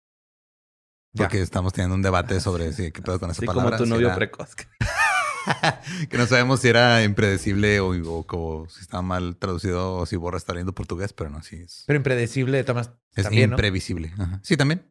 Ya. 1.16 1.26
Porque 1.26 1.42
estamos 1.42 1.74
teniendo 1.74 1.96
un 1.96 2.02
debate 2.02 2.40
sobre 2.40 2.74
si, 2.74 2.92
qué 2.92 3.02
pedo 3.02 3.20
con 3.20 3.30
esa 3.30 3.42
palabra. 3.46 3.64
como 3.72 3.78
tu 3.78 3.84
si 3.84 3.90
novio 3.90 4.08
era- 4.08 4.16
precoz. 4.16 4.56
que 6.10 6.18
no 6.18 6.26
sabemos 6.26 6.62
si 6.62 6.70
era 6.70 7.04
impredecible 7.04 7.82
o, 7.82 7.90
o 7.90 8.26
como 8.26 8.70
si 8.70 8.80
estaba 8.82 9.02
mal 9.04 9.36
traducido 9.36 9.96
o 9.96 10.06
si 10.06 10.16
Borra 10.16 10.38
está 10.38 10.54
leyendo 10.54 10.74
portugués, 10.74 11.12
pero 11.14 11.30
no, 11.30 11.44
sí 11.44 11.58
es. 11.58 11.84
Pero 11.86 11.98
impredecible 11.98 12.58
de 12.58 12.64
todas 12.64 12.92
Es 13.14 13.26
también, 13.26 13.50
¿no? 13.50 13.56
imprevisible. 13.56 14.14
Ajá. 14.18 14.40
Sí, 14.42 14.56
también. 14.58 14.90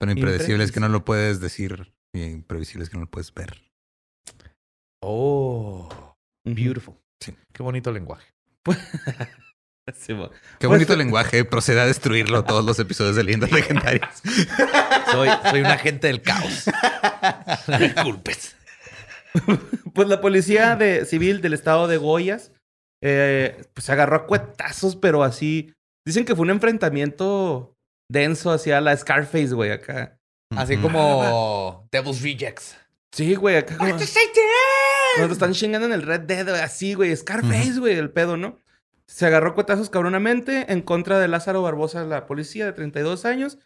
Pero 0.00 0.10
impredecible 0.12 0.64
es 0.64 0.72
que 0.72 0.80
no 0.80 0.88
lo 0.88 1.04
puedes 1.04 1.40
decir 1.40 1.94
y 2.12 2.24
imprevisible 2.24 2.84
es 2.84 2.90
que 2.90 2.96
no 2.96 3.02
lo 3.02 3.10
puedes 3.10 3.32
ver. 3.34 3.70
Oh, 5.02 5.88
beautiful. 6.44 6.94
Sí. 7.20 7.34
Qué 7.52 7.62
bonito 7.62 7.92
lenguaje. 7.92 8.26
Sí. 9.96 10.14
Qué 10.60 10.68
bonito 10.68 10.92
eh, 10.92 10.96
lenguaje. 10.96 11.44
Procede 11.44 11.80
a 11.80 11.86
destruirlo 11.86 12.44
todos 12.46 12.64
los 12.64 12.78
episodios 12.78 13.16
de 13.16 13.24
Leyendas 13.24 13.50
Legendarias. 13.50 14.22
Soy, 15.10 15.28
soy 15.50 15.60
un 15.60 15.66
agente 15.66 16.06
del 16.06 16.22
caos. 16.22 16.70
No 17.66 17.78
me 17.78 17.94
culpes. 17.94 18.56
Pues 19.92 20.08
la 20.08 20.20
policía 20.20 20.76
de, 20.76 21.04
civil 21.04 21.40
del 21.40 21.52
estado 21.52 21.88
de 21.88 21.96
Goyas 21.96 22.52
eh, 23.02 23.64
pues 23.74 23.86
se 23.86 23.92
agarró 23.92 24.16
a 24.16 24.26
cuetazos, 24.26 24.96
pero 24.96 25.22
así. 25.24 25.72
Dicen 26.06 26.24
que 26.24 26.34
fue 26.34 26.44
un 26.44 26.50
enfrentamiento 26.50 27.76
denso 28.10 28.52
hacia 28.52 28.80
la 28.80 28.96
Scarface, 28.96 29.54
güey, 29.54 29.70
acá. 29.70 30.18
Así 30.56 30.76
como 30.76 31.88
Devil's 31.90 32.22
Rejects. 32.22 32.76
Sí, 33.12 33.34
güey, 33.34 33.56
acá. 33.56 33.76
Como, 33.76 33.98
te 35.16 35.32
están 35.32 35.52
chingando 35.52 35.86
en 35.86 35.92
el 35.92 36.02
Red 36.02 36.20
Dead, 36.22 36.44
güey, 36.48 36.60
así, 36.60 36.94
güey. 36.94 37.14
Scarface, 37.16 37.78
güey, 37.78 37.96
el 37.96 38.10
pedo, 38.10 38.36
¿no? 38.36 38.58
Se 39.06 39.26
agarró 39.26 39.54
cuetazos 39.54 39.90
cabronamente 39.90 40.72
en 40.72 40.80
contra 40.82 41.18
de 41.18 41.28
Lázaro 41.28 41.62
Barbosa, 41.62 42.04
la 42.04 42.26
policía 42.26 42.64
de 42.66 42.72
32 42.72 43.24
años. 43.24 43.58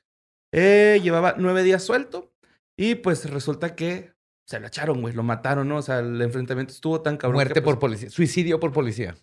Eh, 0.53 1.01
llevaba 1.03 1.35
nueve 1.39 1.63
días 1.63 1.83
suelto. 1.85 2.33
Y 2.77 2.97
pues 2.97 3.29
resulta 3.31 3.75
que 3.75 4.13
se 4.47 4.61
lo 4.61 4.67
echaron, 4.67 5.01
güey. 5.01 5.15
Lo 5.15 5.23
mataron, 5.23 5.69
¿no? 5.69 5.77
O 5.79 5.83
sea, 5.83 6.01
el 6.01 6.21
enfrentamiento 6.21 6.73
estuvo 6.73 7.01
tan 7.01 7.17
cabrón. 7.17 7.37
Muerte 7.37 7.55
que, 7.55 7.63
por 7.63 7.75
pues, 7.79 7.81
policía. 7.81 8.11
Suicidio 8.11 8.61
por 8.61 8.73
policía. 8.73 9.17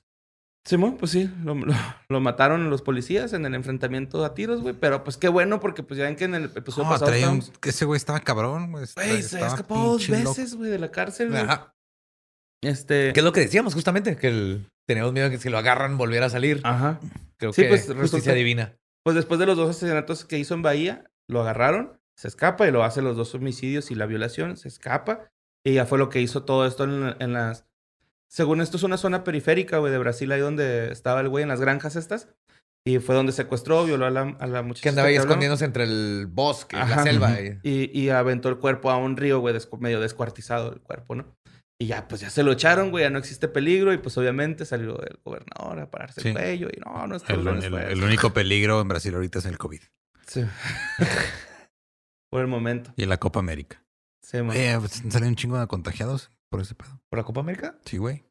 Simón, 0.66 0.96
pues 0.98 1.12
sí, 1.12 1.30
lo, 1.44 1.56
lo- 1.56 1.74
lo 2.08 2.20
mataron 2.22 2.70
los 2.70 2.82
policías 2.82 3.34
en 3.34 3.46
el 3.46 3.54
enfrentamiento 3.54 4.24
a 4.24 4.34
tiros, 4.34 4.62
güey. 4.62 4.74
Pero 4.74 5.04
pues 5.04 5.18
qué 5.18 5.28
bueno, 5.28 5.60
porque 5.60 5.84
pues 5.84 5.98
ya 5.98 6.06
ven 6.06 6.16
que 6.16 6.24
en 6.24 6.36
el 6.36 6.46
episodio 6.46 6.86
No, 6.86 6.90
pasado 6.92 7.08
traía 7.12 7.30
un- 7.30 7.40
estábamos- 7.40 7.60
que 7.60 7.70
ese 7.70 7.84
güey 7.86 7.98
estaba 7.98 8.22
cabrón, 8.22 8.72
güey. 8.72 8.86
Güey, 8.96 9.24
se 9.24 9.46
escapó 9.46 9.76
dos 9.78 10.08
veces, 10.08 10.56
güey, 10.56 10.72
de 10.72 10.80
la 10.80 10.90
cárcel, 10.90 11.32
güey. 11.32 11.44
Este. 12.64 13.14
Que 13.14 13.20
es 13.20 13.24
lo 13.24 13.32
que 13.34 13.42
decíamos 13.42 13.74
justamente, 13.74 14.16
que 14.16 14.28
el- 14.28 14.66
teníamos 14.88 15.14
miedo 15.14 15.30
de 15.30 15.36
que 15.36 15.42
si 15.42 15.50
lo 15.50 15.58
agarran 15.58 15.98
volviera 15.98 16.26
a 16.28 16.30
salir. 16.30 16.62
Ajá. 16.64 17.00
Creo 17.38 17.54
Sí, 17.54 17.64
que 17.64 17.68
pues, 17.70 17.82
justicia 17.88 18.02
resulta- 18.02 18.34
divina. 18.34 18.76
Pues 19.04 19.16
después 19.16 19.40
de 19.40 19.46
los 19.46 19.58
dos 19.58 19.70
asesinatos 19.70 20.24
que 20.26 20.38
hizo 20.40 20.54
en 20.54 20.62
Bahía, 20.62 21.06
lo 21.30 21.42
agarraron, 21.42 22.00
se 22.18 22.28
escapa 22.28 22.68
y 22.68 22.72
lo 22.72 22.84
hace 22.84 23.02
los 23.02 23.18
dos 23.18 23.34
homicidios 23.36 23.92
y 23.92 23.96
la 23.96 24.06
violación, 24.06 24.56
se 24.58 24.68
escapa. 24.70 25.30
Y 25.66 25.74
ya 25.74 25.86
fue 25.86 25.98
lo 25.98 26.10
que 26.10 26.22
hizo 26.22 26.44
todo 26.44 26.66
esto 26.66 26.84
en, 26.86 27.16
en 27.20 27.34
las... 27.34 27.66
Según 28.30 28.62
esto 28.62 28.78
es 28.78 28.84
una 28.84 28.98
zona 28.98 29.24
periférica, 29.24 29.78
güey, 29.78 29.92
de 29.92 29.98
Brasil, 30.00 30.32
ahí 30.32 30.40
donde 30.42 30.92
estaba 30.92 31.22
el 31.22 31.30
güey, 31.30 31.44
en 31.44 31.50
las 31.50 31.62
granjas 31.62 31.96
estas. 31.96 32.28
Y 32.86 33.00
fue 33.00 33.16
donde 33.16 33.32
secuestró, 33.32 33.86
violó 33.86 34.06
a 34.06 34.10
la, 34.10 34.36
a 34.40 34.48
la 34.48 34.62
muchacha. 34.62 34.84
Que 34.84 34.90
andaba 34.90 35.08
ahí 35.08 35.16
escondiéndose 35.16 35.64
entre 35.64 35.84
el 35.86 36.28
bosque, 36.30 36.76
la 36.76 36.84
Ajá. 36.84 37.04
selva. 37.04 37.32
Ujú. 37.32 37.60
y- 37.64 37.90
Y, 37.98 38.10
aventó 38.10 38.50
el 38.50 38.58
cuerpo 38.58 38.90
a 38.92 38.98
un 38.98 39.16
río, 39.16 39.40
güey, 39.40 39.56
medio 39.80 40.00
descuartizado 40.02 40.74
el 40.74 40.82
cuerpo, 40.82 41.16
¿no? 41.16 41.26
Y 41.80 41.88
ya, 41.88 42.08
pues 42.08 42.22
ya 42.22 42.30
se 42.30 42.44
lo 42.44 42.52
echaron, 42.52 42.92
güey, 42.92 43.04
ya 43.04 43.10
no 43.10 43.20
existe 43.20 43.48
peligro. 43.48 43.92
Y 43.94 43.98
pues 43.98 44.18
obviamente 44.18 44.66
salió 44.66 45.02
el 45.02 45.20
gobernador 45.24 45.80
a 45.80 45.90
pararse 45.92 46.22
Sí. 46.22 46.28
el 46.30 46.34
cuello. 46.36 46.68
Y 46.76 46.80
no, 46.80 47.08
no 47.08 47.16
está 47.16 47.34
El, 47.34 47.48
el- 47.48 47.74
el 47.74 48.04
único 48.04 48.32
peligro 48.34 48.80
en 48.82 48.88
Brasil 48.88 49.14
ahorita 49.16 49.40
es 49.40 49.46
el 49.46 49.58
COVID 49.58 49.82
Sí. 50.28 50.44
Por 52.30 52.42
el 52.42 52.48
momento. 52.48 52.94
y 52.96 53.06
la 53.06 53.18
Copa 53.20 53.40
América. 53.40 53.84
Sí. 54.22 54.38
Oye, 54.38 54.78
pues, 54.80 55.04
salen 55.10 55.30
un 55.30 55.36
chingo 55.36 55.60
de 55.60 55.68
contagiados 55.68 56.32
por 56.50 56.62
ese 56.62 56.74
pedo. 56.76 57.00
¿Por 57.10 57.20
la 57.20 57.24
Copa 57.26 57.42
América? 57.42 57.78
Sí, 57.86 57.98
güey. 57.98 58.24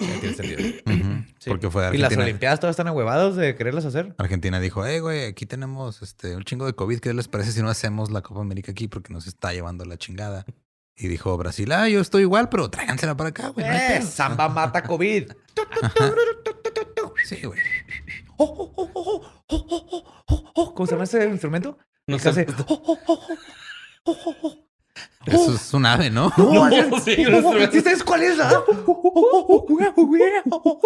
Ya 0.00 0.20
tiene 0.20 0.34
sentido. 0.34 0.82
Sí. 1.38 1.50
Porque 1.50 1.70
fue 1.70 1.82
¿Y 1.82 1.98
las 1.98 2.04
Argentina. 2.06 2.24
Olimpiadas 2.24 2.60
todas 2.60 2.72
están 2.74 2.88
ahuevados 2.88 3.36
de 3.36 3.54
quererlas 3.56 3.84
hacer? 3.84 4.14
Argentina 4.18 4.58
dijo, 4.58 4.84
hey, 4.86 5.00
güey, 5.00 5.24
aquí 5.26 5.44
tenemos 5.46 6.00
este, 6.02 6.34
un 6.34 6.44
chingo 6.44 6.64
de 6.66 6.72
COVID. 6.72 6.98
¿Qué 6.98 7.12
les 7.12 7.28
parece 7.28 7.52
si 7.52 7.60
no 7.62 7.68
hacemos 7.68 8.10
la 8.10 8.22
Copa 8.22 8.40
América 8.40 8.72
aquí? 8.72 8.88
Porque 8.88 9.12
nos 9.12 9.26
está 9.26 9.52
llevando 9.52 9.84
la 9.84 9.96
chingada. 9.98 10.44
Y 10.96 11.08
dijo 11.08 11.36
Brasil, 11.36 11.70
ah, 11.72 11.88
yo 11.88 12.00
estoy 12.00 12.22
igual, 12.22 12.48
pero 12.48 12.70
tráigansela 12.70 13.16
para 13.16 13.28
acá, 13.30 13.48
güey. 13.48 13.66
Eh, 13.66 14.00
samba 14.02 14.48
mata 14.48 14.82
COVID. 14.82 15.30
sí, 17.24 17.42
güey. 17.42 17.60
¿Cómo 20.74 20.86
se 20.86 20.92
llama 20.92 21.04
ese 21.04 21.26
instrumento? 21.26 21.78
No 22.06 22.18
sé. 22.18 22.46
Eso 25.26 25.54
es 25.54 25.74
un 25.74 25.84
ave, 25.86 26.10
¿no? 26.10 26.32
No, 26.36 26.44
sí, 27.00 27.16
oh, 27.24 27.28
un 27.28 27.34
oh, 27.34 27.38
instrumento. 27.38 27.72
¿Sí 27.72 27.80
sabes 27.80 28.04
cuál 28.04 28.22
es? 28.22 28.38
ah? 28.40 28.62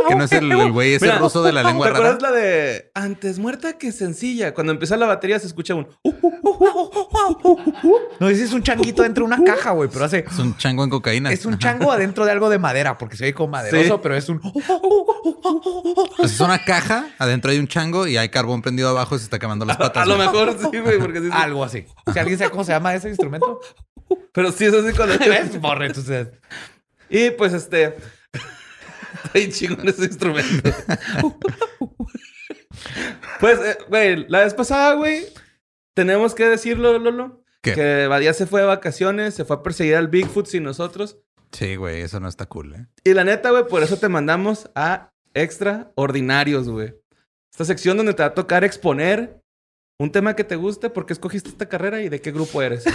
Que 0.09 0.15
no 0.15 0.25
es 0.25 0.33
el, 0.33 0.51
el 0.51 0.73
güey 0.73 0.95
ese 0.95 1.05
Mira, 1.07 1.19
ruso 1.19 1.43
de 1.43 1.53
la 1.53 1.63
lengua 1.63 1.87
¿Te 1.87 1.93
rara. 1.93 2.09
acuerdas 2.11 2.23
la 2.23 2.37
de 2.39 2.91
antes 2.95 3.39
muerta 3.39 3.75
que 3.75 3.93
sencilla? 3.93 4.55
Cuando 4.55 4.73
empieza 4.73 4.97
la 4.97 5.07
batería 5.07 5.39
se 5.39 5.47
escucha 5.47 5.75
un... 5.75 5.89
No, 8.19 8.29
ese 8.29 8.45
es 8.45 8.53
un 8.53 8.63
changuito 8.63 9.03
dentro 9.03 9.27
de 9.27 9.35
una 9.35 9.45
caja, 9.45 9.71
güey, 9.73 9.89
pero 9.93 10.05
hace... 10.05 10.25
Es 10.31 10.39
un 10.39 10.57
chango 10.57 10.85
en 10.85 10.91
cocaína. 10.91 11.33
Es 11.33 11.45
un 11.47 11.59
chango 11.59 11.93
adentro 11.93 12.25
de 12.25 12.33
algo 12.33 12.49
de 12.51 12.59
madera, 12.59 12.99
porque 12.99 13.17
se 13.17 13.25
ve 13.25 13.35
como 13.35 13.51
maderoso, 13.53 13.95
Sí. 13.95 14.01
pero 14.03 14.17
es 14.17 14.29
un... 14.29 14.41
Pues 16.17 16.33
es 16.33 16.41
una 16.41 16.65
caja, 16.65 17.09
adentro 17.19 17.51
hay 17.51 17.59
un 17.59 17.67
chango 17.69 18.07
y 18.07 18.17
hay 18.17 18.29
carbón 18.29 18.63
prendido 18.63 18.89
abajo 18.91 19.17
y 19.17 19.19
se 19.19 19.25
está 19.25 19.39
quemando 19.39 19.65
las 19.65 19.77
patas. 19.77 20.03
A 20.03 20.07
lo 20.07 20.17
mejor 20.17 20.57
sí, 20.71 20.79
güey, 20.79 20.99
porque 20.99 21.21
sí. 21.21 21.29
Algo 21.33 21.65
así. 21.65 21.85
Si 22.13 22.19
alguien 22.19 22.39
sabe 22.39 22.51
cómo 22.51 22.65
se 22.65 22.73
llama 22.73 22.95
ese 22.95 23.09
instrumento, 23.09 23.61
Pero 24.33 24.53
sí 24.53 24.67
es 24.67 24.75
así 24.75 24.97
cuando... 24.97 25.19
¿ves? 25.19 25.61
Borre. 25.61 25.93
Y 27.09 27.31
pues 27.31 27.53
este... 27.53 27.97
Está 29.25 29.31
bien 29.35 29.53
chingón 29.53 29.89
ese 29.89 30.05
instrumento. 30.05 30.71
Pues, 33.41 33.59
eh, 33.59 33.79
güey, 33.89 34.27
la 34.29 34.41
vez 34.41 34.53
pasada, 34.55 34.95
güey, 34.95 35.27
tenemos 35.95 36.35
que 36.35 36.45
decirlo, 36.45 36.99
Lolo. 36.99 37.43
¿Qué? 37.63 37.73
Que 37.75 38.07
Badía 38.07 38.35
se 38.35 38.47
fue 38.47 38.61
de 38.61 38.67
vacaciones, 38.67 39.35
se 39.35 39.45
fue 39.45 39.57
a 39.57 39.63
perseguir 39.63 39.97
al 39.97 40.09
Bigfoot 40.09 40.47
sin 40.47 40.63
nosotros. 40.63 41.19
Sí, 41.53 41.77
güey, 41.77 42.03
eso 42.03 42.21
no 42.21 42.29
está 42.29 42.47
cool, 42.47 42.75
¿eh? 42.75 42.87
Y 43.03 43.15
la 43.15 43.25
neta, 43.25 43.51
güey, 43.51 43.67
por 43.67 43.83
eso 43.83 43.97
te 43.97 44.09
mandamos 44.09 44.71
a 44.75 45.13
Extraordinarios, 45.35 46.69
güey. 46.69 46.95
Esta 47.51 47.65
sección 47.65 47.97
donde 47.97 48.15
te 48.15 48.23
va 48.23 48.29
a 48.29 48.35
tocar 48.35 48.65
exponer 48.65 49.40
un 50.01 50.11
tema 50.11 50.35
que 50.35 50.45
te 50.45 50.57
guste, 50.57 50.89
por 50.89 51.05
qué 51.05 51.13
escogiste 51.13 51.51
esta 51.51 51.69
carrera 51.69 52.01
y 52.01 52.09
de 52.09 52.23
qué 52.23 52.33
grupo 52.33 52.63
eres. 52.63 52.87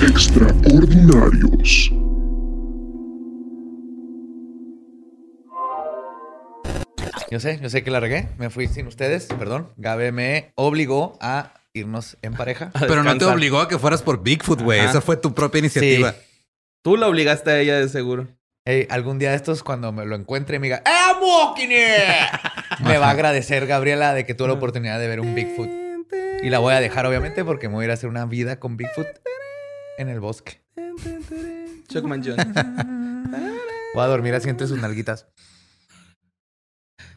Extraordinarios. 0.00 1.92
Yo 7.30 7.38
sé, 7.38 7.60
yo 7.60 7.68
sé 7.68 7.84
que 7.84 7.90
la 7.90 8.00
regué. 8.00 8.30
Me 8.38 8.48
fui 8.48 8.66
sin 8.66 8.86
ustedes, 8.86 9.26
perdón. 9.26 9.68
Gabe 9.76 10.10
me 10.10 10.52
obligó 10.54 11.18
a 11.20 11.52
irnos 11.74 12.16
en 12.22 12.32
pareja. 12.32 12.72
Pero 12.80 13.02
no 13.04 13.18
te 13.18 13.26
obligó 13.26 13.60
a 13.60 13.68
que 13.68 13.78
fueras 13.78 14.00
por 14.00 14.22
Bigfoot, 14.22 14.62
güey. 14.62 14.80
Esa 14.80 15.02
fue 15.02 15.18
tu 15.18 15.34
propia 15.34 15.58
iniciativa. 15.58 16.14
Tú 16.82 16.96
la 16.96 17.08
obligaste 17.08 17.50
a 17.50 17.60
ella 17.60 17.78
de 17.78 17.90
seguro. 17.90 18.37
Ey, 18.68 18.86
algún 18.90 19.18
día 19.18 19.30
de 19.30 19.36
estos, 19.36 19.62
cuando 19.62 19.92
me 19.92 20.04
lo 20.04 20.14
encuentre 20.14 20.56
y 20.56 20.58
me 20.58 20.66
diga, 20.66 20.82
¡Eh, 20.84 20.90
I'm 20.90 21.22
walking 21.22 21.70
here", 21.70 22.28
Me 22.84 22.98
va 22.98 23.06
a 23.06 23.10
agradecer, 23.12 23.66
Gabriela, 23.66 24.12
de 24.12 24.26
que 24.26 24.34
tuve 24.34 24.48
la 24.48 24.52
oportunidad 24.52 25.00
de 25.00 25.08
ver 25.08 25.20
un 25.20 25.34
Bigfoot. 25.34 25.70
Y 26.42 26.50
la 26.50 26.58
voy 26.58 26.74
a 26.74 26.80
dejar, 26.80 27.06
obviamente, 27.06 27.46
porque 27.46 27.70
me 27.70 27.76
voy 27.76 27.84
a 27.84 27.86
ir 27.86 27.90
a 27.92 27.94
hacer 27.94 28.10
una 28.10 28.26
vida 28.26 28.60
con 28.60 28.76
Bigfoot 28.76 29.06
en 29.96 30.10
el 30.10 30.20
bosque. 30.20 30.60
Chuckman 31.88 32.22
John. 32.22 32.36
Voy 33.94 34.04
a 34.04 34.06
dormir 34.06 34.34
así 34.34 34.50
entre 34.50 34.66
sus 34.66 34.78
nalguitas. 34.78 35.26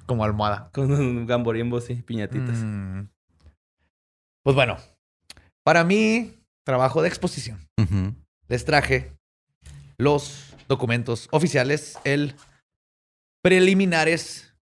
Como 0.05 0.23
almohada. 0.23 0.69
Con 0.73 1.25
gamborimbos 1.25 1.89
y 1.89 1.95
piñatitas. 1.95 2.59
Mm. 2.59 3.09
Pues 4.41 4.55
bueno, 4.55 4.77
para 5.65 5.83
mí, 5.83 6.31
trabajo 6.63 7.01
de 7.01 7.09
exposición. 7.09 7.67
Les 8.47 8.63
traje 8.63 9.11
los 9.97 10.50
documentos 10.71 11.27
oficiales, 11.31 11.99
el 12.05 12.35
preliminares 13.43 14.55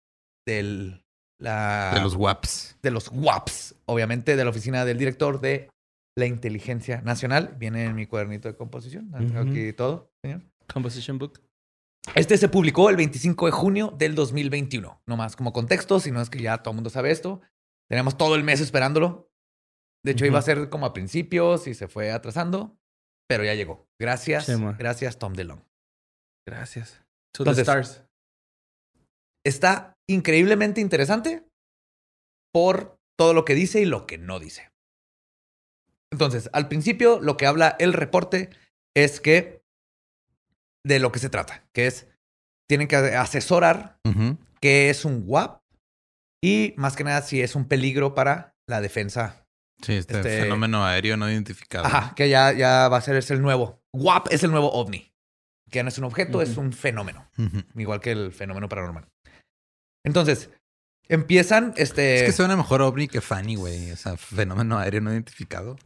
del, 0.47 1.05
la, 1.39 1.91
De 1.95 2.01
los 2.01 2.15
WAPs. 2.15 2.79
de 2.83 2.91
los 2.91 3.11
WAPs, 3.13 3.75
obviamente, 3.87 4.37
de 4.37 4.45
la 4.45 4.51
oficina 4.51 4.85
del 4.85 4.99
director 4.99 5.41
de 5.41 5.69
la 6.17 6.27
Inteligencia 6.27 7.03
Nacional. 7.03 7.57
Viene 7.59 7.85
en 7.85 7.95
mi 7.97 8.07
cuadernito 8.07 8.49
de 8.49 8.57
composición. 8.57 9.11
Aquí 9.37 9.73
todo, 9.73 10.11
señor. 10.25 10.43
Composition 10.73 11.19
Book. 11.19 11.41
Este 12.15 12.39
se 12.39 12.49
publicó 12.49 12.89
el 12.89 12.97
25 12.97 13.47
de 13.47 13.53
junio 13.53 13.95
del 13.99 14.15
2021. 14.15 15.03
No 15.07 15.17
más 15.17 15.35
como 15.35 15.53
contexto, 15.53 15.99
sino 15.99 16.21
es 16.23 16.31
que 16.31 16.41
ya 16.41 16.59
todo 16.59 16.73
el 16.73 16.77
mundo 16.77 16.91
sabe 16.91 17.11
esto. 17.11 17.41
Tenemos 17.89 18.17
todo 18.17 18.37
el 18.37 18.45
mes 18.45 18.61
esperándolo. 18.61 19.31
De 20.05 20.13
hecho, 20.13 20.25
iba 20.25 20.39
a 20.39 20.43
ser 20.43 20.71
como 20.71 20.87
a 20.87 20.93
principios 20.93 21.67
y 21.67 21.75
se 21.75 21.89
fue 21.89 22.13
atrasando, 22.13 22.79
pero 23.29 23.43
ya 23.45 23.55
llegó. 23.55 23.89
Gracias, 23.99 24.47
Sí, 24.47 24.53
gracias 24.79 25.19
Tom 25.19 25.33
DeLong. 25.35 25.61
Gracias. 26.47 27.03
To 27.33 27.43
Entonces- 27.43 27.57
the 27.67 27.71
stars. 27.73 28.03
Está 29.45 29.97
increíblemente 30.09 30.81
interesante 30.81 31.45
por 32.53 32.99
todo 33.19 33.33
lo 33.35 33.45
que 33.45 33.55
dice 33.55 33.81
y 33.81 33.85
lo 33.85 34.07
que 34.07 34.19
no 34.19 34.41
dice. 34.41 34.71
Entonces, 36.13 36.49
al 36.53 36.69
principio 36.69 37.21
lo 37.21 37.37
que 37.37 37.47
habla 37.47 37.77
el 37.79 37.93
reporte 37.93 38.51
es 38.95 39.21
que 39.21 39.63
de 40.85 40.99
lo 41.01 41.13
que 41.13 41.19
se 41.19 41.29
trata, 41.31 41.65
que 41.73 41.87
es 41.87 42.09
tienen 42.69 42.89
que 42.89 42.97
asesorar 42.97 43.99
qué 44.61 44.91
es 44.91 45.05
un 45.05 45.23
WAP 45.27 45.63
y 46.43 46.75
más 46.77 46.97
que 46.97 47.05
nada 47.05 47.23
si 47.23 47.41
es 47.41 47.55
un 47.55 47.67
peligro 47.69 48.15
para 48.15 48.55
la 48.69 48.81
defensa. 48.81 49.47
Sí, 49.83 49.95
este, 49.95 50.17
Este- 50.17 50.43
fenómeno 50.43 50.85
aéreo 50.85 51.17
no 51.17 51.31
identificado. 51.31 51.87
Ajá, 51.87 52.15
que 52.15 52.29
ya, 52.29 52.53
ya 52.53 52.89
va 52.89 52.97
a 52.97 53.01
ser 53.03 53.17
es 53.17 53.31
el 53.31 53.43
nuevo. 53.43 53.83
WAP 53.93 54.29
es 54.33 54.43
el 54.43 54.51
nuevo 54.51 54.73
ovni. 54.73 55.13
Que 55.71 55.79
ya 55.79 55.83
no 55.83 55.89
es 55.89 55.99
un 55.99 56.05
objeto, 56.05 56.43
es 56.43 56.57
un 56.57 56.73
fenómeno. 56.73 57.29
Igual 57.75 58.01
que 58.01 58.13
el 58.13 58.33
fenómeno 58.33 58.69
paranormal. 58.69 59.09
Entonces, 60.05 60.51
empiezan 61.09 61.75
este. 61.77 62.17
Es 62.17 62.23
que 62.23 62.33
suena 62.33 62.57
mejor 62.57 62.83
ovni 62.83 63.09
que 63.09 63.21
Fanny, 63.21 63.57
güey. 63.57 63.91
O 63.91 63.97
sea, 63.97 64.17
fenómeno 64.17 64.79
aéreo 64.79 65.01
no 65.01 65.13
identificado. 65.13 65.77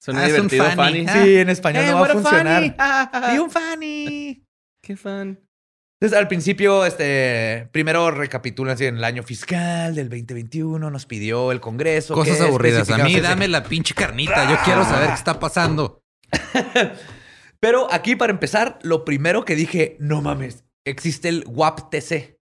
Suena 0.00 0.20
Ah, 0.22 0.26
es 0.26 0.38
un 0.38 0.48
divertido, 0.48 0.76
Fanny. 0.76 1.06
Fanny. 1.06 1.24
Sí, 1.24 1.36
en 1.36 1.48
español 1.48 1.84
Eh, 1.84 1.90
no 1.90 2.00
va 2.00 2.06
a 2.06 2.10
funcionar. 2.10 2.76
Fanny. 2.76 3.34
¡Y 3.34 3.38
un 3.38 3.50
Fanny! 3.50 4.44
Qué 4.82 4.96
fan. 4.96 5.40
Entonces, 5.98 6.18
al 6.18 6.28
principio, 6.28 6.84
este, 6.84 7.68
primero 7.72 8.10
recapitulan 8.10 8.74
así, 8.74 8.84
en 8.84 8.98
el 8.98 9.04
año 9.04 9.22
fiscal 9.22 9.94
del 9.94 10.10
2021, 10.10 10.90
nos 10.90 11.06
pidió 11.06 11.50
el 11.50 11.60
Congreso. 11.60 12.12
Cosas 12.14 12.40
aburridas. 12.42 12.90
A 12.90 12.98
mí 12.98 13.18
dame 13.18 13.48
la 13.48 13.62
pinche 13.64 13.94
carnita. 13.94 14.50
Yo 14.50 14.58
quiero 14.64 14.84
saber 14.84 15.08
qué 15.08 15.14
está 15.14 15.40
pasando. 15.40 16.02
Pero 17.64 17.90
aquí, 17.90 18.14
para 18.14 18.30
empezar, 18.30 18.78
lo 18.82 19.06
primero 19.06 19.46
que 19.46 19.56
dije, 19.56 19.96
no 19.98 20.20
mames, 20.20 20.64
existe 20.84 21.30
el 21.30 21.46
WAP-TC, 21.46 22.38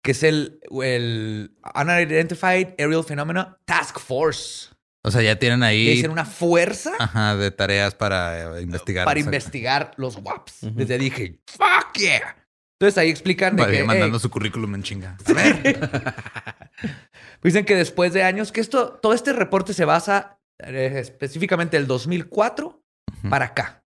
que 0.00 0.10
es 0.12 0.22
el, 0.22 0.60
el 0.80 1.56
Unidentified 1.74 2.74
Aerial 2.78 3.02
Phenomena 3.02 3.58
Task 3.64 3.98
Force. 3.98 4.68
O 5.02 5.10
sea, 5.10 5.22
ya 5.22 5.40
tienen 5.40 5.64
ahí 5.64 5.88
dicen 5.88 6.12
una 6.12 6.24
fuerza 6.24 6.92
ajá, 7.00 7.34
de 7.34 7.50
tareas 7.50 7.96
para 7.96 8.58
eh, 8.58 8.62
investigar. 8.62 9.06
para 9.06 9.18
investigar 9.18 9.90
los 9.96 10.16
WAPs. 10.18 10.62
Ujú. 10.62 10.74
Desde 10.76 10.94
ahí 10.94 11.00
dije, 11.00 11.40
fuck 11.46 11.98
yeah. 11.98 12.36
Entonces 12.78 12.98
ahí 12.98 13.10
explican 13.10 13.56
de 13.56 13.66
que, 13.66 13.82
mandando 13.82 14.18
hey, 14.18 14.22
su 14.22 14.30
currículum 14.30 14.76
en 14.76 14.84
chinga. 14.84 15.16
A 15.26 15.32
ver. 15.32 15.80
Dicen 17.42 17.64
que 17.64 17.74
después 17.74 18.12
de 18.12 18.22
años, 18.22 18.52
que 18.52 18.60
esto, 18.60 19.00
todo 19.02 19.14
este 19.14 19.32
reporte 19.32 19.74
se 19.74 19.84
basa 19.84 20.38
eh, 20.60 20.92
específicamente 21.00 21.76
del 21.76 21.88
2004 21.88 22.66
Ujú. 22.68 23.28
para 23.28 23.46
acá, 23.46 23.81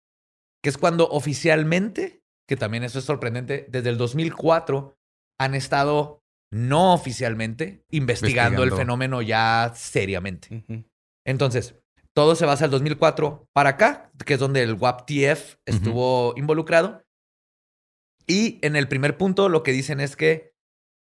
que 0.65 0.69
es 0.69 0.79
cuando 0.79 1.07
oficialmente, 1.09 2.23
que 2.49 2.57
también 2.57 2.83
eso 2.83 2.97
es 2.97 3.05
sorprendente, 3.05 3.67
desde 3.69 3.89
el 3.89 3.99
2004 3.99 4.97
han 5.39 5.53
estado 5.53 6.23
no 6.51 6.91
oficialmente 6.95 7.85
investigando, 7.91 8.63
el 8.63 8.71
fenómeno 8.71 9.21
ya 9.21 9.73
seriamente. 9.75 10.65
Entonces, 11.23 11.75
todo 12.15 12.33
se 12.33 12.47
basa 12.47 12.63
del 12.63 12.71
2004 12.71 13.47
para 13.53 13.69
acá, 13.69 14.11
que 14.25 14.33
es 14.33 14.39
donde 14.39 14.63
el 14.63 14.73
WAP-TF 14.73 15.57
estuvo 15.67 16.33
involucrado. 16.35 17.03
Y 18.25 18.57
en 18.65 18.75
el 18.75 18.87
primer 18.87 19.17
punto 19.17 19.49
lo 19.49 19.61
que 19.61 19.71
dicen 19.71 19.99
es 19.99 20.15
que 20.15 20.55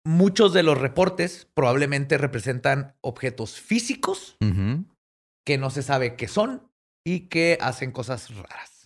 muchos 0.07 0.53
de 0.53 0.62
los 0.62 0.79
reportes 0.79 1.49
probablemente 1.53 2.16
representan 2.16 2.94
objetos 3.01 3.59
físicos 3.61 4.37
que 5.44 5.59
no 5.59 5.71
se 5.71 5.83
sabe 5.83 6.14
qué 6.14 6.29
son 6.29 6.71
y 7.05 7.23
que 7.23 7.59
hacen 7.61 7.90
cosas 7.90 8.33
raras. 8.37 8.77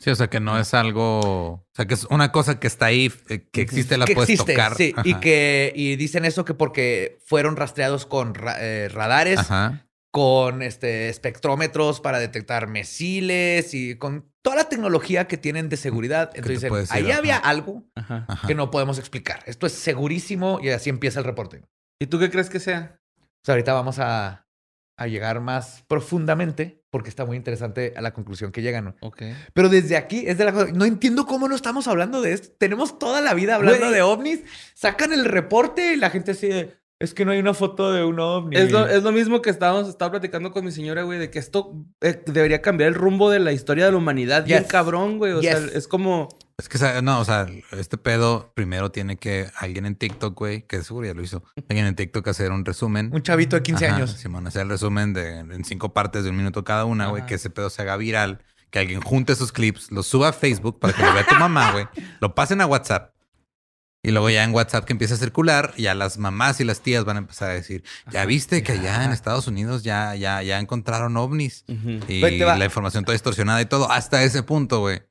Sí, 0.00 0.08
o 0.10 0.14
sea, 0.16 0.28
que 0.30 0.40
no 0.40 0.58
es 0.58 0.72
algo. 0.72 1.20
O 1.20 1.66
sea, 1.74 1.86
que 1.86 1.92
es 1.94 2.04
una 2.04 2.32
cosa 2.32 2.58
que 2.58 2.66
está 2.66 2.86
ahí, 2.86 3.12
eh, 3.28 3.46
que 3.52 3.60
existe, 3.60 3.98
la 3.98 4.06
que 4.06 4.14
puedes 4.14 4.30
existe, 4.30 4.54
tocar. 4.54 4.74
sí, 4.74 4.94
y 5.04 5.10
Ajá. 5.12 5.20
que 5.20 5.72
y 5.76 5.96
dicen 5.96 6.24
eso 6.24 6.44
que 6.46 6.54
porque 6.54 7.18
fueron 7.26 7.56
rastreados 7.56 8.06
con 8.06 8.34
ra- 8.34 8.56
eh, 8.60 8.88
radares, 8.88 9.38
Ajá. 9.40 9.86
con 10.10 10.62
este 10.62 11.10
espectrómetros 11.10 12.00
para 12.00 12.18
detectar 12.18 12.66
misiles 12.66 13.74
y 13.74 13.96
con 13.96 14.32
toda 14.42 14.56
la 14.56 14.68
tecnología 14.70 15.28
que 15.28 15.36
tienen 15.36 15.68
de 15.68 15.76
seguridad. 15.76 16.30
Entonces 16.34 16.62
dicen, 16.62 16.74
decir, 16.74 16.96
ahí 16.96 17.10
ajá. 17.10 17.18
había 17.18 17.36
algo 17.36 17.84
que 18.46 18.54
no 18.54 18.70
podemos 18.70 18.98
explicar. 18.98 19.42
Esto 19.46 19.66
es 19.66 19.72
segurísimo 19.74 20.60
y 20.62 20.70
así 20.70 20.88
empieza 20.88 21.18
el 21.20 21.26
reporte. 21.26 21.62
¿Y 22.00 22.06
tú 22.06 22.18
qué 22.18 22.30
crees 22.30 22.48
que 22.48 22.58
sea? 22.58 22.98
O 23.20 23.44
sea, 23.44 23.52
ahorita 23.52 23.74
vamos 23.74 23.98
a, 23.98 24.46
a 25.00 25.06
llegar 25.06 25.40
más 25.40 25.82
profundamente 25.88 26.82
porque 26.90 27.08
está 27.08 27.24
muy 27.24 27.38
interesante 27.38 27.94
a 27.96 28.02
la 28.02 28.12
conclusión 28.12 28.52
que 28.52 28.60
llegan. 28.60 28.84
¿no? 28.84 28.96
Ok. 29.00 29.22
Pero 29.54 29.70
desde 29.70 29.96
aquí 29.96 30.24
es 30.26 30.36
de 30.36 30.44
la 30.44 30.52
cosa. 30.52 30.72
No 30.74 30.84
entiendo 30.84 31.24
cómo 31.24 31.48
no 31.48 31.54
estamos 31.56 31.88
hablando 31.88 32.20
de 32.20 32.34
esto. 32.34 32.50
Tenemos 32.58 32.98
toda 32.98 33.22
la 33.22 33.32
vida 33.32 33.54
hablando 33.54 33.80
Güey. 33.86 33.94
de 33.94 34.02
ovnis. 34.02 34.40
Sacan 34.74 35.14
el 35.14 35.24
reporte 35.24 35.94
y 35.94 35.96
la 35.96 36.10
gente 36.10 36.32
así 36.32 36.48
de. 36.48 36.79
Es 37.00 37.14
que 37.14 37.24
no 37.24 37.32
hay 37.32 37.38
una 37.38 37.54
foto 37.54 37.92
de 37.92 38.04
un 38.04 38.20
ovni. 38.20 38.56
Es 38.56 38.70
lo, 38.70 38.86
es 38.86 39.02
lo 39.02 39.10
mismo 39.10 39.40
que 39.40 39.48
estábamos, 39.48 39.88
estaba 39.88 40.10
platicando 40.12 40.52
con 40.52 40.64
mi 40.66 40.70
señora, 40.70 41.02
güey, 41.02 41.18
de 41.18 41.30
que 41.30 41.38
esto 41.38 41.72
eh, 42.02 42.22
debería 42.26 42.60
cambiar 42.60 42.88
el 42.88 42.94
rumbo 42.94 43.30
de 43.30 43.40
la 43.40 43.52
historia 43.52 43.86
de 43.86 43.92
la 43.92 43.96
humanidad. 43.96 44.44
Bien 44.44 44.60
Yes. 44.64 44.68
cabrón, 44.70 45.16
güey. 45.16 45.32
O 45.32 45.40
sea, 45.40 45.56
es 45.56 45.88
como... 45.88 46.28
Es 46.58 46.68
que, 46.68 47.00
no, 47.00 47.20
o 47.20 47.24
sea, 47.24 47.46
este 47.72 47.96
pedo 47.96 48.52
primero 48.54 48.90
tiene 48.90 49.16
que 49.16 49.48
alguien 49.56 49.86
en 49.86 49.94
TikTok, 49.96 50.38
güey, 50.38 50.66
que 50.66 50.82
seguro 50.82 51.06
ya 51.06 51.14
lo 51.14 51.22
hizo, 51.22 51.42
alguien 51.70 51.86
en 51.86 51.96
TikTok 51.96 52.28
hacer 52.28 52.52
un 52.52 52.66
resumen. 52.66 53.08
Un 53.14 53.22
chavito 53.22 53.56
de 53.56 53.62
15 53.62 53.86
Ajá, 53.86 53.96
años. 53.96 54.10
Simón, 54.12 54.46
hacer 54.46 54.60
el 54.62 54.68
resumen 54.68 55.14
de 55.14 55.38
en 55.38 55.64
cinco 55.64 55.94
partes 55.94 56.22
de 56.22 56.28
un 56.28 56.36
minuto 56.36 56.62
cada 56.64 56.84
una, 56.84 57.08
güey, 57.08 57.24
que 57.24 57.36
ese 57.36 57.48
pedo 57.48 57.70
se 57.70 57.80
haga 57.80 57.96
viral, 57.96 58.42
que 58.68 58.78
alguien 58.78 59.00
junte 59.00 59.32
esos 59.32 59.52
clips, 59.52 59.90
los 59.90 60.06
suba 60.06 60.28
a 60.28 60.32
Facebook 60.34 60.78
para 60.78 60.92
que 60.92 61.02
lo 61.02 61.14
vea 61.14 61.24
tu 61.26 61.34
mamá, 61.36 61.72
güey, 61.72 61.86
lo 62.20 62.34
pasen 62.34 62.60
a 62.60 62.66
WhatsApp. 62.66 63.14
Y 64.02 64.12
luego 64.12 64.30
ya 64.30 64.44
en 64.44 64.54
WhatsApp 64.54 64.86
que 64.86 64.94
empieza 64.94 65.14
a 65.14 65.18
circular, 65.18 65.74
ya 65.76 65.94
las 65.94 66.16
mamás 66.16 66.58
y 66.60 66.64
las 66.64 66.80
tías 66.80 67.04
van 67.04 67.16
a 67.16 67.20
empezar 67.20 67.50
a 67.50 67.54
decir, 67.54 67.84
ya 68.10 68.20
Ajá. 68.20 68.26
viste 68.26 68.62
que 68.62 68.72
allá 68.72 69.04
en. 69.04 69.12
Estados 69.12 69.46
Unidos 69.46 69.82
ya, 69.82 70.14
ya, 70.14 70.42
ya 70.42 70.58
encontraron 70.58 71.16
ovnis. 71.18 71.64
Y 72.08 72.20
la 72.20 72.64
información 72.64 73.04
toda 73.04 73.12
distorsionada 73.12 73.60
y 73.60 73.66
todo, 73.66 73.90
hasta 73.90 74.22
ese 74.22 74.42
punto, 74.42 74.80
güey. 74.80 75.02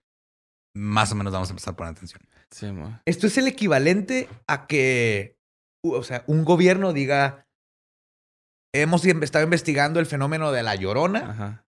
más 0.74 1.12
o 1.12 1.16
menos 1.16 1.32
vamos 1.34 1.50
a 1.50 1.52
empezar 1.52 1.74
a 1.74 1.78
poner 1.78 1.92
atención. 1.92 2.22
Sí. 2.50 2.68
Esto 3.06 3.28
es 3.28 3.38
el 3.38 3.48
equivalente 3.48 4.28
a 4.48 4.66
que, 4.66 5.38
o 5.84 6.02
sea, 6.02 6.24
un 6.26 6.44
gobierno 6.44 6.92
diga, 6.94 7.48
hemos 8.74 9.06
estado 9.06 9.44
investigando 9.44 10.00
el 10.00 10.08
fenómeno 10.08 10.52
de 10.52 10.64
la 10.64 10.74
llorona 10.74 11.30
Ajá. 11.30 11.66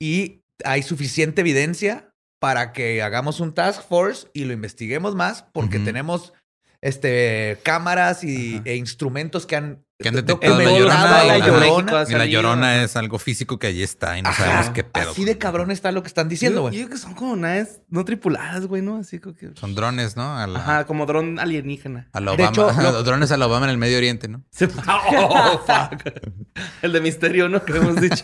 y 0.00 0.44
hay 0.64 0.82
suficiente 0.82 1.42
evidencia 1.42 2.14
para 2.40 2.72
que 2.72 3.02
hagamos 3.02 3.40
un 3.40 3.52
task 3.52 3.82
force 3.86 4.28
y 4.32 4.44
lo 4.44 4.52
investiguemos 4.52 5.14
más 5.14 5.42
porque 5.52 5.78
tenemos 5.78 6.32
este 6.80 7.58
cámaras 7.64 8.22
y, 8.24 8.60
e 8.64 8.76
instrumentos 8.76 9.46
que 9.46 9.56
han, 9.56 9.84
Que 9.98 10.08
han 10.10 10.14
detectado 10.14 10.56
la 10.58 10.64
llorona 10.64 11.24
la 11.24 11.38
llorona. 11.38 12.04
Y 12.08 12.12
la 12.12 12.26
llorona 12.26 12.84
es 12.84 12.94
algo 12.96 13.18
físico 13.18 13.58
que 13.58 13.66
allí 13.66 13.82
está 13.82 14.16
y 14.16 14.22
no 14.22 14.28
Ajá. 14.28 14.44
sabemos 14.44 14.70
qué 14.70 14.84
pedo. 14.84 15.10
Así 15.10 15.24
de 15.24 15.38
cabrón 15.38 15.72
está 15.72 15.90
lo 15.90 16.02
que 16.02 16.06
están 16.08 16.28
diciendo, 16.28 16.62
güey. 16.62 16.78
yo 16.78 16.88
que 16.88 16.96
son 16.96 17.14
como 17.14 17.34
naves 17.34 17.80
no 17.88 18.04
tripuladas, 18.04 18.66
güey, 18.66 18.80
¿no? 18.82 18.96
Así 18.98 19.18
como 19.18 19.34
que... 19.34 19.50
Son 19.54 19.74
drones, 19.74 20.16
¿no? 20.16 20.36
A 20.38 20.46
la, 20.46 20.60
Ajá, 20.60 20.86
como 20.86 21.04
dron 21.06 21.40
alienígena. 21.40 22.08
a 22.12 22.20
la 22.20 22.36
De 22.36 22.44
Obama. 22.44 22.72
hecho, 22.72 22.82
lo- 22.82 23.02
drones 23.02 23.32
a 23.32 23.36
la 23.36 23.46
Obama 23.48 23.66
en 23.66 23.70
el 23.70 23.78
Medio 23.78 23.96
Oriente, 23.98 24.28
¿no? 24.28 24.44
Se- 24.50 24.68
Oh, 24.86 25.58
fuck. 25.66 26.02
El 26.82 26.92
de 26.92 27.00
misterio, 27.00 27.48
¿no? 27.48 27.64
Que 27.64 27.76
hemos 27.76 28.00
dicho. 28.00 28.22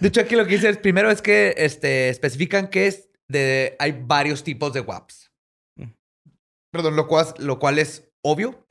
De 0.00 0.08
hecho, 0.08 0.22
aquí 0.22 0.36
lo 0.36 0.46
que 0.46 0.54
dice 0.54 0.70
es, 0.70 0.78
primero 0.78 1.10
es 1.10 1.20
que 1.20 1.54
este, 1.58 2.08
especifican 2.08 2.68
que 2.68 2.86
es 2.86 3.08
de, 3.28 3.76
hay 3.78 3.92
varios 4.04 4.42
tipos 4.42 4.72
de 4.72 4.80
WAPs. 4.80 5.29
Perdón, 6.70 6.96
lo 6.96 7.06
cual, 7.08 7.26
lo 7.38 7.58
cual 7.58 7.78
es 7.78 8.10
obvio. 8.22 8.64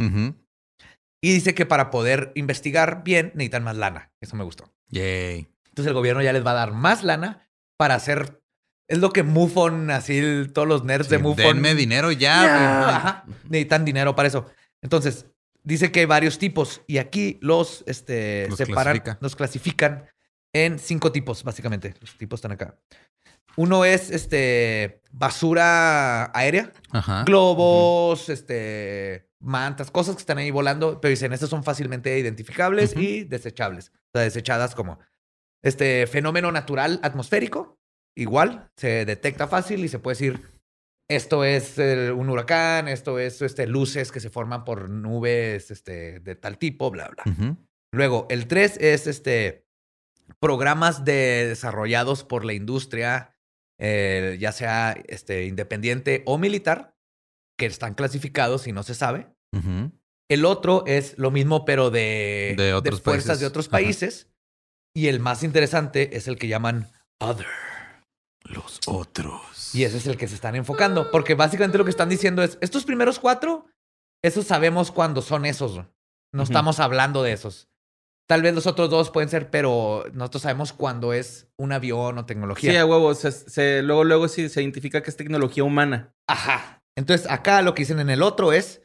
Y 1.21 1.33
dice 1.33 1.53
que 1.53 1.65
para 1.65 1.89
poder 1.91 2.31
investigar 2.35 3.03
bien 3.03 3.31
necesitan 3.35 3.63
más 3.63 3.75
lana. 3.75 4.11
Eso 4.21 4.35
me 4.35 4.43
gustó. 4.43 4.71
Yay. 4.87 5.47
Entonces 5.67 5.87
el 5.87 5.93
gobierno 5.93 6.21
ya 6.21 6.33
les 6.33 6.45
va 6.45 6.51
a 6.51 6.55
dar 6.55 6.71
más 6.71 7.03
lana 7.03 7.49
para 7.77 7.95
hacer... 7.95 8.41
Es 8.87 8.97
lo 8.97 9.11
que 9.11 9.21
MUFON, 9.21 9.91
así 9.91 10.47
todos 10.51 10.67
los 10.67 10.83
nerds 10.83 11.09
de 11.09 11.19
MUFON... 11.19 11.55
denme 11.55 11.75
dinero 11.75 12.11
ya. 12.11 12.41
güey. 12.41 12.95
Ajá. 12.95 13.23
Necesitan 13.49 13.85
dinero 13.85 14.15
para 14.15 14.29
eso. 14.29 14.49
Entonces, 14.81 15.27
dice 15.63 15.91
que 15.91 15.99
hay 16.01 16.05
varios 16.05 16.39
tipos 16.39 16.81
y 16.87 16.97
aquí 16.97 17.37
los 17.41 17.83
este, 17.85 18.47
Los 18.49 18.57
separan, 18.57 18.97
clasifica. 18.97 19.17
los 19.21 19.35
clasifican 19.35 20.05
en 20.53 20.79
cinco 20.79 21.11
tipos, 21.11 21.43
básicamente. 21.43 21.93
Los 21.99 22.17
tipos 22.17 22.39
están 22.39 22.53
acá. 22.53 22.75
Uno 23.55 23.85
es 23.85 24.09
este 24.09 25.01
basura 25.11 26.31
aérea, 26.37 26.71
Ajá. 26.91 27.23
globos, 27.23 28.29
este 28.29 29.27
mantas, 29.41 29.89
cosas 29.91 30.15
que 30.15 30.21
están 30.21 30.37
ahí 30.37 30.51
volando, 30.51 30.99
pero 30.99 31.09
dicen, 31.09 31.33
estas 31.33 31.49
son 31.49 31.63
fácilmente 31.63 32.17
identificables 32.19 32.95
y 32.95 33.23
desechables. 33.23 33.91
O 33.95 34.09
sea, 34.13 34.21
desechadas 34.23 34.75
como 34.75 34.99
este 35.63 36.07
fenómeno 36.07 36.51
natural 36.51 36.99
atmosférico, 37.03 37.79
igual, 38.17 38.69
se 38.75 39.05
detecta 39.05 39.47
fácil 39.47 39.83
y 39.83 39.87
se 39.87 39.99
puede 39.99 40.15
decir, 40.15 40.41
esto 41.09 41.43
es 41.43 41.77
un 41.77 42.29
huracán, 42.29 42.87
esto 42.87 43.17
es 43.17 43.41
este, 43.41 43.65
luces 43.65 44.11
que 44.11 44.19
se 44.19 44.29
forman 44.29 44.63
por 44.63 44.89
nubes 44.89 45.71
este, 45.71 46.19
de 46.19 46.35
tal 46.35 46.57
tipo, 46.57 46.91
bla, 46.91 47.09
bla. 47.09 47.57
Luego, 47.91 48.27
el 48.29 48.47
3 48.47 48.77
es 48.79 49.07
este 49.07 49.65
programas 50.39 51.05
de- 51.05 51.47
desarrollados 51.47 52.23
por 52.23 52.45
la 52.45 52.53
industria, 52.53 53.35
eh, 53.79 54.37
ya 54.39 54.51
sea 54.51 54.91
este, 55.07 55.45
independiente 55.45 56.23
o 56.25 56.37
militar, 56.37 56.95
que 57.57 57.65
están 57.65 57.93
clasificados 57.93 58.67
y 58.67 58.71
no 58.71 58.83
se 58.83 58.95
sabe. 58.95 59.27
El 60.29 60.45
otro 60.45 60.83
es 60.85 61.17
lo 61.17 61.31
mismo, 61.31 61.65
pero 61.65 61.89
de, 61.89 62.53
De 62.57 62.73
otros 62.73 63.01
fuerzas 63.01 63.25
países. 63.27 63.39
de 63.41 63.47
otros 63.47 63.65
Ajá. 63.67 63.71
países. 63.71 64.27
Y 64.95 65.07
el 65.07 65.19
más 65.19 65.43
interesante 65.43 66.15
es 66.17 66.27
el 66.27 66.37
que 66.37 66.47
llaman 66.47 66.91
Other. 67.19 67.47
Los 68.43 68.79
otros. 68.87 69.73
Y 69.75 69.83
ese 69.83 69.97
es 69.97 70.07
el 70.07 70.17
que 70.17 70.27
se 70.27 70.35
están 70.35 70.55
enfocando. 70.55 71.09
Porque 71.11 71.35
básicamente 71.35 71.77
lo 71.77 71.83
que 71.83 71.89
están 71.91 72.09
diciendo 72.09 72.43
es, 72.43 72.57
estos 72.61 72.85
primeros 72.85 73.19
cuatro, 73.19 73.65
esos 74.23 74.45
sabemos 74.45 74.91
cuándo 74.91 75.21
son 75.21 75.45
esos. 75.45 75.81
No 76.33 76.43
estamos 76.43 76.79
hablando 76.79 77.23
de 77.23 77.31
esos. 77.33 77.68
Tal 78.29 78.43
vez 78.43 78.53
los 78.53 78.67
otros 78.67 78.91
dos 78.91 79.09
pueden 79.09 79.27
ser, 79.29 79.49
pero 79.49 80.05
nosotros 80.13 80.43
sabemos 80.43 80.71
cuándo 80.71 81.13
es 81.13 81.47
un 81.57 81.71
avión 81.71 82.17
o 82.19 82.21
Sí, 82.21 82.27
tecnología. 82.27 82.81
a 82.81 82.85
huevo. 82.85 83.15
Se, 83.15 83.31
se- 83.31 83.81
luego, 83.81 84.03
luego 84.03 84.27
sí 84.27 84.49
se 84.49 84.61
identifica 84.61 85.01
que 85.01 85.09
es 85.09 85.17
tecnología 85.17 85.63
humana. 85.63 86.13
Ajá. 86.27 86.83
Entonces, 86.95 87.29
acá 87.29 87.61
lo 87.63 87.73
que 87.73 87.81
dicen 87.81 87.99
en 87.99 88.11
el 88.11 88.21
otro 88.21 88.53
es, 88.53 88.83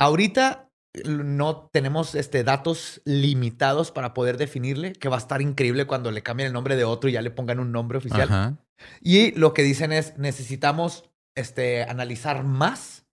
ahorita 0.00 0.70
no 1.06 1.68
tenemos 1.72 2.14
este, 2.14 2.44
datos 2.44 3.02
limitados 3.04 3.90
para 3.90 4.14
poder 4.14 4.36
definirle, 4.36 4.92
que 4.92 5.08
va 5.08 5.16
a 5.16 5.18
estar 5.18 5.42
increíble 5.42 5.86
cuando 5.88 6.12
le 6.12 6.22
cambien 6.22 6.46
el 6.46 6.52
nombre 6.52 6.76
de 6.76 6.84
otro 6.84 7.10
y 7.10 7.14
ya 7.14 7.22
le 7.22 7.32
pongan 7.32 7.58
un 7.58 7.72
nombre 7.72 7.98
oficial. 7.98 8.22
Ajá. 8.28 8.56
Y 9.00 9.32
lo 9.32 9.54
que 9.54 9.62
dicen 9.64 9.92
es, 9.92 10.16
necesitamos 10.18 11.10
este, 11.36 11.82
analizar 11.82 12.44
más 12.44 13.03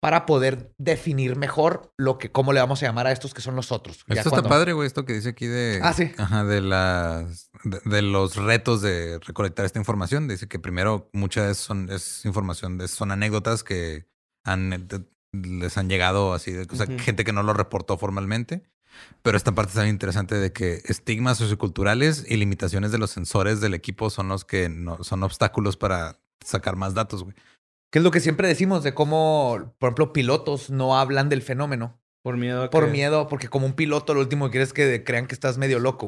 para 0.00 0.26
poder 0.26 0.72
definir 0.78 1.34
mejor 1.36 1.92
lo 1.96 2.18
que, 2.18 2.30
cómo 2.30 2.52
le 2.52 2.60
vamos 2.60 2.82
a 2.82 2.86
llamar 2.86 3.06
a 3.08 3.12
estos 3.12 3.34
que 3.34 3.40
son 3.40 3.56
los 3.56 3.72
otros. 3.72 4.04
Ya 4.06 4.14
Esto 4.16 4.30
cuando- 4.30 4.46
está 4.46 4.56
padre, 4.56 4.72
güey, 4.72 4.86
esto 4.86 5.04
que 5.04 5.12
dice 5.14 5.30
aquí 5.30 5.46
de... 5.46 5.80
Ah, 5.82 5.92
sí. 5.92 6.12
Ajá, 6.18 6.44
de 6.44 6.60
las... 6.60 7.50
De, 7.64 7.80
de 7.84 8.02
los 8.02 8.36
retos 8.36 8.80
de 8.82 9.18
recolectar 9.26 9.66
esta 9.66 9.80
información. 9.80 10.28
Dice 10.28 10.46
que 10.46 10.60
primero 10.60 11.10
muchas 11.12 11.56
son, 11.56 11.90
es 11.90 12.24
información, 12.24 12.80
son 12.86 13.10
anécdotas 13.10 13.64
que 13.64 14.06
han, 14.44 14.70
de- 14.86 15.04
les 15.32 15.76
han 15.76 15.88
llegado 15.88 16.32
así, 16.32 16.52
de, 16.52 16.68
o 16.70 16.76
sea, 16.76 16.86
gente 16.98 17.24
que 17.24 17.32
no 17.32 17.42
lo 17.42 17.52
reportó 17.52 17.98
formalmente. 17.98 18.62
Pero 19.22 19.36
esta 19.36 19.52
parte 19.52 19.70
está 19.70 19.82
bien 19.82 19.94
interesante 19.94 20.36
de 20.36 20.52
que 20.52 20.80
estigmas 20.86 21.38
socioculturales 21.38 22.24
y 22.28 22.36
limitaciones 22.36 22.90
de 22.92 22.98
los 22.98 23.10
sensores 23.10 23.60
del 23.60 23.74
equipo 23.74 24.10
son 24.10 24.28
los 24.28 24.44
que 24.44 24.68
no, 24.68 25.02
son 25.04 25.22
obstáculos 25.22 25.76
para 25.76 26.18
sacar 26.44 26.76
más 26.76 26.94
datos, 26.94 27.24
güey. 27.24 27.34
Que 27.90 27.98
es 28.00 28.04
lo 28.04 28.10
que 28.10 28.20
siempre 28.20 28.48
decimos 28.48 28.82
de 28.84 28.92
cómo, 28.94 29.74
por 29.78 29.88
ejemplo, 29.88 30.12
pilotos 30.12 30.70
no 30.70 30.98
hablan 30.98 31.28
del 31.28 31.40
fenómeno 31.42 32.00
Por 32.22 32.36
miedo 32.36 32.64
a 32.64 32.70
por 32.70 32.86
que- 32.86 32.90
miedo, 32.92 33.28
porque 33.28 33.48
como 33.48 33.64
un 33.66 33.72
piloto 33.72 34.12
lo 34.12 34.20
último 34.20 34.46
que 34.46 34.50
quieres 34.52 34.68
es 34.68 34.72
que 34.74 35.04
crean 35.04 35.26
que 35.26 35.34
estás 35.34 35.56
medio 35.56 35.78
loco. 35.78 36.06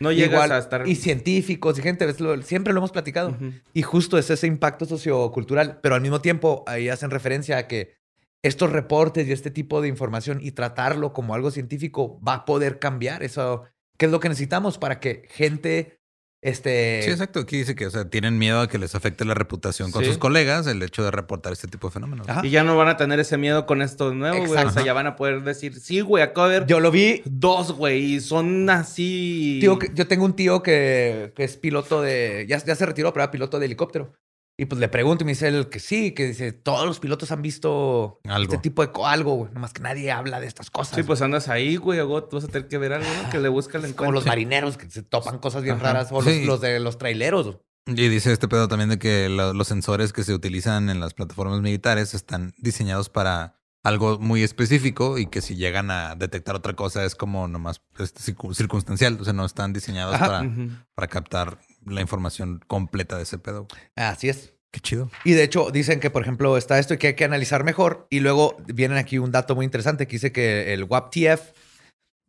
No 0.00 0.12
llegas 0.12 0.32
Igual, 0.32 0.52
a 0.52 0.58
estar... 0.58 0.86
Y 0.86 0.96
científicos 0.96 1.78
y 1.78 1.82
gente, 1.82 2.04
ves, 2.04 2.20
lo- 2.20 2.40
siempre 2.42 2.72
lo 2.74 2.80
hemos 2.80 2.92
platicado. 2.92 3.36
Y 3.72 3.82
justo 3.82 4.18
es 4.18 4.28
ese 4.30 4.46
impacto 4.46 4.84
sociocultural, 4.84 5.80
pero 5.80 5.94
al 5.94 6.00
mismo 6.02 6.20
tiempo 6.20 6.62
ahí 6.66 6.88
hacen 6.90 7.10
referencia 7.10 7.56
a 7.56 7.66
que 7.68 7.94
estos 8.42 8.70
reportes 8.72 9.26
y 9.26 9.32
este 9.32 9.50
tipo 9.50 9.80
de 9.80 9.88
información 9.88 10.38
y 10.42 10.50
tratarlo 10.50 11.14
como 11.14 11.34
algo 11.34 11.50
científico 11.50 12.20
va 12.20 12.34
a 12.34 12.44
poder 12.44 12.78
cambiar 12.78 13.22
eso. 13.22 13.62
¿Qué 13.96 14.04
es 14.06 14.12
lo 14.12 14.20
que 14.20 14.28
necesitamos 14.28 14.76
para 14.76 15.00
que 15.00 15.22
gente, 15.30 16.00
este... 16.44 17.00
Sí, 17.02 17.10
exacto. 17.10 17.40
Aquí 17.40 17.56
dice 17.56 17.74
que, 17.74 17.86
o 17.86 17.90
sea, 17.90 18.04
tienen 18.08 18.38
miedo 18.38 18.60
a 18.60 18.68
que 18.68 18.78
les 18.78 18.94
afecte 18.94 19.24
la 19.24 19.34
reputación 19.34 19.90
con 19.90 20.02
Sí. 20.02 20.08
sus 20.10 20.18
colegas 20.18 20.66
el 20.66 20.82
hecho 20.82 21.02
de 21.02 21.10
reportar 21.10 21.52
este 21.52 21.66
tipo 21.68 21.88
de 21.88 21.92
fenómenos. 21.94 22.28
Ajá. 22.28 22.42
Y 22.46 22.50
ya 22.50 22.62
no 22.62 22.76
van 22.76 22.88
a 22.88 22.96
tener 22.96 23.18
ese 23.18 23.36
miedo 23.38 23.64
con 23.66 23.80
estos 23.82 24.14
nuevos, 24.14 24.40
güey. 24.40 24.50
O 24.50 24.54
Exacto. 24.54 24.74
sea, 24.74 24.84
ya 24.84 24.92
van 24.92 25.06
a 25.06 25.16
poder 25.16 25.42
decir, 25.42 25.80
sí, 25.80 26.00
güey, 26.02 26.22
acabo 26.22 26.48
de 26.48 26.60
ver 26.60 26.68
Yo 26.68 26.78
lo 26.80 26.90
vi. 26.90 27.22
dos, 27.24 27.72
güey, 27.72 28.14
y 28.16 28.20
son 28.20 28.68
así... 28.70 29.56
Tío, 29.60 29.78
yo 29.94 30.06
tengo 30.06 30.24
un 30.24 30.36
tío 30.36 30.62
que, 30.62 31.32
que 31.34 31.44
es 31.44 31.56
piloto 31.56 32.02
de... 32.02 32.44
Ya, 32.48 32.58
ya 32.58 32.74
se 32.76 32.86
retiró, 32.86 33.12
pero 33.12 33.24
era 33.24 33.30
piloto 33.30 33.58
de 33.58 33.66
helicóptero. 33.66 34.12
Y 34.56 34.66
pues 34.66 34.80
le 34.80 34.88
pregunto 34.88 35.24
y 35.24 35.26
me 35.26 35.32
dice 35.32 35.48
él 35.48 35.68
que 35.68 35.80
sí, 35.80 36.12
que 36.12 36.28
dice, 36.28 36.52
todos 36.52 36.86
los 36.86 37.00
pilotos 37.00 37.32
han 37.32 37.42
visto 37.42 38.20
Algo. 38.24 38.44
este 38.52 38.58
tipo 38.58 38.86
de 38.86 38.92
algo, 39.04 39.34
güey. 39.34 39.52
Nomás 39.52 39.72
que 39.72 39.82
nadie 39.82 40.12
habla 40.12 40.38
de 40.38 40.46
estas 40.46 40.70
cosas. 40.70 40.94
Sí, 40.94 41.02
pues 41.02 41.20
andas 41.22 41.48
ahí, 41.48 41.74
güey, 41.76 41.98
tú 41.98 42.28
vas 42.36 42.44
a 42.44 42.48
tener 42.48 42.68
que 42.68 42.78
ver 42.78 42.92
algo, 42.92 43.08
¿no? 43.22 43.30
Que 43.30 43.40
le 43.40 43.48
busca 43.48 43.78
el 43.78 43.84
Es 43.86 43.94
como 43.94 44.12
los 44.12 44.26
marineros 44.26 44.76
que 44.76 44.88
se 44.88 45.02
topan 45.02 45.38
cosas 45.38 45.64
bien 45.64 45.74
Ajá. 45.76 45.84
raras. 45.92 46.08
O 46.12 46.22
los, 46.22 46.32
Sí. 46.32 46.44
los 46.44 46.60
de 46.60 46.78
los 46.78 46.98
traileros. 46.98 47.58
Y 47.86 48.08
dice 48.08 48.32
este 48.32 48.46
pedo 48.48 48.68
también 48.68 48.90
de 48.90 48.98
que 48.98 49.28
lo- 49.28 49.52
los 49.54 49.66
sensores 49.68 50.12
que 50.12 50.22
se 50.22 50.32
utilizan 50.32 50.88
en 50.88 51.00
las 51.00 51.14
plataformas 51.14 51.60
militares 51.60 52.14
están 52.14 52.54
diseñados 52.58 53.08
para 53.10 53.56
algo 53.82 54.18
muy 54.18 54.42
específico 54.42 55.18
y 55.18 55.26
que 55.26 55.42
si 55.42 55.56
llegan 55.56 55.90
a 55.90 56.14
detectar 56.14 56.54
otra 56.54 56.72
cosa 56.74 57.04
es 57.04 57.14
como 57.14 57.48
nomás 57.48 57.82
este, 57.98 58.20
circu- 58.32 58.54
circunstancial. 58.54 59.18
O 59.20 59.24
sea, 59.24 59.32
no 59.34 59.44
están 59.44 59.72
diseñados 59.74 60.14
Ajá. 60.14 60.26
para, 60.28 60.50
para 60.94 61.08
captar 61.08 61.58
la 61.86 62.00
información 62.00 62.60
completa 62.66 63.16
de 63.16 63.22
ese 63.24 63.38
pedo. 63.38 63.66
Así 63.96 64.28
es. 64.28 64.52
Qué 64.70 64.80
chido. 64.80 65.10
Y 65.24 65.32
de 65.34 65.44
hecho 65.44 65.70
dicen 65.70 66.00
que, 66.00 66.10
por 66.10 66.22
ejemplo, 66.22 66.56
está 66.56 66.78
esto 66.80 66.94
y 66.94 66.98
que 66.98 67.08
hay 67.08 67.14
que 67.14 67.24
analizar 67.24 67.62
mejor. 67.62 68.06
Y 68.10 68.20
luego 68.20 68.56
vienen 68.66 68.98
aquí 68.98 69.18
un 69.18 69.30
dato 69.30 69.54
muy 69.54 69.64
interesante 69.64 70.06
que 70.08 70.12
dice 70.16 70.32
que 70.32 70.72
el 70.74 70.84
WAPTF 70.84 71.52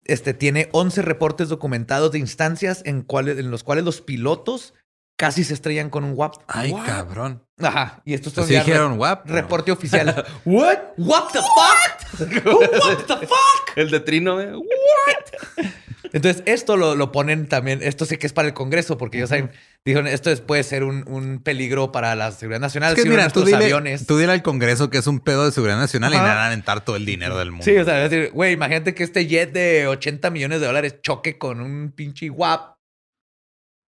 este, 0.04 0.34
tiene 0.36 0.70
11 0.72 1.02
reportes 1.02 1.50
documentados 1.50 2.12
de 2.12 2.20
instancias 2.20 2.84
en, 2.86 3.02
cuales, 3.02 3.40
en 3.40 3.50
los 3.50 3.64
cuales 3.64 3.84
los 3.84 4.02
pilotos 4.02 4.76
casi 5.18 5.44
se 5.44 5.56
estrellan 5.56 5.90
con 5.90 6.04
un 6.04 6.12
WAP. 6.16 6.36
Ay, 6.48 6.72
What? 6.72 6.86
cabrón. 6.86 7.44
Ajá. 7.60 8.02
Y 8.06 8.14
estos 8.14 8.34
son 8.34 8.46
ya 8.48 8.60
re- 8.60 8.66
dijeron, 8.66 8.98
guap. 8.98 9.26
reporte 9.28 9.72
oficial. 9.72 10.26
¿What? 10.46 10.78
¿What 10.98 11.32
the 11.32 11.40
fuck? 11.40 12.46
¿What 12.46 13.06
the 13.08 13.26
fuck? 13.26 13.78
El 13.78 13.90
de 13.90 14.00
Trino, 14.02 14.36
güey. 14.36 14.50
Entonces, 16.14 16.44
esto 16.46 16.78
lo, 16.78 16.96
lo 16.96 17.12
ponen 17.12 17.48
también, 17.48 17.80
esto 17.84 18.06
sí 18.06 18.18
que 18.18 18.28
es 18.28 18.34
para 18.34 18.48
el 18.48 18.54
Congreso, 18.54 18.98
porque 18.98 19.18
ellos 19.18 19.30
saben, 19.30 19.52
dijeron, 19.86 20.08
esto 20.08 20.30
es- 20.32 20.42
puede 20.42 20.64
ser 20.64 20.84
un, 20.84 21.04
un 21.08 21.42
peligro 21.42 21.92
para 21.92 22.16
la 22.16 22.32
seguridad 22.32 22.60
nacional. 22.60 22.92
Es 22.92 22.96
que 22.96 23.04
si 23.04 23.10
mira, 23.10 23.30
tú 23.30 23.44
dile, 23.44 23.58
aviones. 23.58 24.06
tú 24.08 24.18
dile 24.18 24.32
al 24.32 24.42
Congreso 24.44 24.90
que 24.90 24.98
es 25.00 25.08
un 25.08 25.20
pedo 25.20 25.46
de 25.46 25.52
seguridad 25.52 25.78
nacional 25.78 26.14
y 26.14 26.16
Ajá. 26.16 26.26
van 26.26 26.38
a 26.38 26.46
aventar 26.48 26.84
todo 26.86 26.96
el 26.96 27.06
dinero 27.06 27.38
del 27.38 27.52
mundo. 27.52 27.66
Sí, 27.66 27.76
o 27.78 27.84
sea, 27.86 28.04
es 28.06 28.12
decir, 28.12 28.32
güey, 28.34 28.54
imagínate 28.54 28.94
que 28.94 29.04
este 29.04 29.28
jet 29.28 29.52
de 29.52 29.88
80 29.88 30.30
millones 30.30 30.60
de 30.62 30.68
dólares 30.68 30.96
choque 31.02 31.38
con 31.38 31.60
un 31.62 31.92
pinche 31.96 32.30
WAP. 32.30 32.76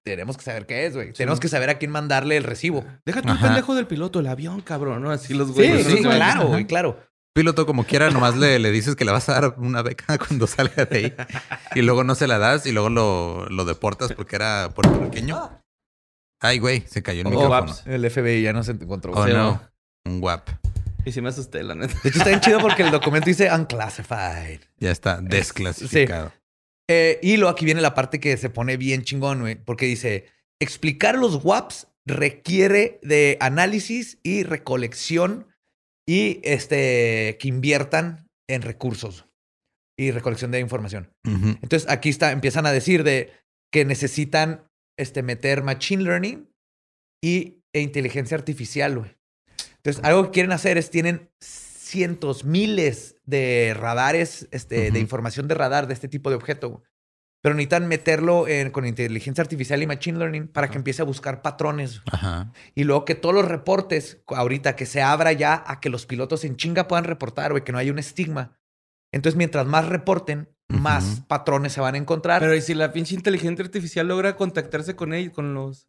tenemos 0.03 0.37
que 0.37 0.43
saber 0.43 0.65
qué 0.65 0.85
es, 0.85 0.93
güey. 0.93 1.11
Tenemos 1.11 1.39
que 1.39 1.49
saber 1.49 1.69
a 1.69 1.77
quién 1.77 1.91
mandarle 1.91 2.37
el 2.37 2.45
recibo. 2.45 2.85
Deja 3.05 3.21
tu 3.21 3.29
Ajá. 3.29 3.45
pendejo 3.47 3.75
del 3.75 3.87
piloto, 3.87 4.21
el 4.21 4.27
avión, 4.27 4.61
cabrón, 4.61 5.01
¿no? 5.01 5.11
Así 5.11 5.33
los 5.33 5.49
Sí, 5.49 5.53
güeyes. 5.55 5.85
sí, 5.85 5.99
¿no? 6.01 6.11
claro, 6.11 6.47
güey, 6.47 6.65
claro. 6.65 6.97
Piloto 7.37 7.65
como 7.65 7.83
quiera, 7.85 8.09
nomás 8.09 8.35
le, 8.35 8.57
le 8.59 8.71
dices 8.71 8.95
que 8.95 9.05
le 9.05 9.11
vas 9.11 9.29
a 9.29 9.39
dar 9.39 9.55
una 9.57 9.81
beca 9.83 10.17
cuando 10.27 10.47
salga 10.47 10.85
de 10.85 10.97
ahí. 10.97 11.13
Y 11.75 11.81
luego 11.83 12.03
no 12.03 12.15
se 12.15 12.27
la 12.27 12.37
das 12.39 12.65
y 12.65 12.71
luego 12.71 12.89
lo, 12.89 13.45
lo 13.49 13.63
deportas 13.65 14.11
porque 14.13 14.35
era 14.35 14.71
puertorriqueño. 14.73 15.61
Ay, 16.41 16.59
güey, 16.59 16.83
se 16.87 17.01
cayó 17.03 17.21
el 17.21 17.27
Oh, 17.27 17.29
micrófono. 17.29 17.59
waps. 17.71 17.83
El 17.85 18.09
FBI 18.09 18.41
ya 18.41 18.53
no 18.53 18.63
se 18.63 18.71
encontró. 18.71 19.13
Oh, 19.13 19.27
no. 19.27 19.61
Un 20.05 20.19
guap. 20.19 20.49
Y 21.05 21.11
sí 21.11 21.21
me 21.21 21.29
asusté, 21.29 21.63
la 21.63 21.73
neta. 21.75 21.93
De 22.03 22.09
hecho, 22.09 22.17
está 22.17 22.29
bien 22.29 22.41
chido 22.41 22.59
porque 22.59 22.83
el 22.83 22.91
documento 22.91 23.27
dice 23.27 23.49
unclassified. 23.53 24.59
Ya 24.77 24.91
está 24.91 25.21
desclasificado. 25.21 26.33
Eh, 26.89 27.19
y 27.21 27.37
luego 27.37 27.51
aquí 27.51 27.65
viene 27.65 27.81
la 27.81 27.93
parte 27.93 28.19
que 28.19 28.35
se 28.37 28.49
pone 28.49 28.77
bien 28.77 29.03
chingón, 29.03 29.41
güey, 29.41 29.55
porque 29.55 29.85
dice, 29.85 30.25
explicar 30.59 31.15
los 31.17 31.43
WAPs 31.43 31.87
requiere 32.05 32.99
de 33.03 33.37
análisis 33.41 34.17
y 34.23 34.43
recolección 34.43 35.47
y 36.07 36.39
este, 36.43 37.37
que 37.39 37.47
inviertan 37.47 38.27
en 38.49 38.61
recursos 38.61 39.25
y 39.99 40.11
recolección 40.11 40.51
de 40.51 40.59
información. 40.59 41.11
Entonces 41.25 41.89
aquí 41.89 42.09
está, 42.09 42.31
empiezan 42.31 42.65
a 42.65 42.71
decir 42.71 43.03
de 43.03 43.33
que 43.73 43.83
necesitan 43.83 44.67
este, 44.97 45.23
meter 45.23 45.63
machine 45.63 46.03
learning 46.03 46.49
y, 47.23 47.61
e 47.73 47.81
inteligencia 47.81 48.37
artificial, 48.37 48.97
güey. 48.99 49.17
Entonces, 49.77 50.03
algo 50.03 50.25
que 50.25 50.31
quieren 50.31 50.51
hacer 50.51 50.77
es, 50.77 50.89
tienen 50.89 51.29
cientos, 51.41 52.43
miles 52.43 53.15
de 53.25 53.73
radares, 53.75 54.47
este, 54.51 54.91
de 54.91 54.99
información 54.99 55.47
de 55.47 55.55
radar 55.55 55.87
de 55.87 55.93
este 55.93 56.07
tipo 56.07 56.29
de 56.29 56.35
objeto. 56.35 56.83
Pero 57.47 57.55
necesitan 57.55 57.87
meterlo 57.87 58.45
en- 58.45 58.71
con 58.71 58.85
inteligencia 58.85 59.41
artificial 59.41 59.81
y 59.81 59.87
machine 59.87 60.19
learning 60.19 60.49
para 60.49 60.69
que 60.69 60.77
empiece 60.77 61.01
a 61.01 61.05
buscar 61.05 61.41
patrones. 61.41 62.01
Ajá. 62.11 62.51
Y 62.75 62.83
luego 62.83 63.05
que 63.05 63.15
todos 63.15 63.33
los 63.33 63.45
reportes, 63.45 64.21
ahorita 64.27 64.75
que 64.75 64.85
se 64.85 65.01
abra 65.01 65.31
ya 65.31 65.63
a 65.65 65.79
que 65.79 65.89
los 65.89 66.05
pilotos 66.05 66.43
en 66.43 66.57
chinga 66.57 66.89
puedan 66.89 67.05
reportar, 67.05 67.51
güey, 67.51 67.63
que 67.63 67.71
no 67.71 67.77
haya 67.77 67.93
un 67.93 67.99
estigma. 67.99 68.59
Entonces, 69.13 69.37
mientras 69.37 69.65
más 69.65 69.87
reporten, 69.87 70.49
más 70.67 71.21
patrones 71.29 71.71
se 71.71 71.79
van 71.79 71.95
a 71.95 71.97
encontrar. 71.97 72.41
Pero 72.41 72.53
¿y 72.53 72.59
si 72.59 72.73
la 72.73 72.91
pinche 72.91 73.15
inteligencia 73.15 73.63
artificial 73.63 74.05
logra 74.09 74.35
contactarse 74.35 74.97
con 74.97 75.13
ellos, 75.13 75.33
con 75.33 75.53
los... 75.53 75.87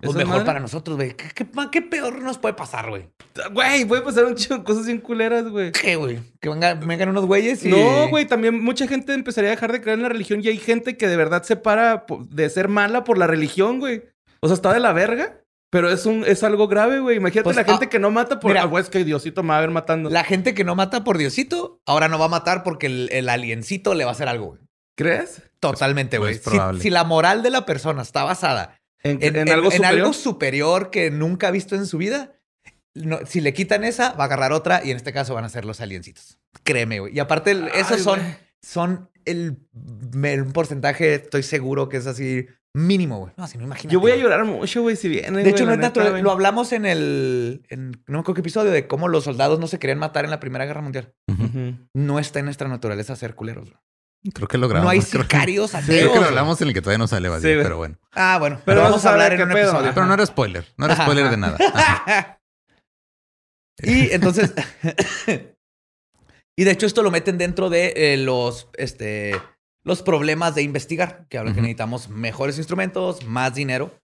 Pues 0.00 0.16
¿Esas 0.16 0.26
mejor 0.28 0.44
para 0.44 0.60
nosotros, 0.60 0.96
güey. 0.96 1.14
¿Qué, 1.14 1.28
qué, 1.34 1.46
qué 1.70 1.82
peor 1.82 2.20
nos 2.20 2.38
puede 2.38 2.54
pasar, 2.54 2.90
güey? 2.90 3.08
Güey, 3.52 3.84
puede 3.84 4.02
pasar 4.02 4.24
un 4.24 4.34
chingo 4.34 4.58
de 4.58 4.64
cosas 4.64 4.86
bien 4.86 4.98
culeras, 5.00 5.48
güey. 5.48 5.72
¿Qué, 5.72 5.96
güey? 5.96 6.18
Que 6.40 6.48
venga- 6.48 6.74
vengan 6.74 7.08
unos 7.10 7.24
güeyes 7.26 7.64
y... 7.64 7.68
No, 7.70 8.08
güey, 8.08 8.26
también 8.26 8.62
mucha 8.62 8.86
gente 8.88 9.14
empezaría 9.14 9.50
a 9.50 9.54
dejar 9.54 9.72
de 9.72 9.80
creer 9.80 9.98
en 9.98 10.02
la 10.02 10.08
religión 10.08 10.40
y 10.42 10.48
hay 10.48 10.58
gente 10.58 10.96
que 10.96 11.08
de 11.08 11.16
verdad 11.16 11.42
se 11.44 11.56
para 11.56 12.04
de 12.28 12.50
ser 12.50 12.68
mala 12.68 13.04
por 13.04 13.18
la 13.18 13.26
religión, 13.26 13.78
güey. 13.78 14.02
O 14.40 14.48
sea, 14.48 14.54
está 14.54 14.72
de 14.74 14.80
la 14.80 14.92
verga, 14.92 15.40
pero 15.70 15.88
es 15.90 16.04
un 16.06 16.24
es 16.26 16.42
algo 16.42 16.68
grave, 16.68 16.98
güey. 17.00 17.16
Imagínate 17.16 17.44
Pues, 17.44 17.56
la 17.56 17.64
gente 17.64 17.86
ah, 17.86 17.88
que 17.88 17.98
no 17.98 18.10
mata 18.10 18.40
por 18.40 18.50
mira. 18.50 18.62
ah, 18.62 18.66
güey, 18.66 18.82
es 18.82 18.90
que 18.90 19.04
Diosito 19.04 19.42
me 19.42 19.50
va 19.50 19.58
a 19.58 19.60
ver 19.60 19.70
matando. 19.70 20.10
La 20.10 20.24
gente 20.24 20.54
que 20.54 20.64
no 20.64 20.74
mata 20.74 21.02
por 21.04 21.18
Diosito, 21.18 21.80
ahora 21.86 22.08
no 22.08 22.18
va 22.18 22.26
a 22.26 22.28
matar 22.28 22.62
porque 22.62 22.86
el, 22.86 23.08
el 23.12 23.28
aliencito 23.28 23.94
le 23.94 24.04
va 24.04 24.10
a 24.10 24.14
hacer 24.14 24.28
algo, 24.28 24.46
güey. 24.48 24.60
¿Crees? 24.96 25.42
Totalmente, 25.60 26.18
Pues, 26.18 26.20
güey. 26.20 26.34
es 26.36 26.42
Si, 26.44 26.50
probable. 26.50 26.80
si 26.80 26.90
la 26.90 27.04
moral 27.04 27.42
de 27.42 27.50
la 27.50 27.64
persona 27.64 28.02
está 28.02 28.22
basada 28.24 28.78
En, 29.04 29.22
en, 29.22 29.36
en 29.36 29.48
en- 29.48 29.54
algo 29.54 29.66
en 29.66 29.76
superior. 29.76 30.00
algo 30.00 30.12
superior 30.12 30.90
que 30.90 31.10
nunca 31.10 31.48
ha 31.48 31.50
visto 31.50 31.76
en 31.76 31.86
su 31.86 31.98
vida, 31.98 32.32
no- 32.94 33.20
si 33.26 33.40
le 33.40 33.52
quitan 33.54 33.84
esa, 33.84 34.12
va 34.14 34.24
a 34.24 34.26
agarrar 34.26 34.52
otra 34.52 34.80
y 34.84 34.90
en 34.90 34.96
este 34.96 35.12
caso 35.12 35.34
van 35.34 35.44
a 35.44 35.48
ser 35.48 35.64
los 35.64 35.80
aliencitos. 35.80 36.38
Créeme, 36.62 37.00
güey. 37.00 37.14
Y 37.14 37.20
aparte, 37.20 37.50
el- 37.52 37.68
esos 37.68 37.92
Ay, 37.98 38.02
son, 38.02 38.20
son 38.62 39.10
el, 39.24 39.58
un 39.74 40.52
porcentaje, 40.52 41.14
estoy 41.14 41.42
seguro 41.42 41.88
que 41.88 41.98
es 41.98 42.06
así 42.06 42.46
mínimo, 42.76 43.18
güey. 43.18 43.32
No, 43.36 43.46
si 43.46 43.56
no 43.58 43.64
imagínate. 43.64 43.92
Yo 43.92 44.00
voy 44.00 44.12
a 44.12 44.16
llorar 44.16 44.44
mucho, 44.44 44.82
güey, 44.82 44.96
si 44.96 45.08
viene. 45.08 45.42
De 45.42 45.50
hecho, 45.50 45.64
no 45.66 45.72
es 45.72 45.78
natural. 45.78 46.20
Lo 46.22 46.30
hablamos 46.30 46.72
en 46.72 46.86
el. 46.86 47.64
En, 47.68 47.90
no 47.92 47.98
me 48.06 48.18
acuerdo 48.20 48.34
qué 48.34 48.40
episodio 48.40 48.70
de 48.70 48.86
cómo 48.86 49.08
los 49.08 49.24
soldados 49.24 49.60
no 49.60 49.66
se 49.66 49.78
querían 49.78 49.98
matar 49.98 50.24
en 50.24 50.30
la 50.30 50.40
Primera 50.40 50.64
Guerra 50.66 50.80
Mundial. 50.82 51.14
No 51.94 52.18
está 52.18 52.38
en 52.40 52.46
nuestra 52.46 52.68
naturaleza 52.68 53.14
ser 53.16 53.34
culeros. 53.34 53.70
güey. 53.70 53.80
Creo 54.32 54.48
que 54.48 54.56
lo 54.58 54.68
grabamos. 54.68 54.86
No 54.86 54.90
hay 54.90 55.00
creo, 55.06 55.22
sicarios 55.22 55.70
creo 55.72 55.82
ateos. 55.82 56.12
que 56.14 56.20
lo 56.20 56.26
hablamos 56.26 56.60
en 56.62 56.68
el 56.68 56.74
que 56.74 56.80
todavía 56.80 56.98
no 56.98 57.06
sale, 57.06 57.28
Badía, 57.28 57.56
Sí, 57.56 57.62
pero 57.62 57.76
bueno. 57.76 57.98
Ah, 58.12 58.38
bueno. 58.38 58.56
Pero 58.64 58.76
Pero 58.76 58.82
vamos 58.82 59.04
a 59.04 59.10
hablar 59.10 59.32
en 59.34 59.42
un 59.42 59.48
pedo. 59.48 59.58
episodio. 59.58 59.84
Ajá. 59.86 59.94
Pero 59.94 60.06
no 60.06 60.14
era 60.14 60.26
spoiler. 60.26 60.66
No 60.78 60.86
era 60.86 60.96
spoiler 60.96 61.24
ajá. 61.24 61.30
de 61.30 61.36
nada. 61.36 61.58
Ajá. 61.74 62.38
y 63.82 64.10
entonces. 64.12 64.52
y 66.56 66.64
de 66.64 66.70
hecho, 66.70 66.86
esto 66.86 67.02
lo 67.02 67.10
meten 67.10 67.36
dentro 67.38 67.68
de 67.70 67.92
eh, 67.96 68.16
los. 68.16 68.68
Este. 68.74 69.40
Los 69.86 70.00
problemas 70.00 70.54
de 70.54 70.62
investigar, 70.62 71.26
que 71.28 71.36
hablan 71.36 71.54
que 71.54 71.60
necesitamos 71.60 72.08
mejores 72.08 72.56
instrumentos, 72.56 73.26
más 73.26 73.54
dinero. 73.54 73.94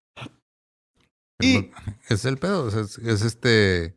Y- 1.41 1.71
Es 2.11 2.27
el 2.27 2.37
pedo. 2.37 2.69
es 2.69 2.99
este. 3.23 3.95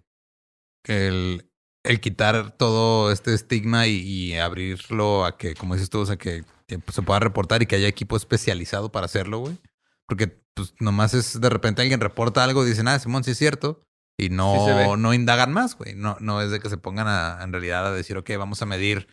El, 0.86 1.50
el 1.84 2.00
quitar 2.00 2.52
todo 2.52 3.12
este 3.12 3.34
estigma 3.34 3.88
y, 3.88 3.98
y 3.98 4.38
abrirlo 4.38 5.26
a 5.26 5.38
que, 5.38 5.54
como 5.54 5.76
dices 5.76 5.90
tú, 5.90 6.00
o 6.00 6.06
sea, 6.06 6.18
que, 6.18 6.44
se 6.68 7.02
pueda 7.02 7.20
reportar 7.20 7.62
y 7.62 7.66
que 7.66 7.76
haya 7.76 7.88
equipo 7.88 8.18
especializado 8.18 8.92
para 8.92 9.06
hacerlo, 9.06 9.40
güey. 9.40 9.60
Porque, 10.08 10.28
pues, 10.54 10.74
nomás 10.80 11.14
es 11.14 11.40
de 11.40 11.50
repente 11.50 11.82
alguien 11.82 12.00
reporta 12.00 12.44
algo 12.44 12.66
y 12.66 12.70
dicen, 12.70 12.88
ah, 12.88 12.98
Simón, 12.98 13.24
sí 13.24 13.32
es 13.32 13.38
cierto. 13.38 13.86
Y 14.18 14.30
no, 14.30 14.96
no 14.96 15.14
indagan 15.14 15.52
más, 15.54 15.76
güey. 15.76 15.96
No, 15.96 16.18
no 16.20 16.42
es 16.42 16.52
de 16.52 16.60
que 16.60 16.70
se 16.70 16.78
pongan 16.78 17.08
a, 17.08 17.40
en 17.44 17.52
realidad 17.52 17.88
a 17.88 17.92
decir, 17.92 18.18
ok, 18.18 18.30
vamos 18.38 18.62
a 18.62 18.66
medir 18.66 19.08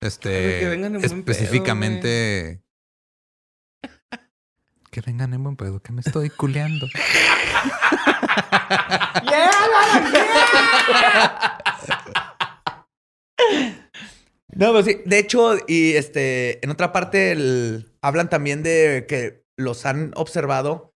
este 0.00 0.74
específicamente. 1.04 2.62
Que 4.96 5.02
vengan 5.02 5.34
en 5.34 5.42
buen 5.44 5.56
pedo, 5.56 5.78
que 5.82 5.92
me 5.92 6.00
estoy 6.00 6.30
culeando. 6.30 6.88
No, 14.54 14.72
pero 14.72 14.82
sí. 14.82 14.98
De 15.04 15.18
hecho, 15.18 15.56
y 15.68 15.92
este, 15.94 16.64
en 16.64 16.70
otra 16.70 16.92
parte 16.92 17.32
el- 17.32 17.92
hablan 18.00 18.30
también 18.30 18.62
de 18.62 19.04
que 19.08 19.44
los 19.58 19.84
han 19.86 20.12
observado 20.16 20.94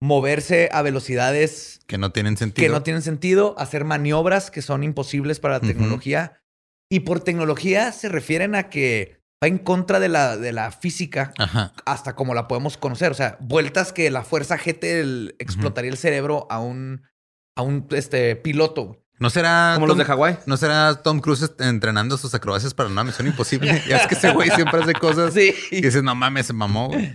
moverse 0.00 0.68
a 0.72 0.82
velocidades 0.82 1.80
Que 1.86 1.98
no 1.98 2.12
tienen 2.12 2.36
sentido. 2.36 2.64
que 2.66 2.72
no 2.72 2.82
tienen 2.82 3.02
sentido, 3.02 3.54
hacer 3.58 3.84
maniobras 3.84 4.50
que 4.50 4.62
son 4.62 4.82
imposibles 4.84 5.38
para 5.40 5.54
la 5.54 5.60
tecnología. 5.60 6.40
Y 6.90 7.00
por 7.00 7.20
tecnología 7.20 7.90
se 7.92 8.08
refieren 8.08 8.54
a 8.54 8.68
que 8.70 9.20
va 9.44 9.48
en 9.48 9.58
contra 9.58 10.00
de 10.00 10.08
la, 10.08 10.36
de 10.36 10.52
la 10.52 10.70
física 10.72 11.32
Ajá. 11.38 11.72
hasta 11.84 12.14
como 12.16 12.34
la 12.34 12.48
podemos 12.48 12.76
conocer. 12.76 13.10
O 13.12 13.14
sea, 13.14 13.36
vueltas 13.40 13.92
que 13.92 14.10
la 14.10 14.22
fuerza 14.24 14.56
GT 14.56 15.00
el- 15.00 15.36
explotaría 15.38 15.90
el 15.90 15.96
cerebro 15.98 16.46
a 16.50 16.60
un, 16.60 17.02
a 17.56 17.62
un 17.62 17.86
este, 17.90 18.36
piloto. 18.36 19.00
¿No 19.20 19.30
será 19.30 19.72
Como 19.74 19.86
Tom, 19.86 19.96
los 19.96 19.98
de 20.06 20.12
Hawái. 20.12 20.38
¿No 20.46 20.56
será 20.56 21.02
Tom 21.02 21.20
Cruise 21.20 21.48
entrenando 21.60 22.16
sus 22.18 22.34
acrobacias 22.34 22.74
para 22.74 22.88
una 22.88 23.04
misión 23.04 23.28
imposible? 23.28 23.80
ya 23.88 23.98
es 23.98 24.06
que 24.08 24.14
ese 24.16 24.32
güey 24.32 24.50
siempre 24.50 24.82
hace 24.82 24.92
cosas 24.94 25.32
Sí. 25.34 25.54
y 25.70 25.82
dices, 25.82 26.02
no 26.02 26.14
mames, 26.16 26.46
se 26.46 26.52
mamó, 26.52 26.88
güey. 26.88 27.14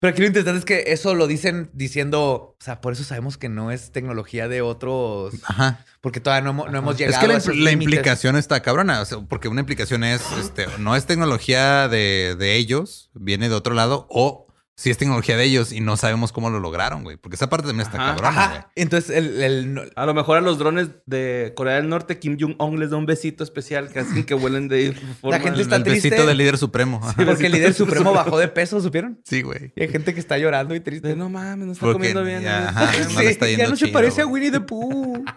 Pero 0.00 0.12
aquí 0.12 0.22
lo 0.22 0.26
interesante 0.28 0.58
es 0.58 0.64
que 0.64 0.92
eso 0.92 1.14
lo 1.14 1.26
dicen 1.26 1.70
diciendo, 1.74 2.56
o 2.58 2.64
sea, 2.64 2.80
por 2.80 2.94
eso 2.94 3.04
sabemos 3.04 3.36
que 3.36 3.50
no 3.50 3.70
es 3.70 3.92
tecnología 3.92 4.48
de 4.48 4.62
otros, 4.62 5.34
Ajá. 5.44 5.84
porque 6.00 6.20
todavía 6.20 6.42
no, 6.42 6.50
hemos- 6.50 6.70
no 6.72 6.78
hemos 6.78 6.94
Es 6.94 7.00
llegado 7.00 7.20
que 7.20 7.28
la, 7.28 7.34
a 7.34 7.36
impl- 7.36 7.40
esos 7.42 7.56
la 7.56 7.70
implicación 7.72 8.36
está 8.36 8.60
cabrona, 8.62 9.02
o 9.02 9.04
sea, 9.04 9.18
porque 9.28 9.48
una 9.48 9.60
implicación 9.60 10.02
es, 10.02 10.22
este, 10.40 10.66
no 10.78 10.96
es 10.96 11.04
tecnología 11.04 11.86
de, 11.88 12.34
de 12.38 12.56
ellos, 12.56 13.10
viene 13.12 13.50
de 13.50 13.54
otro 13.54 13.74
lado, 13.74 14.06
o 14.08 14.46
si 14.80 14.88
es 14.88 14.96
tecnología 14.96 15.36
de 15.36 15.44
ellos 15.44 15.72
y 15.72 15.80
no 15.82 15.98
sabemos 15.98 16.32
cómo 16.32 16.48
lo 16.48 16.58
lograron, 16.58 17.02
güey. 17.04 17.18
Porque 17.18 17.34
esa 17.36 17.50
parte 17.50 17.66
también 17.66 17.86
está 17.86 17.98
Ajá. 18.02 18.14
cabrona, 18.16 18.48
güey. 18.48 18.60
Entonces, 18.76 19.10
el, 19.14 19.42
el- 19.42 19.92
A 19.94 20.06
lo 20.06 20.14
mejor 20.14 20.38
a 20.38 20.40
los 20.40 20.58
drones 20.58 20.88
de 21.04 21.52
Corea 21.54 21.74
del 21.74 21.90
Norte, 21.90 22.18
Kim 22.18 22.38
Jong-un 22.40 22.80
les 22.80 22.88
da 22.88 22.96
un 22.96 23.04
besito 23.04 23.44
especial 23.44 23.90
que 23.90 23.98
hacen 23.98 24.24
que 24.24 24.32
vuelen 24.32 24.68
de 24.68 24.92
forma... 25.20 25.38
gente 25.38 25.60
está 25.60 25.76
El 25.76 25.82
triste. 25.82 26.08
besito 26.08 26.26
del 26.26 26.38
líder 26.38 26.56
supremo. 26.56 26.98
Ajá. 27.02 27.14
porque 27.26 27.44
el 27.46 27.52
líder 27.52 27.74
supremo 27.74 28.14
bajó 28.14 28.38
de 28.38 28.48
peso, 28.48 28.80
¿supieron? 28.80 29.20
Sí, 29.24 29.42
güey. 29.42 29.72
Y 29.76 29.82
hay 29.82 29.88
gente 29.88 30.14
que 30.14 30.20
está 30.20 30.38
llorando 30.38 30.74
y 30.74 30.80
triste. 30.80 31.08
De, 31.08 31.14
no 31.16 31.28
mames, 31.28 31.66
no 31.66 31.72
está 31.72 31.80
Porque 31.84 31.92
comiendo 31.94 32.24
bien. 32.24 32.40
ya, 32.40 32.60
¿no? 32.62 32.68
ajá. 32.70 32.92
Sí, 32.94 33.14
no 33.14 33.20
le 33.20 33.30
está 33.30 33.46
ya 33.46 33.56
yendo 33.56 33.70
no 33.72 33.76
se 33.76 33.88
parece 33.88 34.22
a. 34.22 34.26
Winnie 34.26 34.50
the 34.50 34.60
Pooh. 34.60 35.22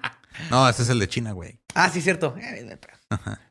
No, 0.50 0.68
ese 0.68 0.82
es 0.82 0.90
el 0.90 0.98
de 0.98 1.08
China, 1.08 1.32
güey. 1.34 1.60
ah, 1.76 1.90
sí, 1.90 2.02
cierto. 2.02 2.36
Eh, 2.42 2.66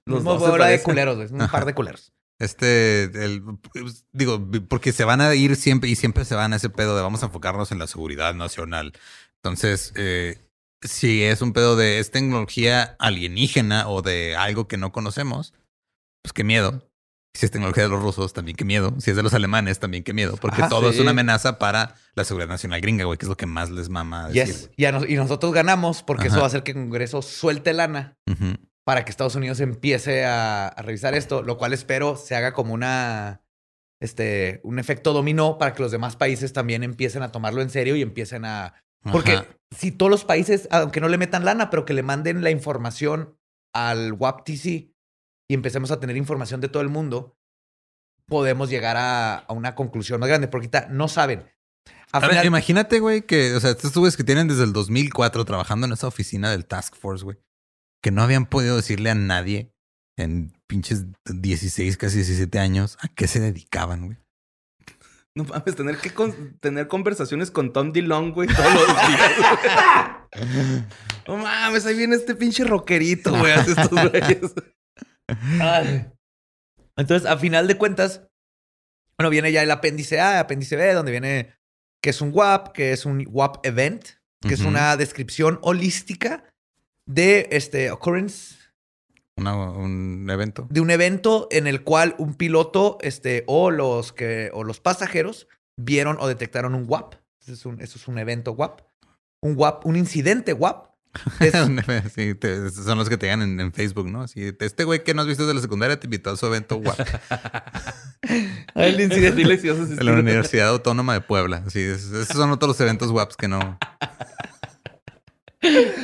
Los 0.04 0.24
Los 0.24 0.24
dos 0.24 0.42
se 0.58 0.64
de 0.64 0.82
culeros, 0.82 1.16
güey. 1.16 1.28
Un 1.30 1.48
par 1.48 1.64
de 1.64 1.74
culeros. 1.74 2.12
Este, 2.42 3.04
el, 3.24 3.40
pues, 3.72 4.04
digo, 4.12 4.44
porque 4.68 4.90
se 4.92 5.04
van 5.04 5.20
a 5.20 5.32
ir 5.34 5.54
siempre 5.54 5.88
y 5.88 5.94
siempre 5.94 6.24
se 6.24 6.34
van 6.34 6.52
a 6.52 6.56
ese 6.56 6.70
pedo 6.70 6.96
de 6.96 7.02
vamos 7.02 7.22
a 7.22 7.26
enfocarnos 7.26 7.70
en 7.70 7.78
la 7.78 7.86
seguridad 7.86 8.34
nacional. 8.34 8.92
Entonces, 9.36 9.92
eh, 9.94 10.38
si 10.82 11.22
es 11.22 11.40
un 11.40 11.52
pedo 11.52 11.76
de 11.76 12.00
es 12.00 12.10
tecnología 12.10 12.96
alienígena 12.98 13.88
o 13.88 14.02
de 14.02 14.34
algo 14.34 14.66
que 14.66 14.76
no 14.76 14.90
conocemos, 14.90 15.54
pues 16.22 16.32
qué 16.32 16.42
miedo. 16.42 16.88
Si 17.34 17.46
es 17.46 17.52
tecnología 17.52 17.84
de 17.84 17.88
los 17.90 18.02
rusos, 18.02 18.32
también 18.32 18.56
qué 18.56 18.64
miedo. 18.64 18.92
Si 18.98 19.10
es 19.10 19.16
de 19.16 19.22
los 19.22 19.34
alemanes, 19.34 19.78
también 19.78 20.02
qué 20.02 20.12
miedo. 20.12 20.36
Porque 20.36 20.62
Ajá, 20.62 20.68
todo 20.68 20.90
es 20.90 20.98
una 20.98 21.12
amenaza 21.12 21.60
para 21.60 21.94
la 22.16 22.24
seguridad 22.24 22.48
nacional 22.48 22.80
gringa, 22.80 23.04
güey, 23.04 23.18
que 23.18 23.24
es 23.24 23.28
lo 23.30 23.36
que 23.36 23.46
más 23.46 23.70
les 23.70 23.88
mama 23.88 24.28
decir. 24.28 24.46
Yes. 24.54 24.70
Y, 24.76 24.84
a 24.86 24.92
nos- 24.92 25.08
y 25.08 25.14
nosotros 25.14 25.52
ganamos 25.52 26.02
porque 26.02 26.24
Ajá. 26.24 26.30
eso 26.32 26.36
va 26.38 26.44
a 26.44 26.48
hacer 26.48 26.62
que 26.64 26.72
el 26.72 26.78
Congreso 26.78 27.22
suelte 27.22 27.72
lana. 27.72 28.18
Ujú. 28.28 28.56
Para 28.84 29.04
que 29.04 29.10
Estados 29.10 29.34
Unidos 29.36 29.60
empiece 29.60 30.24
a, 30.24 30.68
a 30.68 30.82
revisar 30.82 31.14
esto, 31.14 31.42
lo 31.42 31.56
cual 31.58 31.72
espero 31.72 32.16
se 32.16 32.34
haga 32.34 32.52
como 32.52 32.74
una 32.74 33.42
este, 34.00 34.60
un 34.64 34.80
efecto 34.80 35.12
dominó 35.12 35.58
para 35.58 35.72
que 35.74 35.82
los 35.82 35.92
demás 35.92 36.16
países 36.16 36.52
también 36.52 36.82
empiecen 36.82 37.22
a 37.22 37.30
tomarlo 37.30 37.62
en 37.62 37.70
serio 37.70 37.94
y 37.94 38.02
empiecen 38.02 38.44
a... 38.44 38.74
Porque 39.12 39.32
Ajá. 39.34 39.46
si 39.76 39.92
todos 39.92 40.10
los 40.10 40.24
países, 40.24 40.66
aunque 40.72 41.00
no 41.00 41.08
le 41.08 41.18
metan 41.18 41.44
lana, 41.44 41.70
pero 41.70 41.84
que 41.84 41.94
le 41.94 42.02
manden 42.02 42.42
la 42.42 42.50
información 42.50 43.38
al 43.72 44.12
WAPTC 44.14 44.64
y 44.66 44.94
empecemos 45.54 45.92
a 45.92 46.00
tener 46.00 46.16
información 46.16 46.60
de 46.60 46.68
todo 46.68 46.82
el 46.82 46.88
mundo, 46.88 47.36
podemos 48.26 48.70
llegar 48.70 48.96
a, 48.96 49.36
a 49.38 49.52
una 49.52 49.74
conclusión 49.76 50.18
más 50.18 50.28
grande, 50.28 50.48
porque 50.48 50.68
no 50.90 51.06
saben. 51.08 51.44
A 52.12 52.18
Ahora, 52.18 52.28
final- 52.30 52.46
imagínate, 52.46 52.98
güey, 53.00 53.22
que, 53.22 53.54
o 53.54 53.60
sea, 53.60 53.70
estos 53.70 53.94
güeyes 53.94 54.16
que 54.16 54.24
tienen 54.24 54.48
desde 54.48 54.64
el 54.64 54.72
2004 54.72 55.44
trabajando 55.44 55.86
en 55.86 55.92
esa 55.92 56.08
oficina 56.08 56.50
del 56.50 56.66
Task 56.66 56.94
Force, 56.96 57.24
güey, 57.24 57.38
que 58.02 58.10
no 58.10 58.22
habían 58.22 58.46
podido 58.46 58.76
decirle 58.76 59.10
a 59.10 59.14
nadie 59.14 59.72
en 60.18 60.52
pinches 60.66 61.04
16, 61.24 61.96
casi 61.96 62.16
17 62.16 62.58
años 62.58 62.98
a 63.00 63.08
qué 63.08 63.26
se 63.26 63.40
dedicaban, 63.40 64.06
güey. 64.06 64.18
No 65.34 65.44
mames, 65.44 65.74
tener 65.76 65.96
que 65.96 66.10
con- 66.12 66.58
tener 66.58 66.88
conversaciones 66.88 67.50
con 67.50 67.72
Tom 67.72 67.92
DeLong, 67.92 68.32
güey, 68.34 68.48
todos 68.48 68.74
los 68.74 68.86
días. 68.86 70.10
no 71.26 71.36
mames, 71.38 71.86
ahí 71.86 71.96
viene 71.96 72.16
este 72.16 72.34
pinche 72.34 72.64
rockerito, 72.64 73.30
güey, 73.38 73.52
hace 73.52 73.70
estos 73.70 73.88
güeyes. 74.10 74.52
Entonces, 76.96 77.28
a 77.28 77.38
final 77.38 77.66
de 77.66 77.78
cuentas, 77.78 78.22
bueno, 79.18 79.30
viene 79.30 79.52
ya 79.52 79.62
el 79.62 79.70
apéndice 79.70 80.20
A, 80.20 80.40
apéndice 80.40 80.76
B, 80.76 80.92
donde 80.92 81.12
viene 81.12 81.54
que 82.02 82.10
es 82.10 82.20
un 82.20 82.30
WAP, 82.34 82.72
que 82.72 82.92
es 82.92 83.06
un 83.06 83.24
WAP 83.30 83.64
event, 83.64 84.04
que 84.46 84.54
es 84.54 84.60
una 84.62 84.96
descripción 84.96 85.60
holística 85.62 86.44
de 87.06 87.48
este 87.52 87.90
occurrence, 87.90 88.56
Una- 89.36 89.54
un 89.56 90.28
evento. 90.30 90.66
de 90.70 90.80
un 90.80 90.90
evento 90.90 91.48
en 91.50 91.66
el 91.66 91.82
cual 91.82 92.14
un 92.18 92.34
piloto, 92.34 92.98
este, 93.00 93.44
o 93.46 93.70
los 93.70 94.12
que, 94.12 94.50
o 94.54 94.64
los 94.64 94.80
pasajeros 94.80 95.48
vieron 95.76 96.16
o 96.20 96.28
detectaron 96.28 96.74
un 96.74 96.84
WAP. 96.88 97.14
Eso 97.40 97.52
es 97.52 97.66
un, 97.66 97.80
eso 97.80 97.98
es 97.98 98.06
un 98.08 98.18
evento 98.18 98.52
WAP. 98.52 98.80
Un 99.40 99.54
WAP, 99.56 99.84
un 99.86 99.96
incidente 99.96 100.52
WAP. 100.52 100.92
Es- 101.40 102.12
sí, 102.14 102.34
te- 102.34 102.70
son 102.70 102.96
los 102.96 103.08
que 103.10 103.18
te 103.18 103.26
llegan 103.26 103.42
en, 103.42 103.60
en 103.60 103.72
Facebook, 103.72 104.08
¿no? 104.08 104.22
Así, 104.22 104.50
este 104.60 104.84
güey 104.84 105.04
que 105.04 105.12
no 105.12 105.20
has 105.22 105.28
visto 105.28 105.42
desde 105.42 105.54
la 105.56 105.60
secundaria 105.60 106.00
te 106.00 106.06
invitó 106.06 106.30
a 106.30 106.36
su 106.36 106.46
evento 106.46 106.76
guap 106.76 106.98
el 108.74 108.98
incidente. 109.00 109.44
De 109.44 110.04
la 110.04 110.12
Universidad 110.12 110.68
Autónoma 110.68 111.12
de 111.14 111.20
Puebla. 111.20 111.64
Es- 111.66 111.76
esos 111.76 112.28
son 112.28 112.50
otros 112.50 112.80
eventos 112.80 113.10
guaps 113.10 113.36
que 113.36 113.48
no. 113.48 113.78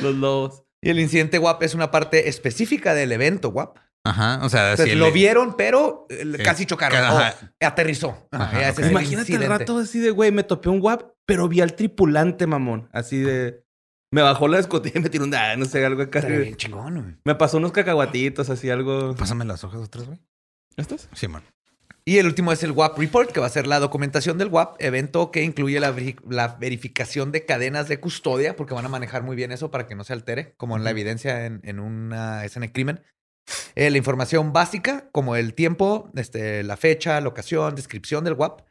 Los 0.01 0.15
lobos. 0.15 0.63
Y 0.83 0.89
el 0.89 0.99
incidente 0.99 1.39
WAP 1.39 1.63
es 1.63 1.73
una 1.75 1.91
parte 1.91 2.29
específica 2.29 2.93
del 2.93 3.11
evento 3.11 3.49
WAP. 3.49 3.77
Ajá, 4.05 4.39
o 4.43 4.49
sea, 4.49 4.71
Entonces, 4.71 4.93
si 4.93 4.97
lo 4.97 5.07
el- 5.07 5.13
vieron, 5.13 5.57
pero 5.57 6.07
eh, 6.09 6.23
Sí. 6.37 6.43
casi 6.43 6.65
chocaron. 6.65 6.97
Ajá. 6.99 7.35
aterrizó. 7.61 8.27
Ajá, 8.31 8.69
es 8.69 8.79
Imagínate 8.89 9.33
el 9.35 9.45
rato 9.45 9.77
así 9.79 9.99
de, 9.99 10.11
güey, 10.11 10.31
me 10.31 10.43
topé 10.43 10.69
un 10.69 10.79
guap, 10.79 11.03
pero 11.25 11.47
vi 11.49 11.59
al 11.61 11.75
tripulante, 11.75 12.47
mamón. 12.47 12.87
Así 12.93 13.17
de... 13.19 13.63
Me 14.11 14.21
bajó 14.23 14.47
la 14.47 14.57
escotilla 14.57 14.99
y 14.99 15.03
me 15.03 15.09
tiró 15.09 15.25
un... 15.25 15.35
ah, 15.35 15.55
no 15.57 15.65
sé, 15.65 15.85
algo 15.85 16.01
acá. 16.01 16.21
Bien 16.21 16.55
chingón, 16.55 17.01
güey. 17.01 17.15
Me 17.25 17.35
pasó 17.35 17.57
unos 17.57 17.71
cacahuatitos, 17.73 18.49
así 18.49 18.69
algo... 18.69 19.13
Pásame 19.15 19.45
las 19.45 19.63
hojas 19.63 19.81
otras, 19.81 20.07
güey. 20.07 20.19
¿Estos? 20.77 21.09
Sí, 21.13 21.27
man. 21.27 21.43
Y 22.09 22.17
el 22.17 22.25
último 22.25 22.51
es 22.51 22.63
el 22.63 22.71
WAP 22.71 22.97
Report, 22.97 23.31
que 23.31 23.39
va 23.39 23.45
a 23.45 23.51
ser 23.51 23.67
la 23.67 23.77
documentación 23.77 24.39
del 24.39 24.47
WAP, 24.47 24.81
evento 24.81 25.29
que 25.29 25.43
incluye 25.43 25.79
la, 25.79 25.95
veri- 25.95 26.19
la 26.27 26.55
verificación 26.59 27.31
de 27.31 27.45
cadenas 27.45 27.87
de 27.87 27.99
custodia, 27.99 28.55
porque 28.55 28.73
van 28.73 28.83
a 28.83 28.89
manejar 28.89 29.21
muy 29.21 29.35
bien 29.35 29.51
eso 29.51 29.69
para 29.69 29.85
que 29.85 29.93
no 29.93 30.03
se 30.03 30.13
altere, 30.13 30.55
como 30.57 30.75
en 30.75 30.83
la 30.83 30.89
evidencia 30.89 31.45
en, 31.45 31.61
en 31.63 31.79
una 31.79 32.43
escena 32.45 32.65
de 32.65 32.71
crimen. 32.71 33.01
Eh, 33.75 33.91
la 33.91 33.97
información 33.99 34.53
básica, 34.53 35.07
como 35.11 35.35
el 35.35 35.53
tiempo, 35.53 36.09
este, 36.15 36.63
la 36.63 36.77
fecha, 36.77 37.21
la 37.21 37.27
ocasión, 37.27 37.75
descripción 37.75 38.23
del 38.23 38.33
WAP. 38.33 38.61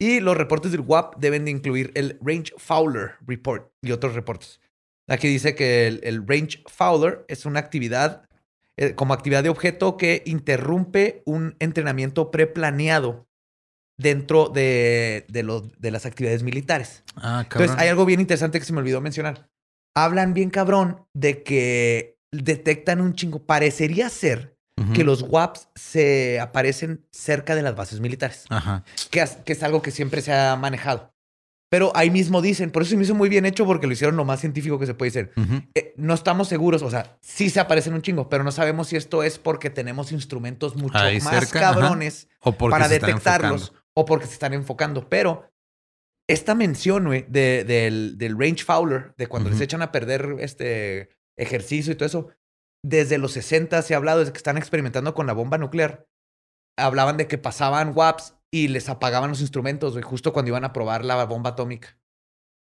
Y 0.00 0.20
los 0.20 0.36
reportes 0.36 0.70
del 0.70 0.82
WAP 0.82 1.16
deben 1.16 1.46
de 1.46 1.50
incluir 1.50 1.90
el 1.96 2.16
Range 2.22 2.54
Fowler 2.58 3.14
Report 3.26 3.72
y 3.82 3.90
otros 3.90 4.14
reportes. 4.14 4.60
Aquí 5.08 5.26
dice 5.26 5.56
que 5.56 5.88
el, 5.88 6.00
el 6.04 6.24
Range 6.28 6.62
Fowler 6.68 7.24
es 7.26 7.44
una 7.44 7.58
actividad 7.58 8.28
eh, 8.76 8.94
como 8.94 9.14
actividad 9.14 9.42
de 9.42 9.48
objeto 9.50 9.96
que 9.96 10.22
interrumpe 10.26 11.22
un 11.26 11.56
entrenamiento 11.58 12.30
preplaneado 12.30 13.26
dentro 13.98 14.48
de, 14.48 15.24
de, 15.28 15.42
los- 15.44 15.70
de 15.80 15.90
las 15.90 16.06
actividades 16.06 16.42
militares. 16.42 17.04
Ah, 17.16 17.46
cabrón. 17.48 17.64
Entonces, 17.68 17.76
hay 17.78 17.88
algo 17.88 18.04
bien 18.04 18.20
interesante 18.20 18.58
que 18.58 18.64
se 18.64 18.72
me 18.72 18.80
olvidó 18.80 19.00
mencionar. 19.00 19.48
Hablan 19.96 20.34
bien 20.34 20.50
cabrón 20.50 21.06
de 21.14 21.44
que 21.44 22.18
detectan 22.32 23.00
un 23.00 23.14
chingo. 23.14 23.44
Parecería 23.46 24.08
ser 24.10 24.54
que 24.92 25.04
los 25.04 25.22
WAPs 25.22 25.68
se 25.76 26.40
aparecen 26.40 27.06
cerca 27.12 27.54
de 27.54 27.62
las 27.62 27.76
bases 27.76 28.00
militares, 28.00 28.44
Ajá. 28.50 28.82
que 29.12 29.20
es, 29.20 29.36
que 29.36 29.52
es 29.52 29.62
algo 29.62 29.82
que 29.82 29.92
siempre 29.92 30.20
se 30.20 30.32
ha 30.32 30.56
manejado. 30.56 31.13
Pero 31.74 31.90
ahí 31.96 32.08
mismo 32.08 32.40
dicen, 32.40 32.70
por 32.70 32.82
eso 32.82 32.90
se 32.90 32.96
me 32.96 33.02
hizo 33.02 33.16
muy 33.16 33.28
bien 33.28 33.44
hecho 33.46 33.66
porque 33.66 33.88
lo 33.88 33.94
hicieron 33.94 34.14
lo 34.14 34.24
más 34.24 34.38
científico 34.38 34.78
que 34.78 34.86
se 34.86 34.94
puede 34.94 35.10
decir. 35.10 35.32
Ujú. 35.36 35.60
Eh, 35.74 35.92
no 35.96 36.14
estamos 36.14 36.46
seguros, 36.46 36.82
o 36.82 36.88
sea, 36.90 37.18
sí 37.20 37.50
se 37.50 37.58
aparecen 37.58 37.94
un 37.94 38.00
chingo, 38.02 38.28
pero 38.28 38.44
no 38.44 38.52
sabemos 38.52 38.86
si 38.86 38.94
esto 38.94 39.24
es 39.24 39.40
porque 39.40 39.70
tenemos 39.70 40.12
instrumentos 40.12 40.76
mucho 40.76 40.96
Ahí 40.96 41.20
más 41.20 41.34
cerca, 41.34 41.58
cabrones 41.58 42.28
O 42.38 42.52
para 42.52 42.86
detectarlos 42.86 43.72
o 43.92 44.04
porque 44.04 44.26
se 44.26 44.34
están 44.34 44.54
enfocando. 44.54 45.08
Pero 45.08 45.50
esta 46.30 46.54
mención, 46.54 47.06
güey, 47.06 47.26
de- 47.28 47.64
del, 47.64 48.18
del 48.18 48.38
range 48.38 48.62
fowler, 48.62 49.12
de 49.16 49.26
cuando 49.26 49.50
les 49.50 49.60
echan 49.60 49.82
a 49.82 49.90
perder 49.90 50.36
este 50.38 51.08
ejercicio 51.36 51.92
y 51.92 51.96
todo 51.96 52.06
eso, 52.06 52.28
desde 52.84 53.18
los 53.18 53.32
60 53.32 53.82
se 53.82 53.94
ha 53.94 53.96
hablado, 53.96 54.20
desde 54.20 54.30
que 54.32 54.38
están 54.38 54.58
experimentando 54.58 55.12
con 55.12 55.26
la 55.26 55.32
bomba 55.32 55.58
nuclear, 55.58 56.06
hablaban 56.78 57.16
de 57.16 57.26
que 57.26 57.36
pasaban 57.36 57.92
WAPs 57.96 58.36
y 58.54 58.68
les 58.68 58.88
apagaban 58.88 59.30
los 59.30 59.40
instrumentos, 59.40 59.92
güey, 59.94 60.04
justo 60.04 60.32
cuando 60.32 60.50
iban 60.50 60.64
a 60.64 60.72
probar 60.72 61.04
la 61.04 61.24
bomba 61.24 61.50
atómica. 61.50 61.98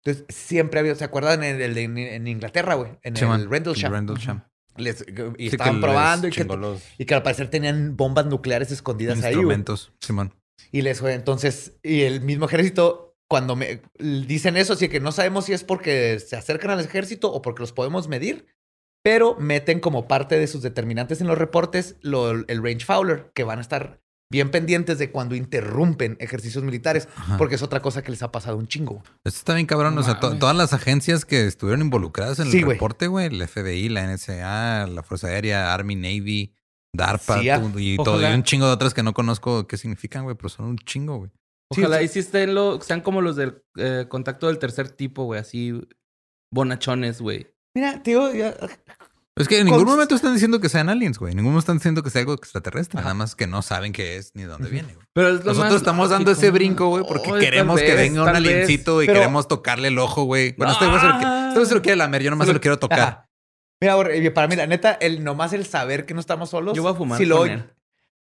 Entonces, 0.04 0.24
siempre 0.34 0.78
había, 0.80 0.94
¿se 0.94 1.04
acuerdan 1.04 1.42
en, 1.42 1.60
el 1.60 1.74
de- 1.74 1.82
en 2.14 2.26
Inglaterra, 2.28 2.74
güey? 2.74 2.92
En 3.02 3.16
Sí, 3.16 3.24
el 3.24 3.50
Rendlesham. 3.50 3.92
Rendlesham. 3.92 4.44
Les- 4.76 5.04
y 5.36 5.48
Sí, 5.50 5.56
estaban 5.56 5.80
probando 5.80 6.28
y 6.28 6.30
que, 6.30 6.42
chingó 6.42 6.56
los 6.56 6.80
y 6.96 7.04
que 7.04 7.14
al 7.14 7.22
parecer 7.22 7.48
tenían 7.50 7.96
bombas 7.96 8.26
nucleares 8.26 8.70
escondidas 8.70 9.22
ahí, 9.24 9.32
instrumentos. 9.34 9.92
Simón. 10.00 10.32
Y 10.72 10.82
les 10.82 11.00
fue 11.00 11.14
entonces, 11.14 11.72
y 11.82 12.02
el 12.02 12.20
mismo 12.20 12.46
ejército, 12.46 13.16
cuando 13.28 13.56
me 13.56 13.82
dicen 13.98 14.56
eso, 14.56 14.74
así 14.74 14.88
que 14.88 15.00
no 15.00 15.10
sabemos 15.12 15.46
si 15.46 15.52
es 15.52 15.64
porque 15.64 16.18
se 16.20 16.36
acercan 16.36 16.70
al 16.70 16.80
ejército 16.80 17.32
o 17.32 17.42
porque 17.42 17.60
los 17.62 17.72
podemos 17.72 18.06
medir, 18.08 18.46
pero 19.02 19.34
meten 19.38 19.80
como 19.80 20.06
parte 20.06 20.38
de 20.38 20.46
sus 20.46 20.62
determinantes 20.62 21.20
en 21.20 21.26
los 21.26 21.36
reportes 21.36 21.96
lo- 22.00 22.30
el 22.30 22.62
range 22.62 22.84
fowler, 22.86 23.32
que 23.34 23.44
van 23.44 23.58
a 23.58 23.62
estar 23.62 23.99
bien 24.30 24.50
pendientes 24.50 24.98
de 24.98 25.10
cuando 25.10 25.34
interrumpen 25.34 26.16
ejercicios 26.20 26.62
militares, 26.62 27.08
Ajá. 27.16 27.36
porque 27.36 27.56
es 27.56 27.62
otra 27.62 27.80
cosa 27.80 28.02
que 28.02 28.10
les 28.12 28.22
ha 28.22 28.30
pasado 28.30 28.56
un 28.56 28.68
chingo. 28.68 29.02
Esto 29.24 29.38
está 29.38 29.54
bien 29.54 29.66
cabrón. 29.66 29.94
No 29.96 30.02
o 30.02 30.04
sea, 30.04 30.20
to- 30.20 30.38
todas 30.38 30.56
las 30.56 30.72
agencias 30.72 31.24
que 31.24 31.46
estuvieron 31.46 31.80
involucradas 31.82 32.38
en 32.38 32.46
el 32.46 32.52
Sí, 32.52 32.62
güey. 32.62 32.76
reporte, 32.76 33.06
güey, 33.08 33.26
el 33.26 33.42
FBI, 33.42 33.88
la 33.88 34.04
NSA, 34.04 34.86
la 34.86 35.02
Fuerza 35.02 35.26
Aérea, 35.28 35.74
Army, 35.74 35.96
Navy, 35.96 36.54
DARPA 36.94 37.40
tú- 37.60 37.78
y 37.78 37.96
todo, 37.96 38.20
y 38.22 38.32
un 38.32 38.42
chingo 38.44 38.66
de 38.66 38.72
otras 38.72 38.94
que 38.94 39.02
no 39.02 39.12
conozco 39.14 39.66
qué 39.66 39.76
significan, 39.76 40.24
güey, 40.24 40.36
pero 40.36 40.48
son 40.48 40.66
un 40.66 40.78
chingo, 40.78 41.18
güey. 41.18 41.30
Ojalá 41.72 41.98
sí. 41.98 42.04
y 42.04 42.08
sí 42.08 42.18
estén 42.20 42.54
lo, 42.54 42.80
sean 42.80 43.00
como 43.00 43.20
los 43.22 43.36
del 43.36 43.62
eh, 43.76 44.06
contacto 44.08 44.46
del 44.48 44.58
tercer 44.58 44.90
tipo, 44.90 45.24
güey. 45.24 45.40
Así 45.40 45.80
bonachones, 46.52 47.20
güey. 47.20 47.46
Mira, 47.76 48.02
tío, 48.02 48.32
ya- 48.34 48.56
Es 49.42 49.48
que 49.48 49.58
en 49.60 49.66
ningún 49.66 49.84
momento 49.84 50.14
están 50.14 50.32
diciendo 50.34 50.60
que 50.60 50.68
sean 50.68 50.88
aliens, 50.88 51.18
güey. 51.18 51.32
En 51.32 51.36
ningún 51.36 51.52
momento 51.52 51.60
están 51.64 51.76
diciendo 51.78 52.02
que 52.02 52.10
sea 52.10 52.20
algo 52.20 52.34
extraterrestre. 52.34 52.98
Ajá. 52.98 53.08
Nada 53.08 53.14
más 53.14 53.34
que 53.34 53.46
no 53.46 53.62
saben 53.62 53.92
qué 53.92 54.16
es 54.16 54.32
ni 54.34 54.42
de 54.42 54.48
dónde 54.48 54.68
viene, 54.68 54.94
güey. 54.94 55.06
Pero 55.12 55.28
es 55.28 55.32
lo 55.34 55.38
Nosotros 55.46 55.58
más 55.72 55.74
estamos 55.74 56.10
dando 56.10 56.30
ese 56.32 56.50
brinco, 56.50 56.88
güey, 56.88 57.04
porque 57.06 57.32
Oh, 57.32 57.38
queremos 57.38 57.80
que 57.80 57.94
venga 57.94 58.20
un 58.22 58.26
vez. 58.26 58.36
aliencito 58.36 59.02
y 59.02 59.06
Pero- 59.06 59.18
queremos 59.20 59.48
tocarle 59.48 59.88
el 59.88 59.98
ojo, 59.98 60.24
güey. 60.24 60.54
Bueno, 60.56 60.72
este 60.72 60.86
güey 60.86 61.00
se 61.00 61.06
lo 61.06 61.18
quiere- 61.18 61.46
este 61.48 61.58
güey 61.58 61.66
se 61.68 61.74
lo 61.74 61.82
quiere 61.82 61.96
lamer, 61.96 62.22
yo 62.22 62.30
nomás 62.30 62.46
se 62.46 62.52
lo 62.52 62.60
quiero 62.60 62.78
tocar. 62.78 63.00
Ajá. 63.00 63.26
Mira, 63.80 64.32
para 64.34 64.46
mí, 64.46 64.56
la 64.56 64.66
neta, 64.66 64.92
el, 64.92 65.24
nomás 65.24 65.52
el 65.54 65.64
saber 65.64 66.04
que 66.04 66.12
no 66.14 66.20
estamos 66.20 66.50
solos. 66.50 66.76
Yo 66.76 66.82
voy 66.82 66.92
a 66.92 66.94
fumar 66.94 67.16
Si 67.18 67.24
él. 67.24 67.64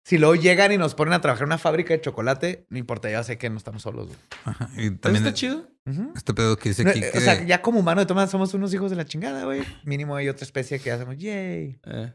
si 0.05 0.17
luego 0.17 0.37
llegan 0.37 0.71
y 0.73 0.79
nos 0.79 0.95
ponen 0.95 1.15
a 1.15 1.21
trabajar 1.21 1.43
en 1.43 1.49
una 1.49 1.59
fábrica 1.59 1.93
de 1.95 2.01
chocolate, 2.01 2.65
no 2.71 2.79
importa, 2.79 3.11
ya 3.11 3.23
sé 3.25 3.39
que 3.39 3.51
no 3.51 3.57
estamos 3.59 3.83
solos. 3.83 4.07
güey. 4.07 4.19
Ajá. 4.45 4.71
Y 4.77 4.91
¿Pero 4.91 5.01
también 5.01 5.27
está 5.27 5.35
chido? 5.37 5.67
Este 6.15 6.35
pedo 6.35 6.57
que 6.57 6.71
dice 6.71 6.89
aquí 6.89 7.01
eh, 7.01 7.11
que... 7.13 7.19
O 7.19 7.21
sea, 7.21 7.45
ya 7.45 7.63
como 7.63 7.81
humano 7.81 8.01
de 8.01 8.07
todas 8.07 8.31
somos 8.31 8.53
unos 8.55 8.73
hijos 8.75 8.91
de 8.91 8.97
la 8.97 9.05
chingada, 9.05 9.45
güey. 9.45 9.63
Mínimo 9.85 10.17
hay 10.17 10.29
otra 10.29 10.45
especie 10.45 10.79
que 10.81 10.91
hacemos, 10.91 11.17
yay. 11.17 11.81
Eh. 11.85 12.13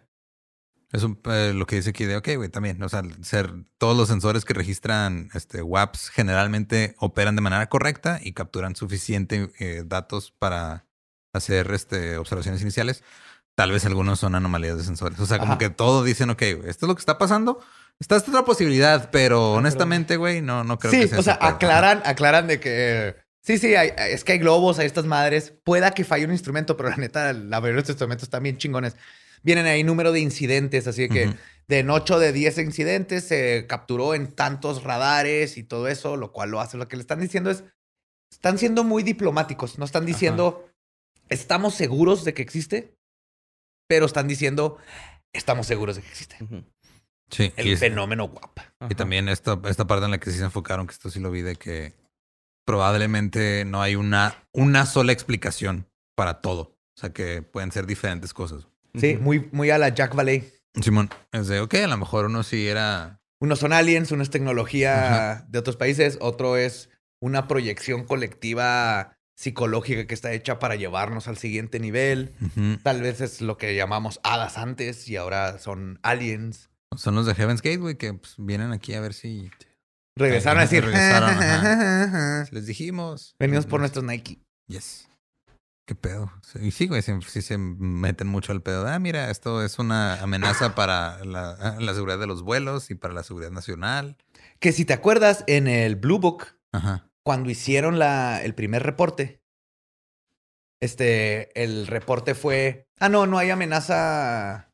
Es 0.93 1.01
un, 1.01 1.19
eh, 1.25 1.53
lo 1.55 1.65
que 1.65 1.77
dice 1.77 1.89
aquí 1.89 2.05
de, 2.05 2.15
ok, 2.17 2.29
güey, 2.35 2.49
también, 2.49 2.81
o 2.83 2.87
sea, 2.87 3.01
ser, 3.23 3.51
todos 3.79 3.97
los 3.97 4.07
sensores 4.07 4.45
que 4.45 4.53
registran 4.53 5.29
este, 5.33 5.63
WAPs 5.63 6.09
generalmente 6.09 6.95
operan 6.99 7.35
de 7.35 7.41
manera 7.41 7.67
correcta 7.67 8.19
y 8.21 8.33
capturan 8.33 8.75
suficiente 8.75 9.49
eh, 9.57 9.83
datos 9.87 10.31
para 10.37 10.85
hacer 11.33 11.71
este, 11.71 12.17
observaciones 12.17 12.61
iniciales. 12.61 13.03
Tal 13.55 13.71
vez 13.71 13.87
algunos 13.87 14.19
son 14.19 14.35
anomalías 14.35 14.77
de 14.77 14.83
sensores. 14.83 15.19
O 15.19 15.25
sea, 15.25 15.39
como 15.39 15.57
que 15.57 15.71
todo 15.71 16.03
dicen, 16.03 16.29
ok, 16.29 16.41
güey, 16.57 16.69
esto 16.69 16.85
es 16.85 16.87
lo 16.87 16.95
que 16.95 16.99
está 16.99 17.17
pasando. 17.17 17.59
Está 17.99 18.15
esta 18.15 18.31
otra 18.31 18.45
posibilidad, 18.45 19.09
pero 19.11 19.53
honestamente, 19.53 20.17
güey, 20.17 20.41
no, 20.41 20.63
no 20.63 20.77
creo 20.77 20.91
Sí, 20.91 21.01
que 21.01 21.07
sea 21.07 21.19
o 21.19 21.23
sea, 21.23 21.37
aclaran, 21.41 22.01
aclaran 22.05 22.47
de 22.47 22.59
que. 22.59 23.15
Sí, 23.45 23.57
sí, 23.57 23.75
hay- 23.75 23.91
es 23.97 24.23
que 24.23 24.31
hay 24.33 24.39
globos, 24.39 24.79
hay 24.79 24.85
estas 24.87 25.05
madres. 25.05 25.53
Pueda 25.63 25.91
que 25.91 26.03
falle 26.05 26.25
un 26.25 26.31
instrumento, 26.31 26.77
pero 26.77 26.89
la 26.89 26.95
neta, 26.95 27.33
la 27.33 27.59
mayoría 27.59 27.75
de 27.75 27.79
estos 27.81 27.93
instrumentos 27.95 28.23
están 28.23 28.43
bien 28.43 28.57
chingones. 28.57 28.95
vienen 29.45 29.65
ahí 29.65 29.83
número 29.83 30.13
de 30.13 30.21
incidentes, 30.21 30.87
así 30.87 31.09
que 31.09 31.33
de 31.67 31.79
en 31.79 31.89
8 31.89 32.17
de 32.17 32.31
10 32.31 32.57
incidentes 32.59 33.25
se 33.25 33.65
capturó 33.67 34.15
en 34.15 34.31
tantos 34.31 34.83
radares 34.83 35.57
y 35.57 35.63
todo 35.63 35.89
eso, 35.89 36.15
lo 36.15 36.31
cual 36.31 36.49
lo 36.51 36.61
hace. 36.61 36.77
Lo 36.77 36.87
que 36.87 36.95
le 36.95 37.01
están 37.01 37.19
diciendo 37.19 37.51
es, 37.51 37.65
están 38.31 38.57
siendo 38.57 38.85
muy 38.85 39.03
diplomáticos, 39.03 39.77
no 39.79 39.83
están 39.83 40.05
diciendo, 40.05 40.69
estamos 41.27 41.75
seguros 41.75 42.23
de 42.23 42.33
que 42.33 42.41
existe, 42.41 42.95
pero 43.89 44.05
están 44.05 44.29
diciendo, 44.29 44.77
estamos 45.33 45.67
seguros 45.67 45.97
de 45.97 46.03
que 46.03 46.07
existe. 46.07 46.37
Sí. 47.31 47.51
El 47.57 47.67
es- 47.73 47.79
fenómeno 47.81 48.29
guapa. 48.29 48.73
y 48.89 48.95
también 48.95 49.27
esta, 49.27 49.59
esta 49.65 49.85
parte 49.85 50.05
en 50.05 50.11
la 50.11 50.19
que 50.19 50.31
sí 50.31 50.37
se 50.37 50.45
enfocaron, 50.45 50.87
que 50.87 50.93
esto 50.93 51.09
sí 51.09 51.19
lo 51.19 51.31
vi, 51.31 51.41
de 51.41 51.57
que 51.57 51.91
probablemente 52.65 53.65
no 53.65 53.81
hay 53.81 53.95
una, 53.95 54.47
una 54.51 54.85
sola 54.85 55.11
explicación 55.11 55.87
para 56.15 56.41
todo. 56.41 56.77
O 56.95 56.99
sea, 56.99 57.11
que 57.11 57.41
pueden 57.41 57.71
ser 57.71 57.85
diferentes 57.85 58.33
cosas. 58.33 58.67
Sí, 58.95 59.17
muy, 59.17 59.49
muy 59.51 59.71
a 59.71 59.77
la 59.77 59.89
Jack 59.89 60.15
Valley. 60.15 60.51
Simón, 60.81 61.09
es 61.31 61.47
de, 61.47 61.59
ok, 61.59 61.73
a 61.75 61.87
lo 61.87 61.97
mejor 61.97 62.25
uno 62.25 62.43
sí 62.43 62.67
era... 62.67 63.19
Unos 63.39 63.59
son 63.59 63.73
aliens, 63.73 64.11
uno 64.11 64.23
es 64.23 64.29
tecnología 64.29 65.45
de 65.49 65.59
otros 65.59 65.75
países, 65.75 66.17
otro 66.21 66.55
es 66.55 66.89
una 67.19 67.47
proyección 67.47 68.05
colectiva 68.05 69.17
psicológica 69.35 70.05
que 70.05 70.13
está 70.13 70.31
hecha 70.31 70.59
para 70.59 70.75
llevarnos 70.75 71.27
al 71.27 71.37
siguiente 71.37 71.79
nivel. 71.79 72.33
Tal 72.83 73.01
vez 73.01 73.19
es 73.19 73.41
lo 73.41 73.57
que 73.57 73.75
llamamos 73.75 74.19
hadas 74.23 74.57
antes 74.57 75.09
y 75.09 75.17
ahora 75.17 75.59
son 75.59 75.99
aliens. 76.03 76.69
Son 76.95 77.15
los 77.15 77.25
de 77.25 77.35
Heaven's 77.35 77.61
Gate, 77.61 77.77
güey, 77.77 77.95
que 77.95 78.13
pues, 78.13 78.35
vienen 78.37 78.71
aquí 78.71 78.93
a 78.93 79.01
ver 79.01 79.13
si 79.13 79.49
Regresaron 80.15 80.59
a 80.59 80.61
decir, 80.63 80.83
Regresaron, 80.85 82.47
les 82.51 82.65
dijimos. 82.65 83.35
venimos 83.39 83.65
por 83.65 83.79
nuestros 83.79 84.03
Nike. 84.05 84.39
Yes. 84.67 85.09
¿Qué 85.85 85.95
pedo? 85.95 86.31
Sí, 86.43 86.71
sí, 86.71 86.87
güey, 86.87 87.01
sí, 87.01 87.11
sí 87.27 87.41
se 87.41 87.57
meten 87.57 88.27
mucho 88.27 88.51
al 88.53 88.61
pedo. 88.61 88.87
Ah, 88.87 88.99
mira, 88.99 89.29
esto 89.31 89.63
es 89.63 89.79
una 89.79 90.21
amenaza 90.21 90.75
para 90.75 91.23
la, 91.25 91.77
la 91.79 91.93
seguridad 91.93 92.19
de 92.19 92.27
los 92.27 92.41
vuelos 92.43 92.89
y 92.91 92.95
para 92.95 93.13
la 93.13 93.23
seguridad 93.23 93.51
nacional. 93.51 94.15
Que 94.59 94.71
si 94.71 94.85
te 94.85 94.93
acuerdas, 94.93 95.43
en 95.47 95.67
el 95.67 95.95
Blue 95.97 96.19
Book, 96.19 96.45
Ajá. 96.71 97.09
cuando 97.23 97.49
hicieron 97.49 97.99
la, 97.99 98.41
el 98.43 98.53
primer 98.55 98.83
reporte, 98.83 99.41
este, 100.81 101.61
el 101.61 101.87
reporte 101.87 102.35
fue, 102.35 102.87
ah, 102.99 103.09
no, 103.09 103.25
no 103.25 103.37
hay 103.37 103.49
amenaza 103.49 104.69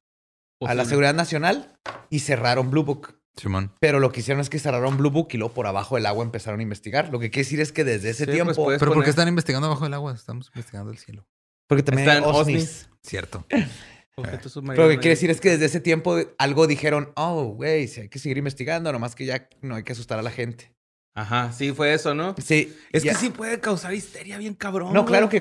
a 0.62 0.74
la 0.74 0.86
seguridad 0.86 1.14
nacional 1.14 1.80
y 2.10 2.20
cerraron 2.20 2.70
Blue 2.70 2.84
Book. 2.84 3.19
Simón. 3.40 3.72
Pero 3.80 4.00
lo 4.00 4.12
que 4.12 4.20
hicieron 4.20 4.42
es 4.42 4.50
que 4.50 4.60
cerraron 4.60 4.98
Blue 4.98 5.10
Book 5.12 5.30
y 5.32 5.38
luego 5.38 5.54
por 5.54 5.66
abajo 5.68 5.96
del 5.96 6.06
agua 6.06 6.24
empezaron 6.24 6.60
a 6.60 6.64
investigar. 6.64 7.10
Lo 7.10 7.20
que 7.20 7.30
quiere 7.32 7.46
decir 7.46 7.60
es 7.62 7.72
que 7.72 7.84
desde 7.84 8.10
ese 8.12 8.26
Sí, 8.26 8.32
tiempo. 8.32 8.54
pues, 8.54 8.80
Pero 8.80 8.92
¿por 8.92 8.98
qué 8.98 9.06
poner- 9.06 9.10
están 9.10 9.28
investigando 9.28 9.68
abajo 9.68 9.84
del 9.86 9.94
agua? 9.94 10.14
Estamos 10.14 10.48
investigando 10.54 10.92
el 10.92 10.98
cielo. 10.98 11.26
porque 11.68 11.84
también 11.84 12.08
Está 12.10 12.18
hay 12.20 12.24
en 12.30 12.36
OSNIs. 12.36 12.64
OSNIs. 12.64 12.90
Cierto. 13.04 13.46
Objetos 14.16 14.54
Pero 14.68 14.84
lo 14.84 14.90
que 14.90 14.98
quiere 14.98 15.12
decir 15.12 15.30
es 15.30 15.40
que 15.40 15.52
desde 15.52 15.66
ese 15.66 15.80
tiempo 15.80 16.18
algo 16.38 16.68
dijeron, 16.68 17.12
oh, 17.16 17.44
güey, 17.56 17.88
sí 17.88 18.02
hay 18.02 18.10
que 18.10 18.20
seguir 18.20 18.38
investigando, 18.38 18.92
nomás 18.92 19.16
que 19.16 19.26
ya 19.26 19.48
no 19.62 19.76
hay 19.76 19.84
que 19.84 19.94
asustar 19.94 20.20
a 20.20 20.22
la 20.22 20.32
gente. 20.32 20.74
Ajá, 21.16 21.52
sí, 21.54 21.72
fue 21.72 21.94
eso, 21.94 22.14
¿no? 22.14 22.36
Sí. 22.44 22.76
Es 22.92 23.04
ya- 23.04 23.14
que 23.14 23.18
sí 23.18 23.30
puede 23.30 23.60
causar 23.60 23.94
histeria 23.94 24.38
bien 24.38 24.54
cabrón. 24.56 24.94
No, 24.94 25.02
güey. 25.02 25.12
claro 25.12 25.30
que. 25.30 25.40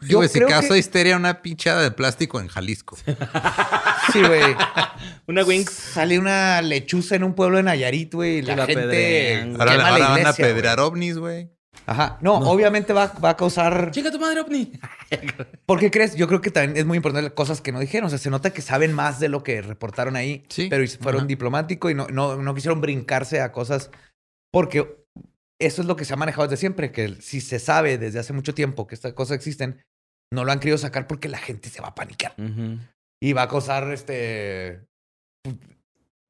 Sí, 0.00 0.08
Yo 0.08 0.18
güey, 0.18 0.28
si 0.28 0.40
causa 0.40 0.68
que- 0.74 0.78
histeria 0.78 1.16
una 1.16 1.40
pinchada 1.42 1.82
de 1.82 1.90
plástico 1.90 2.40
en 2.40 2.48
Jalisco. 2.48 2.96
Sí, 4.12 4.20
güey. 4.22 4.54
Una 5.26 5.44
Winx. 5.44 5.70
Sale 5.72 6.18
una 6.18 6.60
lechuza 6.62 7.16
en 7.16 7.24
un 7.24 7.34
pueblo 7.34 7.56
de 7.56 7.62
Nayarit, 7.62 8.12
güey. 8.14 8.38
y 8.38 8.42
La, 8.42 8.56
la 8.56 8.66
gente. 8.66 8.88
quema 8.90 9.64
Ahora, 9.64 9.76
la 9.98 10.08
van 10.08 10.26
a 10.26 10.32
pedrear 10.32 10.80
ovnis, 10.80 11.16
güey. 11.18 11.50
Ajá. 11.86 12.18
No, 12.20 12.34
obviamente 12.38 12.92
va, 12.92 13.06
va 13.22 13.30
a 13.30 13.36
causar. 13.36 13.90
Chica 13.90 14.10
tu 14.10 14.18
madre, 14.18 14.40
ovni. 14.40 14.72
¿Por 15.66 15.80
qué 15.80 15.90
crees? 15.90 16.14
Yo 16.14 16.28
creo 16.28 16.40
que 16.40 16.50
también 16.50 16.76
es 16.76 16.84
muy 16.86 16.96
importante 16.96 17.22
las 17.22 17.32
cosas 17.32 17.60
que 17.60 17.72
no 17.72 17.80
dijeron. 17.80 18.06
O 18.06 18.10
sea, 18.10 18.18
se 18.18 18.30
nota 18.30 18.50
que 18.52 18.62
saben 18.62 18.92
más 18.92 19.18
de 19.20 19.28
lo 19.28 19.42
que 19.42 19.60
reportaron 19.62 20.16
ahí. 20.16 20.44
Sí. 20.48 20.68
Pero 20.70 20.86
fueron 21.00 21.22
Ajá. 21.22 21.26
diplomáticos 21.28 21.90
y 21.90 21.94
no, 21.94 22.06
no, 22.08 22.36
no 22.36 22.54
quisieron 22.54 22.80
brincarse 22.80 23.40
a 23.40 23.50
cosas. 23.52 23.90
Porque 24.52 25.04
eso 25.58 25.82
es 25.82 25.88
lo 25.88 25.96
que 25.96 26.04
se 26.04 26.14
ha 26.14 26.16
manejado 26.16 26.46
desde 26.48 26.60
siempre. 26.60 26.92
Que 26.92 27.16
si 27.20 27.40
se 27.40 27.58
sabe 27.58 27.98
desde 27.98 28.18
hace 28.18 28.32
mucho 28.32 28.54
tiempo 28.54 28.86
que 28.86 28.94
estas 28.94 29.12
cosas 29.14 29.36
existen, 29.36 29.82
no 30.32 30.44
lo 30.44 30.52
han 30.52 30.60
querido 30.60 30.78
sacar 30.78 31.06
porque 31.06 31.28
la 31.28 31.38
gente 31.38 31.68
se 31.70 31.82
va 31.82 31.88
a 31.88 31.94
panicar. 31.94 32.34
Ujú. 32.38 32.78
Y 33.24 33.32
va 33.32 33.44
a 33.44 33.48
causar 33.48 33.90
este. 33.90 34.86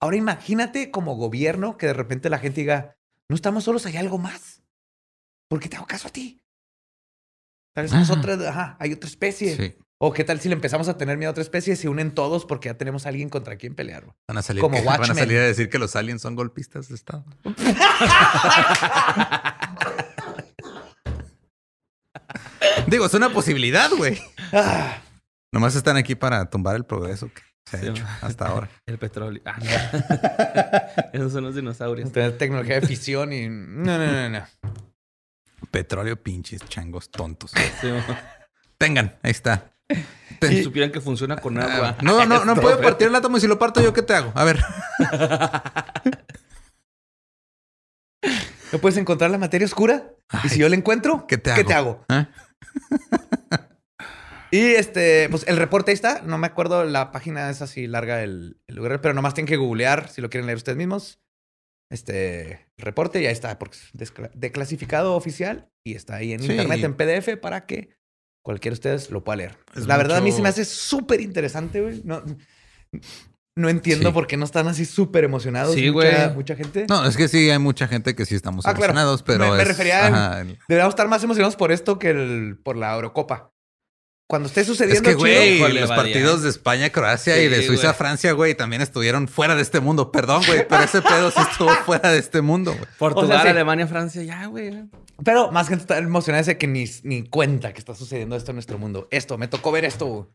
Ahora 0.01 0.17
imagínate 0.17 0.93
como 0.93 1.17
gobierno 1.17 1.77
que 1.77 1.89
de 1.89 1.93
repente 1.93 2.31
la 2.31 2.39
gente 2.39 2.61
diga: 2.61 2.97
No 3.29 3.35
estamos 3.35 3.65
solos, 3.65 3.85
hay 3.87 3.97
algo 3.97 4.17
más. 4.17 4.63
¿Por 5.49 5.59
qué 5.59 5.69
te 5.69 5.77
hago 5.77 5.87
caso 5.87 6.07
a 6.07 6.13
ti? 6.13 6.41
Tal 7.75 7.89
vez 7.89 8.11
otra, 8.11 8.35
ajá, 8.49 8.77
hay 8.79 8.93
otra 8.93 9.11
especie. 9.11 9.57
Sí. 9.57 9.75
O 9.99 10.13
qué 10.13 10.23
tal 10.23 10.39
si 10.39 10.49
le 10.49 10.55
empezamos 10.55 10.89
a 10.89 10.97
tener 10.97 11.19
miedo 11.19 11.31
a 11.31 11.33
otra 11.33 11.43
especie, 11.43 11.75
se 11.75 11.89
unen 11.89 12.15
todos 12.15 12.47
porque 12.47 12.69
ya 12.69 12.79
tenemos 12.79 13.07
a 13.07 13.09
alguien 13.09 13.29
contra 13.29 13.57
quien 13.57 13.75
pelear. 13.75 14.15
Van 14.29 14.39
a 14.39 14.43
salir, 14.43 14.61
Como 14.61 14.77
que- 14.77 14.85
van 14.85 15.03
a 15.11 15.15
salir 15.15 15.39
a 15.39 15.43
decir 15.47 15.69
que 15.69 15.81
los 15.81 15.97
aliens 15.97 16.23
son 16.23 16.37
golpistas 16.37 16.89
de 16.89 16.95
Estado. 16.95 17.25
Digo, 22.87 23.07
es 23.07 23.15
una 23.15 23.31
posibilidad, 23.31 23.91
güey. 23.91 24.21
Nomás 25.55 25.77
están 25.77 25.97
aquí 25.97 26.17
para 26.17 26.51
tumbar 26.51 26.75
el 26.75 26.85
progreso 26.85 27.29
que 27.33 27.41
se 27.65 27.77
ha 27.77 27.81
Sí, 27.81 27.87
hecho 27.87 28.05
hasta 28.23 28.49
ahora. 28.49 28.69
El 28.87 28.99
petróleo. 28.99 29.41
Ah, 29.45 29.57
no. 29.57 31.13
Esos 31.13 31.33
son 31.33 31.45
los 31.45 31.55
dinosaurios. 31.55 32.11
tener 32.11 32.37
tecnología 32.37 32.81
de 32.81 32.87
fisión 32.89 33.33
y. 33.33 33.49
No, 33.49 33.97
no, 33.97 34.07
no, 34.07 34.29
no. 34.31 34.45
Petróleo, 35.71 36.21
pinches 36.21 36.61
changos 36.69 37.09
tontos. 37.09 37.53
Sí. 37.53 37.89
Tengan, 38.79 39.17
ahí 39.23 39.31
está. 39.31 39.71
Si 40.43 40.65
supieran 40.65 40.91
que 40.91 41.01
funciona 41.01 41.37
con 41.37 41.57
agua. 41.57 41.95
Ah, 41.99 42.03
No, 42.03 42.27
no, 42.27 42.45
no 42.45 42.53
Esto, 42.55 42.61
puedo 42.61 42.81
partir 42.81 43.07
el 43.07 43.15
átomo 43.15 43.37
y 43.37 43.41
si 43.41 43.47
lo 43.47 43.57
parto 43.59 43.81
yo, 43.81 43.93
¿qué 43.93 44.03
te 44.03 44.13
hago? 44.15 44.33
A 44.35 44.43
ver. 44.45 44.59
¿No 48.73 48.79
puedes 48.81 48.97
encontrar 48.99 49.31
la 49.31 49.39
materia 49.39 49.67
oscura? 49.67 50.11
y 50.43 50.49
si 50.49 50.59
yo 50.59 50.69
la 50.69 50.75
encuentro, 50.75 51.27
¿qué 51.29 51.39
te 51.39 51.55
¿Qué 51.55 51.61
hago? 51.61 51.69
te 51.69 51.75
hago? 51.75 52.05
¿Ah? 52.09 52.29
Y 54.55 54.75
este, 54.77 55.29
pues 55.31 55.45
el 55.49 55.57
reporte 55.57 55.91
ahí 55.91 55.95
está. 55.95 56.23
No 56.23 56.39
me 56.39 56.47
acuerdo, 56.47 56.85
la 56.85 57.11
página 57.11 57.51
es 57.51 57.61
así 57.61 57.87
larga 57.89 58.23
el, 58.23 58.61
el 58.69 58.79
URL, 58.79 59.01
pero 59.01 59.13
nomás 59.15 59.35
tienen 59.35 59.49
que 59.49 59.57
googlear 59.57 60.09
si 60.09 60.21
lo 60.21 60.31
quieren 60.31 60.47
leer 60.47 60.59
ustedes 60.59 60.79
mismos. 60.79 61.19
Este 61.91 62.53
el 62.79 62.85
reporte 62.85 63.21
ya 63.23 63.31
está 63.31 63.59
porque 63.59 63.77
es 63.99 64.13
declasificado 64.35 65.15
oficial 65.17 65.69
y 65.87 65.95
está 65.97 66.17
ahí 66.17 66.33
en 66.33 66.41
Sí. 66.43 66.53
internet 66.53 66.85
en 66.85 66.95
PDF 66.95 67.37
para 67.41 67.67
que 67.67 67.91
cualquiera 68.45 68.75
de 68.75 68.79
ustedes 68.79 69.11
lo 69.11 69.25
pueda 69.25 69.37
leer. 69.37 69.59
Es 69.77 69.87
la 69.87 69.97
verdad, 69.97 70.19
a 70.19 70.21
mí 70.21 70.31
se 70.33 70.41
me 70.43 70.49
hace 70.49 70.65
súper 70.65 71.21
interesante, 71.21 71.81
güey. 71.81 72.03
No, 72.05 72.23
no 73.57 73.69
entiendo 73.69 74.09
Sí. 74.11 74.15
por 74.15 74.27
qué 74.27 74.37
no 74.37 74.45
están 74.45 74.67
así 74.69 74.85
súper 74.85 75.25
emocionados. 75.25 75.75
Sí, 75.75 75.89
güey. 75.89 76.13
mucha 76.35 76.57
gente. 76.57 76.87
No, 76.89 77.05
es 77.07 77.17
que 77.17 77.29
sí, 77.29 77.51
hay 77.51 77.59
mucha 77.59 77.87
gente 77.87 78.15
que 78.15 78.25
sí 78.27 78.35
estamos 78.35 78.67
Ah, 78.67 78.71
claro. 78.75 78.93
emocionados, 78.93 79.23
pero. 79.23 79.51
Me- 79.51 79.57
me 79.57 79.63
es- 79.63 79.69
refería 79.69 80.07
en- 80.09 80.15
ajá, 80.15 80.41
el- 80.41 80.59
Deberíamos 80.69 80.93
estar 80.93 81.09
más 81.09 81.23
emocionados 81.23 81.57
por 81.57 81.71
esto 81.73 81.99
que 81.99 82.11
el- 82.11 82.59
por 82.63 82.77
la 82.77 82.95
Eurocopa. 82.95 83.51
Cuando 84.27 84.49
esté 84.49 84.65
sucediendo 84.65 85.11
Es 85.11 85.17
que, 85.17 85.23
chido, 85.23 85.61
güey, 85.61 85.73
los 85.75 85.91
partidos 85.91 86.43
de 86.43 86.49
España, 86.49 86.91
Croacia 86.91 87.41
y 87.43 87.49
de 87.49 87.63
Suiza, 87.63 87.89
güey. 87.89 87.95
Francia, 87.95 88.33
güey, 88.33 88.55
también 88.55 88.81
estuvieron 88.81 89.29
fuera 89.29 89.55
de 89.55 89.61
este 89.61 89.81
mundo. 89.81 90.11
Perdón, 90.11 90.43
güey, 90.47 90.67
pero 90.67 90.83
ese 90.83 91.03
pedo 91.03 91.31
sí 91.31 91.41
estuvo 91.51 91.69
fuera 91.87 92.11
de 92.11 92.19
este 92.19 92.41
mundo, 92.41 92.73
güey. 92.73 92.87
Portugal, 92.99 93.31
O 93.31 93.33
sea, 93.35 93.43
sí. 93.43 93.49
Alemania, 93.49 93.87
Francia, 93.87 94.23
ya, 94.23 94.47
güey. 94.47 94.85
Pero 95.23 95.53
más 95.53 95.69
gente 95.69 95.83
está 95.83 95.99
emocionada 95.99 96.43
de 96.43 96.57
que 96.57 96.67
ni, 96.67 96.87
ni 97.03 97.25
cuenta 97.29 97.73
que 97.75 97.79
está 97.79 97.95
sucediendo 97.95 98.35
esto 98.35 98.51
en 98.53 98.57
nuestro 98.57 98.79
mundo. 98.79 99.09
Esto, 99.11 99.37
me 99.37 99.47
tocó 99.47 99.71
ver 99.73 99.85
esto. 99.85 100.31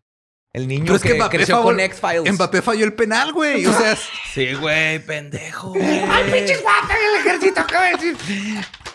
El 0.54 0.68
niño 0.68 0.84
Pero 0.86 0.96
es 0.96 1.02
que 1.02 1.10
que, 1.10 1.16
Mbappé 1.16 1.38
creció 1.38 1.58
falló- 1.58 1.64
con 1.64 1.80
X-Files. 1.80 2.34
Mbappé 2.34 2.62
falló 2.62 2.86
el 2.86 2.94
penal, 2.94 3.34
güey. 3.34 3.66
O 3.66 3.74
sea, 3.74 3.96
Sí, 4.34 4.54
güey, 4.54 5.00
pendejo, 5.04 5.70
güey. 5.74 5.84
¡Ay, 5.84 6.32
pinches 6.32 6.62
Mbappé! 6.62 6.94
El 6.94 7.20
ejército 7.28 7.60
acaba 7.62 7.86
de 7.86 7.92
decir 7.94 8.18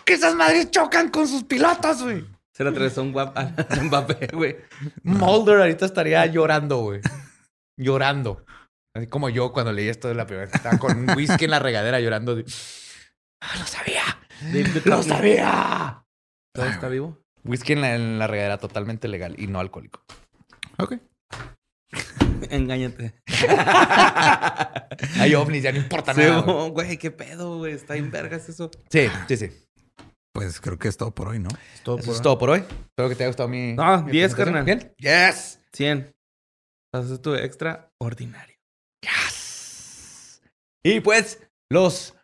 que 0.04 0.14
esas 0.14 0.34
madres 0.36 0.70
chocan 0.70 1.08
con 1.10 1.26
sus 1.28 1.42
pilotos, 1.44 2.02
güey. 2.02 2.24
Se 2.54 2.62
le 2.64 2.70
atravesó 2.70 3.02
un 3.02 3.12
guap 3.12 3.36
a 3.38 3.52
Mbappé, 3.82 4.28
güey. 4.32 4.56
Mulder 5.02 5.58
ahorita 5.60 5.86
estaría 5.86 6.24
llorando, 6.26 6.78
güey. 6.82 7.00
Llorando. 7.78 8.44
Así 8.96 9.08
como 9.08 9.28
yo 9.28 9.52
cuando 9.52 9.72
leí 9.72 9.88
esto 9.88 10.06
de 10.08 10.14
la 10.14 10.26
primera 10.26 10.46
vez. 10.46 10.54
Estaba 10.54 10.78
con 10.78 10.96
un 10.96 11.10
whisky 11.16 11.46
en 11.46 11.50
la 11.50 11.58
regadera 11.58 11.98
llorando. 12.00 12.36
de, 12.36 12.44
¡Ah, 13.42 13.54
¡Lo 13.58 13.66
sabía! 13.66 14.02
¡Lo 14.84 15.02
sabía! 15.02 16.04
¿Todavía 16.54 16.74
está 16.74 16.88
vivo? 16.88 17.20
Whisky 17.42 17.72
en 17.72 17.80
la, 17.80 17.94
en 17.96 18.18
la 18.20 18.26
regadera 18.28 18.58
totalmente 18.58 19.08
legal 19.08 19.34
y 19.36 19.48
no 19.48 19.58
alcohólico. 19.58 20.04
ok. 20.78 20.94
Engáñate. 22.50 23.14
Hay 25.18 25.34
ovnis, 25.34 25.62
ya 25.62 25.72
no 25.72 25.78
importa 25.78 26.14
Sí, 26.14 26.20
nada. 26.20 26.40
güey, 26.68 26.96
qué 26.98 27.10
pedo, 27.10 27.58
güey. 27.58 27.72
Está 27.72 27.96
en 27.96 28.10
vergas 28.12 28.48
eso. 28.48 28.70
Sí, 28.90 29.08
sí, 29.28 29.36
sí. 29.36 29.50
Pues 30.34 30.60
creo 30.60 30.78
que 30.78 30.88
es 30.88 30.96
todo 30.96 31.14
por 31.14 31.28
hoy, 31.28 31.38
¿no? 31.38 31.48
Todo 31.84 31.98
Eso 31.98 32.12
es 32.12 32.20
todo 32.20 32.36
por 32.36 32.50
hoy. 32.50 32.60
Espero 32.60 33.08
que 33.08 33.14
te 33.14 33.22
haya 33.22 33.28
gustado 33.28 33.48
mi. 33.48 33.72
No, 33.74 34.02
mi 34.02 34.10
10, 34.10 34.34
presentación. 34.34 34.64
carnal. 34.64 34.64
Bien. 34.64 34.94
Yes. 34.98 35.60
100. 35.72 36.12
Haces 36.92 37.22
tu 37.22 37.34
extraordinario. 37.34 38.56
Yes. 39.00 40.42
Y 40.84 41.00
pues 41.00 41.40
los, 41.70 42.16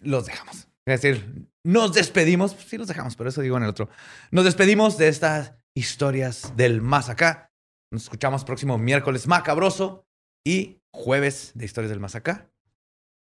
los 0.00 0.24
dejamos. 0.24 0.68
Es 0.86 1.02
decir, 1.02 1.46
nos 1.62 1.92
despedimos. 1.92 2.52
Sí, 2.52 2.78
los 2.78 2.88
dejamos, 2.88 3.16
pero 3.16 3.28
eso 3.28 3.42
digo 3.42 3.58
en 3.58 3.64
el 3.64 3.68
otro. 3.68 3.90
Nos 4.30 4.46
despedimos 4.46 4.96
de 4.96 5.08
estas 5.08 5.52
historias 5.76 6.56
del 6.56 6.80
más 6.80 7.10
acá. 7.10 7.52
Nos 7.92 8.04
escuchamos 8.04 8.44
próximo 8.44 8.78
miércoles 8.78 9.26
macabroso. 9.26 10.06
Y 10.46 10.80
jueves 10.94 11.52
de 11.54 11.66
Historias 11.66 11.90
del 11.90 12.00
Más 12.00 12.14
Acá. 12.14 12.50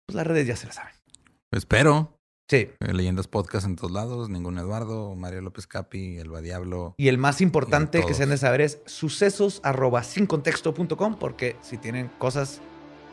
Pues 0.06 0.16
las 0.16 0.26
redes 0.26 0.48
ya 0.48 0.56
se 0.56 0.66
las 0.66 0.74
saben. 0.76 0.94
Espero. 1.52 2.18
Sí. 2.52 2.68
Eh, 2.80 2.92
Leyendas 2.92 3.28
podcast 3.28 3.64
en 3.64 3.76
todos 3.76 3.92
lados. 3.92 4.28
Ningún 4.28 4.58
Eduardo, 4.58 5.14
Mario 5.14 5.40
López 5.40 5.66
Capi, 5.66 6.18
Elba 6.18 6.42
Diablo. 6.42 6.94
Y 6.98 7.08
el 7.08 7.16
más 7.16 7.40
importante 7.40 8.04
que 8.04 8.12
se 8.12 8.24
han 8.24 8.28
de 8.28 8.36
saber 8.36 8.60
es 8.60 8.82
sucesos 8.84 9.62
arroba 9.64 10.02
sin 10.02 10.26
contexto.com 10.26 11.16
porque 11.18 11.56
si 11.62 11.78
tienen 11.78 12.10
cosas 12.18 12.60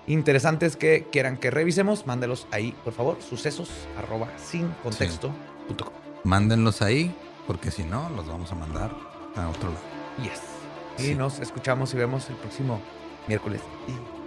interesantes 0.08 0.76
que 0.76 1.08
quieran 1.10 1.38
que 1.38 1.52
revisemos, 1.52 2.06
mándelos 2.06 2.48
ahí, 2.52 2.76
por 2.84 2.92
favor. 2.92 3.18
Sucesos 3.22 3.70
arroba 3.98 4.28
sin 4.38 4.68
contexto.com. 4.84 5.94
Mándenlos 6.26 6.82
ahí, 6.82 7.16
porque 7.48 7.72
si 7.72 7.84
no, 7.86 8.10
los 8.10 8.28
vamos 8.28 8.52
a 8.52 8.56
mandar 8.56 8.92
a 9.38 9.48
otro 9.48 9.70
lado. 9.70 9.82
Yes. 10.22 10.42
Y 10.98 11.12
Sí. 11.12 11.16
nos 11.16 11.40
escuchamos 11.40 11.94
y 11.94 11.98
vemos 11.98 12.30
el 12.30 12.36
próximo 12.36 12.82
miércoles 13.26 13.62
y 13.88 14.18